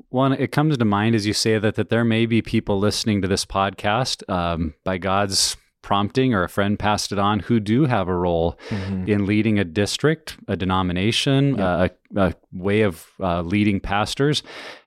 One, 0.08 0.32
it 0.32 0.52
comes 0.52 0.76
to 0.76 0.84
mind 0.84 1.14
as 1.14 1.26
you 1.26 1.32
say 1.32 1.58
that 1.58 1.74
that 1.74 1.88
there 1.88 2.04
may 2.04 2.26
be 2.26 2.42
people 2.42 2.78
listening 2.78 3.22
to 3.22 3.28
this 3.28 3.44
podcast 3.44 4.28
um, 4.28 4.74
by 4.84 4.98
God's 4.98 5.56
prompting 5.82 6.34
or 6.34 6.44
a 6.44 6.48
friend 6.48 6.78
passed 6.78 7.10
it 7.10 7.18
on 7.18 7.40
who 7.40 7.58
do 7.58 7.86
have 7.86 8.06
a 8.06 8.14
role 8.14 8.58
in 9.06 9.26
leading 9.26 9.58
a 9.58 9.64
district, 9.64 10.36
a 10.46 10.56
denomination, 10.56 11.58
uh, 11.58 11.88
a, 12.14 12.20
a 12.20 12.34
way 12.52 12.82
of 12.82 13.06
uh, 13.18 13.40
leading 13.42 13.80
pastors, 13.80 14.42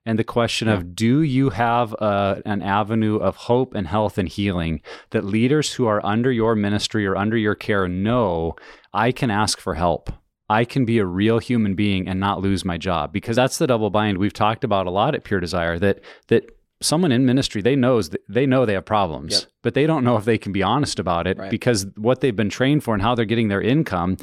and 0.06 0.18
the 0.18 0.24
question 0.24 0.68
of 0.68 0.94
do 0.94 1.22
you 1.22 1.50
have 1.50 1.94
uh, 1.98 2.36
an 2.46 2.62
avenue 2.62 3.16
of 3.16 3.36
hope 3.36 3.74
and 3.74 3.88
health 3.88 4.18
and 4.18 4.28
healing 4.28 4.80
that 5.10 5.24
leaders 5.24 5.72
who 5.72 5.86
are 5.86 6.04
under 6.06 6.30
your 6.30 6.54
ministry 6.54 7.04
or 7.06 7.16
under 7.16 7.36
your 7.36 7.54
care 7.54 7.88
know 7.88 8.54
I 8.92 9.10
can 9.10 9.30
ask 9.30 9.58
for 9.58 9.74
help. 9.74 10.12
I 10.60 10.64
can 10.64 10.84
be 10.84 10.98
a 10.98 11.06
real 11.06 11.38
human 11.38 11.74
being 11.74 12.08
and 12.08 12.18
not 12.20 12.40
lose 12.40 12.64
my 12.64 12.78
job 12.78 13.12
because 13.12 13.36
that's 13.36 13.58
the 13.58 13.66
double 13.66 13.90
bind 13.90 14.18
we've 14.18 14.32
talked 14.44 14.62
about 14.64 14.86
a 14.86 14.90
lot 14.90 15.14
at 15.14 15.24
Pure 15.24 15.40
Desire 15.40 15.78
that 15.80 15.96
that 16.28 16.42
someone 16.80 17.12
in 17.12 17.24
ministry 17.24 17.62
they 17.62 17.76
knows 17.76 18.10
that 18.10 18.20
they 18.28 18.44
know 18.46 18.66
they 18.66 18.74
have 18.74 18.84
problems 18.84 19.32
Yep. 19.32 19.42
but 19.62 19.74
they 19.74 19.86
don't 19.86 20.04
know 20.04 20.16
if 20.20 20.24
they 20.26 20.36
can 20.36 20.52
be 20.52 20.62
honest 20.62 20.98
about 20.98 21.26
it 21.26 21.38
Right. 21.38 21.50
because 21.50 21.86
what 21.96 22.20
they've 22.20 22.34
been 22.42 22.50
trained 22.50 22.82
for 22.84 22.92
and 22.94 23.02
how 23.02 23.14
they're 23.14 23.24
getting 23.34 23.48
their 23.48 23.62
income 23.62 24.16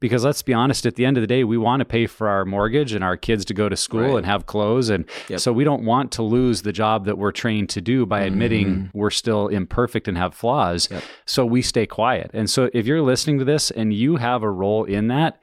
because 0.00 0.24
let's 0.24 0.40
be 0.40 0.54
honest 0.54 0.86
at 0.86 0.94
the 0.94 1.04
end 1.04 1.18
of 1.18 1.20
the 1.20 1.26
day 1.26 1.42
we 1.44 1.58
want 1.58 1.80
to 1.80 1.84
pay 1.84 2.06
for 2.06 2.26
our 2.28 2.44
mortgage 2.46 2.92
and 2.94 3.04
our 3.04 3.16
kids 3.18 3.44
to 3.46 3.54
go 3.54 3.68
to 3.68 3.76
school 3.76 4.00
Right. 4.12 4.16
and 4.18 4.24
have 4.26 4.46
clothes 4.46 4.88
and 4.88 5.04
Yep. 5.28 5.40
so 5.40 5.52
we 5.52 5.64
don't 5.64 5.84
want 5.84 6.10
to 6.12 6.22
lose 6.22 6.62
the 6.62 6.72
job 6.72 7.04
that 7.06 7.18
we're 7.18 7.32
trained 7.32 7.68
to 7.70 7.80
do 7.82 8.06
by 8.06 8.20
mm-hmm. 8.20 8.28
admitting 8.28 8.90
we're 8.94 9.10
still 9.22 9.48
imperfect 9.48 10.08
and 10.08 10.16
have 10.16 10.32
flaws 10.32 10.88
Yep. 10.90 11.02
so 11.26 11.44
we 11.44 11.60
stay 11.60 11.86
quiet 11.86 12.30
and 12.32 12.48
so 12.48 12.70
if 12.72 12.86
you're 12.86 13.02
listening 13.02 13.38
to 13.40 13.44
this 13.44 13.70
and 13.70 13.92
you 13.92 14.16
have 14.16 14.42
a 14.42 14.50
role 14.50 14.84
in 14.84 15.08
that 15.08 15.38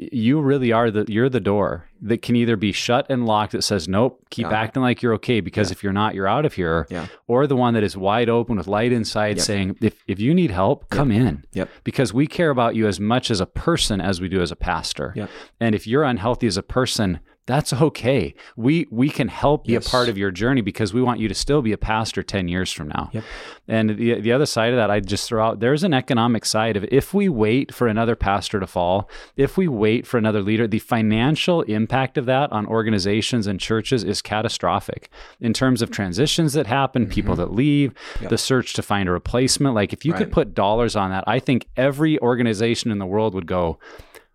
you 0.00 0.40
really 0.40 0.70
are 0.72 0.90
the 0.90 1.04
you're 1.08 1.28
the 1.28 1.40
door 1.40 1.86
that 2.00 2.22
can 2.22 2.36
either 2.36 2.56
be 2.56 2.70
shut 2.70 3.04
and 3.10 3.26
locked 3.26 3.52
that 3.52 3.62
says 3.62 3.88
nope 3.88 4.24
keep 4.30 4.44
Yeah. 4.48 4.56
acting 4.60 4.82
like 4.82 5.02
you're 5.02 5.14
okay 5.14 5.40
because 5.40 5.70
if 5.72 5.82
you're 5.82 5.92
not 5.92 6.14
you're 6.14 6.28
out 6.28 6.46
of 6.46 6.54
here 6.54 6.86
Yeah. 6.88 7.06
or 7.26 7.46
the 7.48 7.56
one 7.56 7.74
that 7.74 7.82
is 7.82 7.96
wide 7.96 8.28
open 8.28 8.56
with 8.56 8.68
light 8.68 8.92
inside 8.92 9.38
Yep. 9.38 9.46
saying 9.46 9.76
if, 9.80 10.02
if 10.06 10.20
you 10.20 10.34
need 10.34 10.50
help 10.52 10.88
come 10.90 11.10
in 11.10 11.44
Yep. 11.52 11.68
because 11.82 12.14
we 12.14 12.26
care 12.28 12.50
about 12.50 12.76
you 12.76 12.86
as 12.86 13.00
much 13.00 13.30
as 13.30 13.40
a 13.40 13.46
person 13.46 14.00
as 14.00 14.20
we 14.20 14.28
do 14.28 14.40
as 14.40 14.52
a 14.52 14.56
pastor 14.56 15.12
Yep. 15.16 15.30
and 15.60 15.74
if 15.74 15.86
you're 15.86 16.04
unhealthy 16.04 16.46
as 16.46 16.56
a 16.56 16.62
person 16.62 17.18
that's 17.48 17.72
okay 17.72 18.34
we 18.56 18.86
we 18.90 19.08
can 19.08 19.26
help 19.28 19.64
be 19.66 19.72
Yes. 19.72 19.86
a 19.86 19.90
part 19.90 20.08
of 20.08 20.16
your 20.18 20.30
journey 20.30 20.60
because 20.60 20.92
we 20.94 21.02
want 21.02 21.18
you 21.18 21.28
to 21.28 21.34
still 21.34 21.62
be 21.62 21.72
a 21.72 21.78
pastor 21.78 22.22
10 22.22 22.46
years 22.46 22.70
from 22.70 22.88
now 22.88 23.08
Yep. 23.12 23.24
and 23.66 23.90
the, 23.90 24.20
the 24.20 24.30
other 24.32 24.46
side 24.46 24.70
of 24.72 24.76
that 24.76 24.90
i'd 24.90 25.06
just 25.06 25.26
throw 25.28 25.44
out 25.44 25.58
there's 25.60 25.82
an 25.82 25.94
economic 25.94 26.44
side 26.44 26.76
of 26.76 26.84
it 26.84 26.92
if 26.92 27.12
we 27.14 27.28
wait 27.28 27.74
for 27.74 27.88
another 27.88 28.14
pastor 28.14 28.60
to 28.60 28.66
fall 28.66 29.08
if 29.36 29.56
we 29.56 29.66
wait 29.66 30.06
for 30.06 30.18
another 30.18 30.42
leader 30.42 30.68
the 30.68 30.78
financial 30.78 31.62
impact 31.62 32.18
of 32.18 32.26
that 32.26 32.52
on 32.52 32.66
organizations 32.66 33.46
and 33.46 33.58
churches 33.58 34.04
is 34.04 34.20
catastrophic 34.22 35.08
in 35.40 35.52
terms 35.54 35.80
of 35.82 35.90
transitions 35.90 36.52
that 36.52 36.66
happen 36.66 37.06
people 37.08 37.32
mm-hmm. 37.34 37.40
that 37.42 37.52
leave 37.52 37.94
Yep. 38.20 38.30
the 38.30 38.38
search 38.38 38.74
to 38.74 38.82
find 38.82 39.08
a 39.08 39.12
replacement 39.12 39.74
like 39.74 39.92
if 39.94 40.04
you 40.04 40.12
could 40.12 40.30
put 40.30 40.54
dollars 40.54 40.94
on 40.96 41.10
that 41.10 41.24
i 41.26 41.38
think 41.38 41.66
every 41.76 42.18
organization 42.20 42.90
in 42.90 42.98
the 42.98 43.06
world 43.06 43.32
would 43.34 43.46
go 43.46 43.78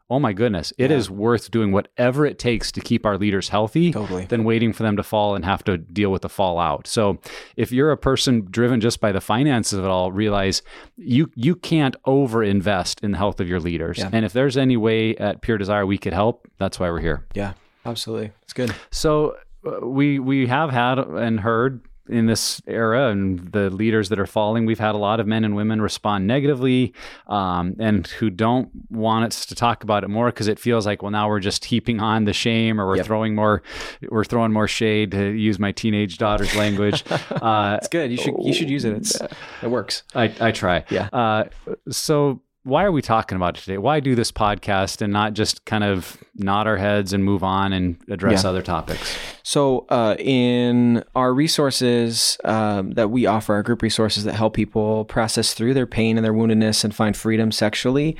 oh 0.10 0.20
my 0.20 0.34
goodness, 0.34 0.72
it 0.78 0.92
Yeah. 0.92 0.98
is 0.98 1.10
worth 1.10 1.50
doing 1.50 1.72
whatever 1.72 2.26
it 2.26 2.38
takes 2.38 2.72
to 2.74 2.82
keep 2.82 3.06
our 3.06 3.18
leaders 3.18 3.50
healthy 3.50 3.92
Totally. 3.92 4.26
than 4.26 4.44
waiting 4.44 4.72
for 4.74 4.84
them 4.84 4.96
to 4.98 5.04
fall 5.04 5.34
and 5.36 5.44
have 5.46 5.63
to 5.63 5.78
deal 5.78 6.12
with 6.12 6.22
the 6.22 6.30
fallout. 6.30 6.86
So 6.88 7.20
if 7.56 7.72
you're 7.72 7.92
a 7.92 7.98
person 7.98 8.46
driven 8.52 8.80
just 8.82 9.00
by 9.00 9.12
the 9.12 9.22
finances 9.22 9.80
of 9.80 9.86
it 9.86 9.88
all, 9.88 10.12
realize 10.12 10.62
you 10.98 11.32
you 11.36 11.56
can't 11.56 11.96
over 12.06 12.44
invest 12.44 13.00
in 13.02 13.12
the 13.12 13.18
health 13.18 13.39
of 13.39 13.48
your 13.48 13.60
leaders. 13.60 13.98
Yeah. 13.98 14.10
And 14.12 14.26
if 14.26 14.34
there's 14.34 14.58
any 14.58 14.78
way 14.78 15.16
at 15.16 15.42
Pure 15.42 15.58
Desire 15.58 15.86
we 15.86 15.98
could 15.98 16.13
help, 16.13 16.48
that's 16.58 16.80
why 16.80 16.92
we're 16.92 17.00
here. 17.00 17.26
Yeah, 17.34 17.54
absolutely. 17.86 18.32
It's 18.44 18.54
good. 18.54 18.74
So 18.92 19.36
uh, 19.66 19.86
we 19.88 20.20
we 20.20 20.48
have 20.48 20.70
had 20.70 21.00
and 21.00 21.39
heard 21.39 21.82
in 22.10 22.26
this 22.26 22.62
era 22.68 23.08
and 23.10 23.52
the 23.54 23.70
leaders 23.70 24.10
that 24.10 24.20
are 24.20 24.26
falling, 24.26 24.66
we've 24.66 24.80
had 24.80 24.94
a 24.94 24.98
lot 24.98 25.20
of 25.20 25.28
men 25.28 25.46
and 25.46 25.56
women 25.56 25.82
respond 25.82 26.28
negatively 26.28 26.93
um, 27.28 27.76
and 27.80 28.08
who 28.08 28.30
don't 28.30 28.70
want 28.89 29.26
us 29.26 29.45
to 29.45 29.56
talk 29.56 29.84
about 29.84 30.04
it 30.04 30.10
more 30.10 30.26
because 30.28 30.47
it 30.47 30.60
feels 30.60 30.86
like, 30.86 31.01
well, 31.01 31.12
now 31.12 31.30
we're 31.30 31.39
just 31.39 31.64
heaping 31.66 31.99
on 32.01 32.26
the 32.26 32.34
shame 32.34 32.80
or 32.80 32.88
we're 32.88 32.97
Yep. 32.97 33.06
throwing 33.06 33.36
more, 33.36 33.64
we're 34.10 34.26
throwing 34.26 34.51
more 34.51 34.68
shade 34.68 35.12
to 35.12 35.30
use 35.32 35.60
my 35.60 35.72
teenage 35.72 36.18
daughter's 36.18 36.54
language. 36.56 37.04
uh, 37.32 37.78
It's 37.80 37.88
good. 37.88 38.12
You 38.12 38.18
should 38.18 38.36
you 38.39 38.54
should 38.54 38.70
use 38.70 38.84
it. 38.86 38.93
It's 38.97 39.20
it 39.62 39.70
works. 39.70 40.04
I, 40.14 40.34
I 40.41 40.51
try. 40.51 40.84
Yeah. 40.89 41.08
Uh, 41.14 41.45
so 41.89 42.41
why 42.64 42.84
are 42.84 42.91
we 42.91 43.01
talking 43.01 43.36
about 43.36 43.57
it 43.57 43.61
today? 43.61 43.78
Why 43.78 43.99
do 43.99 44.16
this 44.16 44.32
podcast 44.32 45.01
and 45.01 45.11
not 45.11 45.34
just 45.34 45.66
kind 45.66 45.84
of 45.84 46.18
nod 46.36 46.66
our 46.66 46.78
heads 46.78 47.11
and 47.14 47.24
move 47.24 47.43
on 47.43 47.74
and 47.74 47.97
address 48.09 48.43
Yeah. 48.43 48.49
other 48.49 48.61
topics? 48.61 49.18
So, 49.43 49.86
uh, 49.89 50.16
in 50.18 51.03
our 51.16 51.34
resources 51.34 52.38
um, 52.45 52.91
that 52.91 53.09
we 53.11 53.26
offer, 53.26 53.53
our 53.53 53.64
group 53.64 53.82
resources 53.82 54.24
that 54.24 54.34
help 54.36 54.53
people 54.53 55.03
process 55.05 55.53
through 55.53 55.74
their 55.74 55.86
pain 55.88 56.18
and 56.18 56.24
their 56.24 56.34
woundedness 56.34 56.84
and 56.86 56.95
find 56.95 57.18
freedom 57.18 57.51
sexually, 57.51 58.16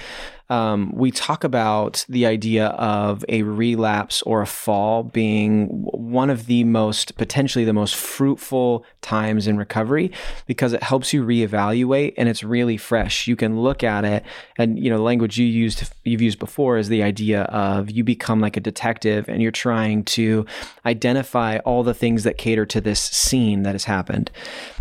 um, 0.50 0.91
we 0.94 1.10
talk 1.10 1.44
about 1.44 2.06
the 2.10 2.26
idea 2.26 2.68
of 2.68 3.24
a 3.30 3.44
relapse 3.44 4.22
or 4.24 4.41
a 4.41 4.46
fall 4.46 5.04
being 5.04 5.68
one 5.68 6.30
of 6.30 6.48
the 6.48 6.64
most 6.66 7.18
potentially 7.18 7.64
the 7.64 7.74
most 7.74 7.96
fruitful 7.96 8.86
times 9.02 9.48
in 9.48 9.58
recovery 9.58 10.12
because 10.46 10.74
it 10.74 10.84
helps 10.84 11.14
you 11.14 11.24
reevaluate 11.24 12.14
and 12.18 12.28
it's 12.28 12.44
really 12.44 12.78
fresh. 12.78 13.26
You 13.26 13.36
can 13.36 13.62
look 13.62 13.84
at 13.84 14.04
it, 14.04 14.24
and 14.58 14.78
you 14.78 14.89
know 14.89 14.98
the 14.98 15.04
language 15.04 15.38
you 15.38 15.46
used 15.46 15.91
you've 16.04 16.22
used 16.22 16.39
before 16.39 16.78
is 16.78 16.89
the 16.89 17.04
idea 17.04 17.44
of 17.44 17.89
you 17.89 18.04
become 18.04 18.41
like 18.41 18.58
a 18.58 18.62
detective 18.62 19.30
and 19.30 19.41
you're 19.41 19.52
trying 19.52 20.04
to 20.04 20.46
identify 20.86 21.58
all 21.60 21.84
the 21.84 21.94
things 21.94 22.24
that 22.24 22.38
cater 22.38 22.66
to 22.66 22.82
this 22.82 23.00
scene 23.00 23.64
that 23.64 23.74
has 23.74 23.86
happened. 23.86 24.30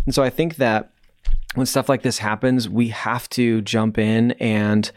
And 0.05 0.13
so 0.13 0.23
I 0.23 0.29
think 0.29 0.57
that 0.57 0.89
when 1.55 1.65
stuff 1.65 1.87
like 1.87 2.01
this 2.01 2.17
happens, 2.17 2.67
we 2.67 2.89
have 2.89 3.29
to 3.29 3.61
jump 3.61 3.97
in 3.97 4.31
and 4.33 4.91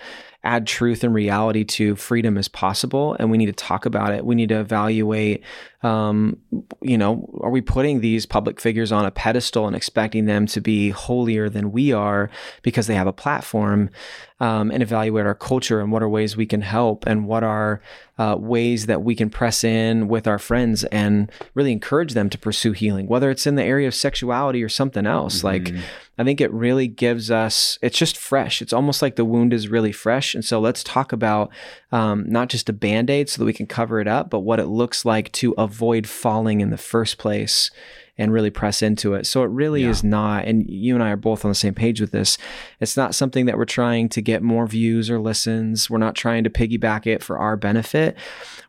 add 0.47 0.67
truth 0.67 1.03
and 1.03 1.13
reality 1.13 1.65
to 1.65 1.97
freedom 1.97 2.39
as 2.39 2.49
possible. 2.49 3.17
And 3.19 3.31
we 3.31 3.39
need 3.39 3.47
to 3.47 3.53
talk 3.53 3.85
about 3.85 4.13
it. 4.13 4.25
We 4.25 4.35
need 4.35 4.49
to 4.51 4.61
evaluate, 4.61 5.43
um, 5.83 6.39
you 6.81 6.97
know, 6.97 7.29
are 7.43 7.51
we 7.51 7.61
putting 7.61 8.01
these 8.01 8.25
public 8.27 8.61
figures 8.61 8.93
on 8.93 9.05
a 9.05 9.11
pedestal 9.11 9.67
and 9.67 9.75
expecting 9.75 10.27
them 10.27 10.47
to 10.47 10.61
be 10.61 10.91
holier 10.91 11.49
than 11.49 11.73
we 11.73 11.93
are 11.93 12.31
because 12.63 12.87
they 12.87 12.95
have 12.95 13.07
a 13.07 13.13
platform? 13.13 13.91
Um, 14.39 14.71
and 14.71 14.83
evaluate 14.83 15.25
our 15.25 15.35
culture 15.35 15.81
and 15.81 15.91
what 15.91 16.03
are 16.03 16.11
ways 16.11 16.37
we 16.37 16.45
can 16.45 16.61
help 16.61 17.07
and 17.07 17.27
what 17.27 17.43
are 17.43 17.81
uh, 18.19 18.37
ways 18.39 18.85
that 18.85 19.03
we 19.03 19.15
can 19.15 19.31
press 19.31 19.65
in 19.65 20.09
with 20.09 20.27
our 20.27 20.39
friends 20.39 20.85
and 20.85 21.33
really 21.55 21.73
encourage 21.73 22.13
them 22.13 22.29
to 22.29 22.37
pursue 22.37 22.73
healing, 22.73 23.07
whether 23.07 23.31
it's 23.31 23.47
in 23.47 23.55
the 23.55 23.65
area 23.65 23.89
of 23.89 23.95
sexuality 23.95 24.63
or 24.63 24.69
something 24.69 25.07
else. 25.07 25.43
Like, 25.43 25.73
I 26.19 26.25
think 26.25 26.41
it 26.41 26.53
really 26.53 26.89
gives 26.89 27.31
us, 27.31 27.79
it's 27.83 27.99
just 27.99 28.17
fresh. 28.17 28.62
It's 28.62 28.73
almost 28.73 29.03
like 29.03 29.17
the 29.17 29.25
wound 29.25 29.53
is 29.53 29.69
really 29.69 29.93
fresh. 29.93 30.35
And 30.35 30.45
so 30.45 30.61
let's 30.61 30.83
talk 30.83 31.12
about 31.12 31.51
um, 31.93 32.25
not 32.27 32.49
just 32.49 32.69
a 32.69 32.73
band 32.73 33.11
aid 33.11 33.29
so 33.29 33.39
that 33.39 33.47
we 33.47 33.53
can 33.53 33.67
cover 33.67 34.01
it 34.01 34.09
up, 34.09 34.31
but 34.31 34.41
what 34.41 34.61
it 34.61 34.67
looks 34.67 35.05
like 35.05 35.31
to 35.33 35.53
avoid 35.59 36.07
falling 36.09 36.61
in 36.61 36.71
the 36.71 36.79
first 36.79 37.19
place 37.19 37.71
and 38.19 38.33
really 38.33 38.51
press 38.51 38.83
into 38.83 39.14
it. 39.14 39.27
So 39.27 39.43
it 39.43 39.51
really 39.51 39.83
Yeah. 39.83 39.91
is 39.91 40.03
not, 40.03 40.47
and 40.47 40.64
you 40.69 40.95
and 40.95 41.03
I 41.03 41.11
are 41.11 41.17
both 41.17 41.45
on 41.45 41.51
the 41.51 41.55
same 41.55 41.75
page 41.75 42.01
with 42.01 42.12
this. 42.12 42.39
It's 42.81 42.97
not 42.97 43.14
something 43.14 43.47
that 43.47 43.59
we're 43.59 43.64
trying 43.67 44.09
to 44.11 44.23
get 44.23 44.43
more 44.43 44.67
views 44.67 45.11
or 45.11 45.19
listens. 45.21 45.91
We're 45.91 45.99
not 45.99 46.14
trying 46.14 46.45
to 46.45 46.51
piggyback 46.51 47.07
it 47.07 47.23
for 47.23 47.39
our 47.39 47.57
benefit. 47.57 48.17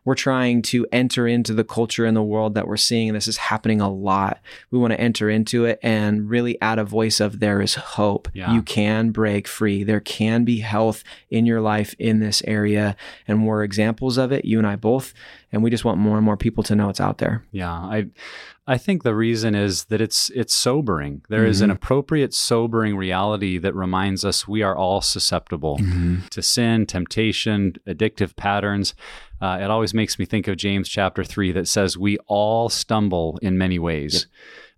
We're 0.04 0.14
trying 0.14 0.62
to 0.62 0.86
enter 0.92 1.26
into 1.26 1.52
the 1.54 1.64
culture 1.64 2.04
and 2.04 2.16
the 2.16 2.22
world 2.22 2.54
that 2.54 2.66
we're 2.66 2.76
seeing. 2.76 3.08
And 3.08 3.16
this 3.16 3.28
is 3.28 3.36
happening 3.36 3.80
a 3.80 3.90
lot. 3.90 4.40
We 4.70 4.78
want 4.78 4.92
to 4.92 5.00
enter 5.00 5.28
into 5.30 5.64
it 5.64 5.78
and 5.82 6.28
really 6.30 6.60
add 6.60 6.78
a 6.78 6.84
voice 6.84 7.20
of 7.20 7.40
there 7.40 7.60
is 7.60 7.74
hope. 7.74 8.28
Yeah. 8.32 8.52
You 8.52 8.62
can 8.62 9.10
break 9.10 9.46
free. 9.48 9.82
There 9.84 10.00
can 10.00 10.44
be 10.44 10.60
health 10.60 11.04
in 11.30 11.46
your 11.46 11.60
life 11.60 11.94
in 11.98 12.20
this 12.20 12.42
area. 12.46 12.96
And 13.26 13.46
we're 13.46 13.62
examples 13.64 14.16
of 14.18 14.32
it, 14.32 14.44
you 14.44 14.58
and 14.58 14.66
I 14.66 14.76
both. 14.76 15.12
And 15.50 15.62
we 15.62 15.70
just 15.70 15.84
want 15.84 15.98
more 15.98 16.16
and 16.16 16.24
more 16.24 16.36
people 16.36 16.62
to 16.64 16.76
know 16.76 16.90
it's 16.90 17.00
out 17.00 17.18
there. 17.18 17.44
Yeah, 17.52 17.72
I 17.72 18.08
I 18.66 18.76
think 18.76 19.02
the 19.02 19.14
reason 19.14 19.54
is 19.54 19.84
that 19.86 20.02
it's 20.02 20.30
it's 20.34 20.54
sobering. 20.54 21.22
There 21.30 21.46
is 21.46 21.62
an 21.62 21.70
mm-hmm. 21.70 21.76
appropriate 21.76 22.34
sobering 22.34 22.98
reality 22.98 23.56
that 23.56 23.74
reminds 23.74 24.26
us 24.26 24.46
we 24.46 24.62
are 24.62 24.76
all 24.76 25.00
susceptible 25.00 25.78
mm-hmm. 25.78 26.26
to 26.28 26.42
sin, 26.42 26.84
temptation, 26.84 27.76
addictive 27.86 28.36
patterns. 28.36 28.94
Uh, 29.40 29.58
it 29.60 29.70
always 29.70 29.94
makes 29.94 30.18
me 30.18 30.24
think 30.24 30.48
of 30.48 30.56
James 30.56 30.88
chapter 30.88 31.22
three 31.24 31.52
that 31.52 31.68
says 31.68 31.96
we 31.96 32.18
all 32.26 32.68
stumble 32.68 33.38
in 33.42 33.56
many 33.58 33.78
ways. 33.78 34.26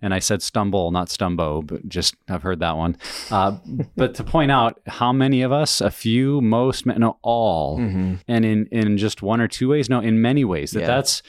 And 0.03 0.15
I 0.15 0.19
said 0.19 0.41
stumble, 0.41 0.91
not 0.93 1.09
stumbo, 1.09 1.67
but 1.67 1.87
just 1.87 2.15
I've 2.27 2.43
heard 2.43 2.61
that 2.61 2.77
one. 2.77 2.97
Uh, 3.31 3.59
but 3.97 4.15
to 4.15 4.25
point 4.25 4.51
out 4.51 4.81
how 4.87 5.13
many 5.13 5.43
of 5.43 5.53
us, 5.53 5.83
a 5.83 5.91
few, 5.91 6.41
most, 6.41 6.87
no, 6.87 7.19
all, 7.23 7.79
and 7.79 8.21
in 8.27 8.67
in 8.73 8.97
just 8.97 9.21
one 9.23 9.43
or 9.43 9.49
two 9.49 9.69
ways, 9.69 9.91
no, 9.91 10.01
in 10.01 10.23
many 10.23 10.43
ways. 10.45 10.71
That 10.71 10.81
Yeah. 10.81 10.87
that's 10.87 11.23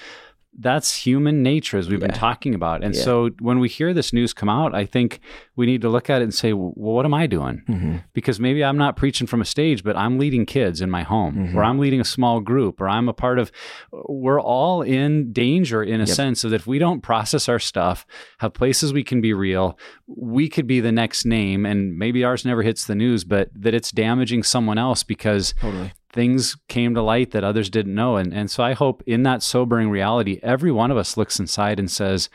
that's 0.59 1.05
human 1.05 1.41
nature 1.41 1.77
as 1.77 1.87
we've 1.89 1.99
been 2.01 2.11
talking 2.11 2.53
about. 2.53 2.83
And 2.83 2.93
Yeah. 2.93 3.01
so 3.03 3.29
when 3.39 3.59
we 3.59 3.69
hear 3.69 3.93
this 3.93 4.11
news 4.11 4.33
come 4.33 4.49
out, 4.49 4.75
I 4.75 4.85
think 4.85 5.21
we 5.55 5.65
need 5.65 5.81
to 5.81 5.89
look 5.89 6.09
at 6.09 6.21
it 6.21 6.25
and 6.25 6.33
say, 6.33 6.51
well, 6.51 6.73
what 6.75 7.05
am 7.05 7.13
I 7.13 7.25
doing? 7.25 7.63
Mm-hmm. 7.69 7.95
Because 8.13 8.37
maybe 8.39 8.61
I'm 8.63 8.77
not 8.77 8.97
preaching 8.97 9.27
from 9.27 9.39
a 9.41 9.45
stage, 9.45 9.81
but 9.83 9.95
I'm 9.95 10.19
leading 10.19 10.45
kids 10.45 10.81
in 10.81 10.89
my 10.89 11.03
home, 11.03 11.35
Mm-hmm. 11.35 11.57
or 11.57 11.63
I'm 11.63 11.79
leading 11.79 12.01
a 12.01 12.05
small 12.05 12.41
group, 12.41 12.81
or 12.81 12.89
I'm 12.89 13.07
a 13.07 13.13
part 13.13 13.39
of. 13.39 13.49
We're 13.91 14.41
all 14.41 14.81
in 14.81 15.31
danger 15.31 15.81
in 15.81 16.01
a 16.01 16.07
sense 16.07 16.43
of 16.43 16.49
that 16.51 16.57
if 16.57 16.67
we 16.67 16.79
don't 16.79 17.01
process 17.01 17.47
our 17.47 17.59
stuff, 17.59 18.05
have 18.39 18.53
places 18.53 18.91
we 18.91 19.03
can 19.03 19.21
be 19.21 19.33
real, 19.33 19.79
we 20.07 20.49
could 20.49 20.67
be 20.67 20.79
the 20.81 20.91
next 20.91 21.25
name, 21.25 21.65
and 21.65 21.97
maybe 21.97 22.23
ours 22.25 22.43
never 22.45 22.61
hits 22.61 22.85
the 22.85 22.95
news, 22.95 23.23
but 23.23 23.49
that 23.55 23.73
it's 23.73 23.91
damaging 23.91 24.43
someone 24.43 24.77
else 24.77 25.03
because 25.03 25.53
Totally. 25.61 25.93
Things 26.13 26.57
came 26.67 26.93
to 26.95 27.01
light 27.01 27.31
that 27.31 27.43
others 27.43 27.69
didn't 27.69 27.95
know. 27.95 28.17
And, 28.17 28.33
and 28.33 28.49
so 28.51 28.63
I 28.63 28.73
hope 28.73 29.03
in 29.05 29.23
that 29.23 29.43
sobering 29.43 29.89
reality, 29.89 30.39
every 30.43 30.71
one 30.71 30.91
of 30.91 30.97
us 30.97 31.17
looks 31.17 31.39
inside 31.39 31.79
and 31.79 31.89
says, 31.89 32.29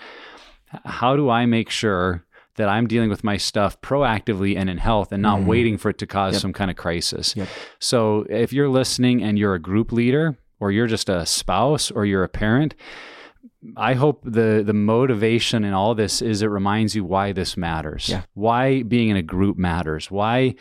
How 0.85 1.17
do 1.17 1.29
I 1.29 1.47
make 1.47 1.71
sure 1.71 2.25
that 2.57 2.69
I'm 2.69 2.87
dealing 2.87 3.11
with 3.11 3.23
my 3.23 3.37
stuff 3.37 3.81
proactively 3.83 4.57
and 4.57 4.71
in 4.71 4.79
health 4.79 5.13
and 5.13 5.23
not 5.23 5.41
mm-hmm. 5.41 5.49
waiting 5.49 5.79
for 5.79 5.91
it 5.91 5.99
to 5.99 6.07
cause 6.07 6.41
some 6.41 6.53
kind 6.53 6.71
of 6.71 6.77
crisis? 6.77 7.35
Yep. 7.37 7.49
So 7.79 8.27
if 8.31 8.53
you're 8.53 8.69
listening 8.69 9.23
and 9.23 9.39
you're 9.39 9.55
a 9.55 9.61
group 9.61 9.93
leader, 9.93 10.39
or 10.59 10.73
you're 10.73 10.87
just 10.87 11.11
a 11.11 11.27
spouse, 11.27 11.91
or 11.91 12.07
you're 12.07 12.25
a 12.25 12.29
parent, 12.29 12.75
I 13.77 13.95
hope 13.95 14.23
the 14.25 14.63
the 14.65 14.73
motivation 14.75 15.65
in 15.65 15.73
all 15.73 15.95
this 15.95 16.21
is 16.23 16.43
it 16.43 16.47
reminds 16.47 16.95
you 16.95 17.05
why 17.05 17.33
this 17.33 17.57
matters. 17.57 18.09
Yeah. 18.09 18.23
Why 18.35 18.83
being 18.83 19.09
in 19.09 19.17
a 19.17 19.23
group 19.23 19.57
matters. 19.57 20.11
Why 20.11 20.55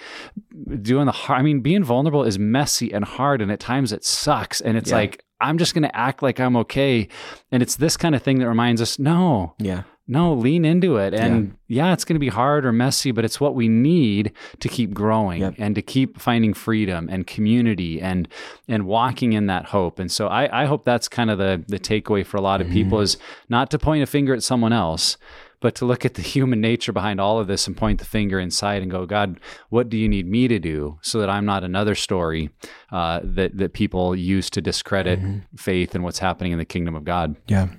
doing 0.82 1.06
the 1.06 1.12
hard 1.12 1.40
I 1.40 1.44
mean 1.44 1.62
being 1.62 1.84
vulnerable 1.84 2.24
is 2.24 2.40
messy 2.40 2.92
and 2.94 3.04
hard 3.06 3.42
and 3.42 3.52
at 3.52 3.60
times 3.60 3.92
it 3.92 4.04
sucks 4.06 4.62
and 4.62 4.78
it's 4.78 4.90
Yeah. 4.92 4.98
like 4.98 5.24
I'm 5.42 5.58
just 5.58 5.74
going 5.74 5.84
to 5.84 5.96
act 5.96 6.24
like 6.24 6.40
I'm 6.40 6.56
okay 6.58 7.08
and 7.52 7.62
it's 7.62 7.76
this 7.76 7.98
kind 7.98 8.16
of 8.16 8.24
thing 8.24 8.40
that 8.40 8.48
reminds 8.48 8.82
us 8.82 8.98
no. 8.98 9.54
Yeah. 9.60 9.84
No, 10.08 10.34
lean 10.34 10.66
into 10.66 10.98
it. 10.98 11.16
And 11.16 11.58
yeah, 11.68 11.92
it's 11.92 12.06
going 12.06 12.14
to 12.16 12.20
be 12.20 12.28
hard 12.30 12.64
or 12.64 12.72
messy, 12.72 13.10
but 13.12 13.26
it's 13.26 13.40
what 13.42 13.56
we 13.56 13.68
need 13.68 14.32
to 14.60 14.70
keep 14.70 14.94
growing 14.94 15.42
Yep. 15.42 15.56
and 15.58 15.74
to 15.74 15.82
keep 15.82 16.20
finding 16.22 16.54
freedom 16.54 17.10
and 17.12 17.26
community 17.26 18.00
and 18.00 18.28
and 18.68 18.86
walking 18.86 19.34
in 19.34 19.48
that 19.48 19.66
hope. 19.66 19.98
And 19.98 20.12
so 20.12 20.28
I, 20.28 20.64
I 20.64 20.66
hope 20.66 20.86
that's 20.86 21.08
kind 21.08 21.32
of 21.32 21.40
the 21.40 21.64
the 21.68 21.80
takeaway 21.80 22.24
for 22.24 22.38
a 22.38 22.42
lot 22.42 22.62
of 22.62 22.70
people 22.70 23.00
is 23.02 23.18
not 23.50 23.72
to 23.72 23.80
point 23.80 24.04
a 24.04 24.06
finger 24.06 24.36
at 24.36 24.44
someone 24.44 24.74
else, 24.74 25.18
but 25.60 25.74
to 25.76 25.86
look 25.86 26.06
at 26.06 26.14
the 26.14 26.22
human 26.36 26.62
nature 26.62 26.94
behind 26.94 27.20
all 27.20 27.40
of 27.40 27.48
this 27.48 27.66
and 27.66 27.76
point 27.76 27.98
the 27.98 28.06
finger 28.06 28.40
inside 28.40 28.84
and 28.84 28.92
go, 28.92 29.08
God, 29.08 29.40
what 29.70 29.90
do 29.90 29.98
you 29.98 30.08
need 30.08 30.28
me 30.28 30.48
to 30.48 30.60
do 30.60 31.00
so 31.02 31.20
that 31.20 31.32
I'm 31.32 31.46
not 31.46 31.64
another 31.64 31.96
story 31.96 32.52
uh, 32.92 33.22
that 33.24 33.58
that 33.58 33.74
people 33.74 34.16
use 34.16 34.52
to 34.52 34.62
discredit 34.62 35.20
faith 35.58 35.96
and 35.96 36.04
what's 36.04 36.20
happening 36.20 36.52
in 36.52 36.60
the 36.60 36.66
kingdom 36.66 36.94
of 36.94 37.06
God? 37.06 37.36
Yeah. 37.48 37.70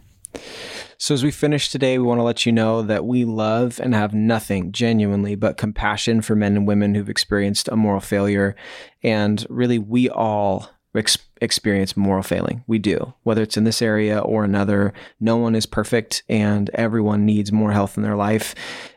So, 0.98 1.12
as 1.12 1.22
we 1.22 1.30
finish 1.30 1.68
today, 1.68 1.98
we 1.98 2.06
want 2.06 2.18
to 2.20 2.24
let 2.24 2.46
you 2.46 2.52
know 2.52 2.80
that 2.82 3.04
we 3.04 3.24
love 3.24 3.78
and 3.82 3.94
have 3.94 4.14
nothing 4.14 4.72
genuinely 4.72 5.34
but 5.34 5.58
compassion 5.58 6.22
for 6.22 6.34
men 6.34 6.56
and 6.56 6.66
women 6.66 6.94
who've 6.94 7.10
experienced 7.10 7.68
a 7.68 7.76
moral 7.76 8.00
failure. 8.00 8.56
And 9.02 9.44
really, 9.50 9.78
we 9.78 10.08
all 10.08 10.70
ex- 10.94 11.18
experience 11.40 11.96
moral 11.96 12.22
failing. 12.22 12.64
We 12.66 12.78
do, 12.78 13.12
whether 13.24 13.42
it's 13.42 13.58
in 13.58 13.64
this 13.64 13.82
area 13.82 14.18
or 14.18 14.44
another. 14.44 14.94
No 15.20 15.36
one 15.36 15.54
is 15.54 15.66
perfect, 15.66 16.22
and 16.28 16.70
everyone 16.72 17.26
needs 17.26 17.52
more 17.52 17.72
health 17.72 17.96
in 17.96 18.02
their 18.02 18.16
life. 18.16 18.54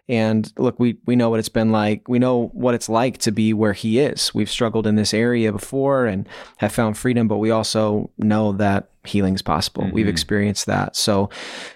And 0.08 0.52
look, 0.58 0.80
we 0.80 0.98
we 1.06 1.16
know 1.16 1.30
what 1.30 1.40
it's 1.40 1.50
been 1.50 1.72
like. 1.72 2.08
We 2.08 2.18
know 2.18 2.48
what 2.54 2.76
it's 2.76 2.90
like 2.90 3.20
to 3.20 3.32
be 3.32 3.54
where 3.54 3.74
he 3.74 4.00
is. 4.00 4.34
We've 4.34 4.50
struggled 4.50 4.88
in 4.88 4.96
this 4.96 5.14
area 5.14 5.52
before 5.52 6.06
and 6.06 6.28
have 6.58 6.72
found 6.72 6.98
freedom, 6.98 7.28
but 7.28 7.38
we 7.38 7.52
also 7.52 8.10
know 8.18 8.54
that 8.54 8.90
healing 9.06 9.36
is 9.36 9.42
possible. 9.42 9.84
Mm-hmm. 9.84 9.94
We've 9.96 10.08
experienced 10.08 10.66
that. 10.66 10.96
So 10.96 11.30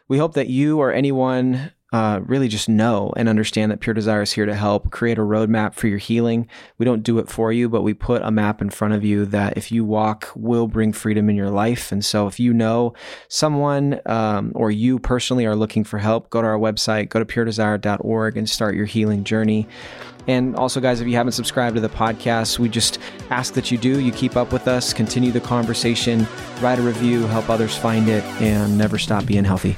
we 0.07 0.17
hope 0.17 0.33
that 0.33 0.47
you 0.47 0.79
or 0.79 0.93
anyone 0.93 1.71
uh, 1.93 2.19
really 2.25 2.47
just 2.47 2.67
know 2.67 3.13
and 3.15 3.29
understand 3.29 3.71
that 3.71 3.79
Pure 3.79 3.93
Desire 3.93 4.23
is 4.23 4.31
here 4.31 4.47
to 4.47 4.55
help 4.55 4.89
create 4.89 5.19
a 5.19 5.21
roadmap 5.21 5.75
for 5.75 5.87
your 5.87 5.99
healing. 5.99 6.47
We 6.79 6.85
don't 6.85 7.03
do 7.03 7.19
it 7.19 7.29
for 7.29 7.53
you, 7.53 7.69
but 7.69 7.83
we 7.83 7.93
put 7.93 8.23
a 8.23 8.31
map 8.31 8.63
in 8.63 8.71
front 8.71 8.95
of 8.95 9.05
you 9.05 9.25
that 9.27 9.57
if 9.57 9.71
you 9.71 9.85
walk 9.85 10.31
will 10.35 10.67
bring 10.67 10.91
freedom 10.91 11.29
in 11.29 11.35
your 11.35 11.51
life. 11.51 11.91
And 11.91 12.03
so 12.03 12.25
if 12.25 12.39
you 12.39 12.51
know 12.51 12.95
someone 13.27 14.01
um, 14.07 14.53
or 14.55 14.71
you 14.71 14.97
personally 14.97 15.45
are 15.45 15.55
looking 15.55 15.83
for 15.83 15.99
help, 15.99 16.31
go 16.31 16.41
to 16.41 16.47
our 16.47 16.57
website, 16.57 17.09
go 17.09 17.19
to 17.19 17.25
puredesire.org 17.25 18.37
and 18.37 18.49
start 18.49 18.75
your 18.75 18.87
healing 18.87 19.23
journey. 19.23 19.67
And 20.27 20.55
also, 20.55 20.79
guys, 20.79 20.99
if 20.99 21.07
you 21.07 21.15
haven't 21.15 21.33
subscribed 21.33 21.75
to 21.75 21.81
the 21.81 21.89
podcast, 21.89 22.57
we 22.57 22.69
just 22.69 22.97
ask 23.29 23.53
that 23.53 23.69
you 23.69 23.77
do. 23.77 23.99
You 23.99 24.11
keep 24.11 24.35
up 24.35 24.51
with 24.51 24.67
us, 24.67 24.93
continue 24.93 25.31
the 25.31 25.41
conversation, 25.41 26.25
write 26.59 26.79
a 26.79 26.81
review, 26.81 27.27
help 27.27 27.49
others 27.49 27.77
find 27.77 28.07
it, 28.07 28.23
and 28.41 28.77
never 28.77 28.97
stop 28.97 29.25
being 29.27 29.43
healthy. 29.43 29.77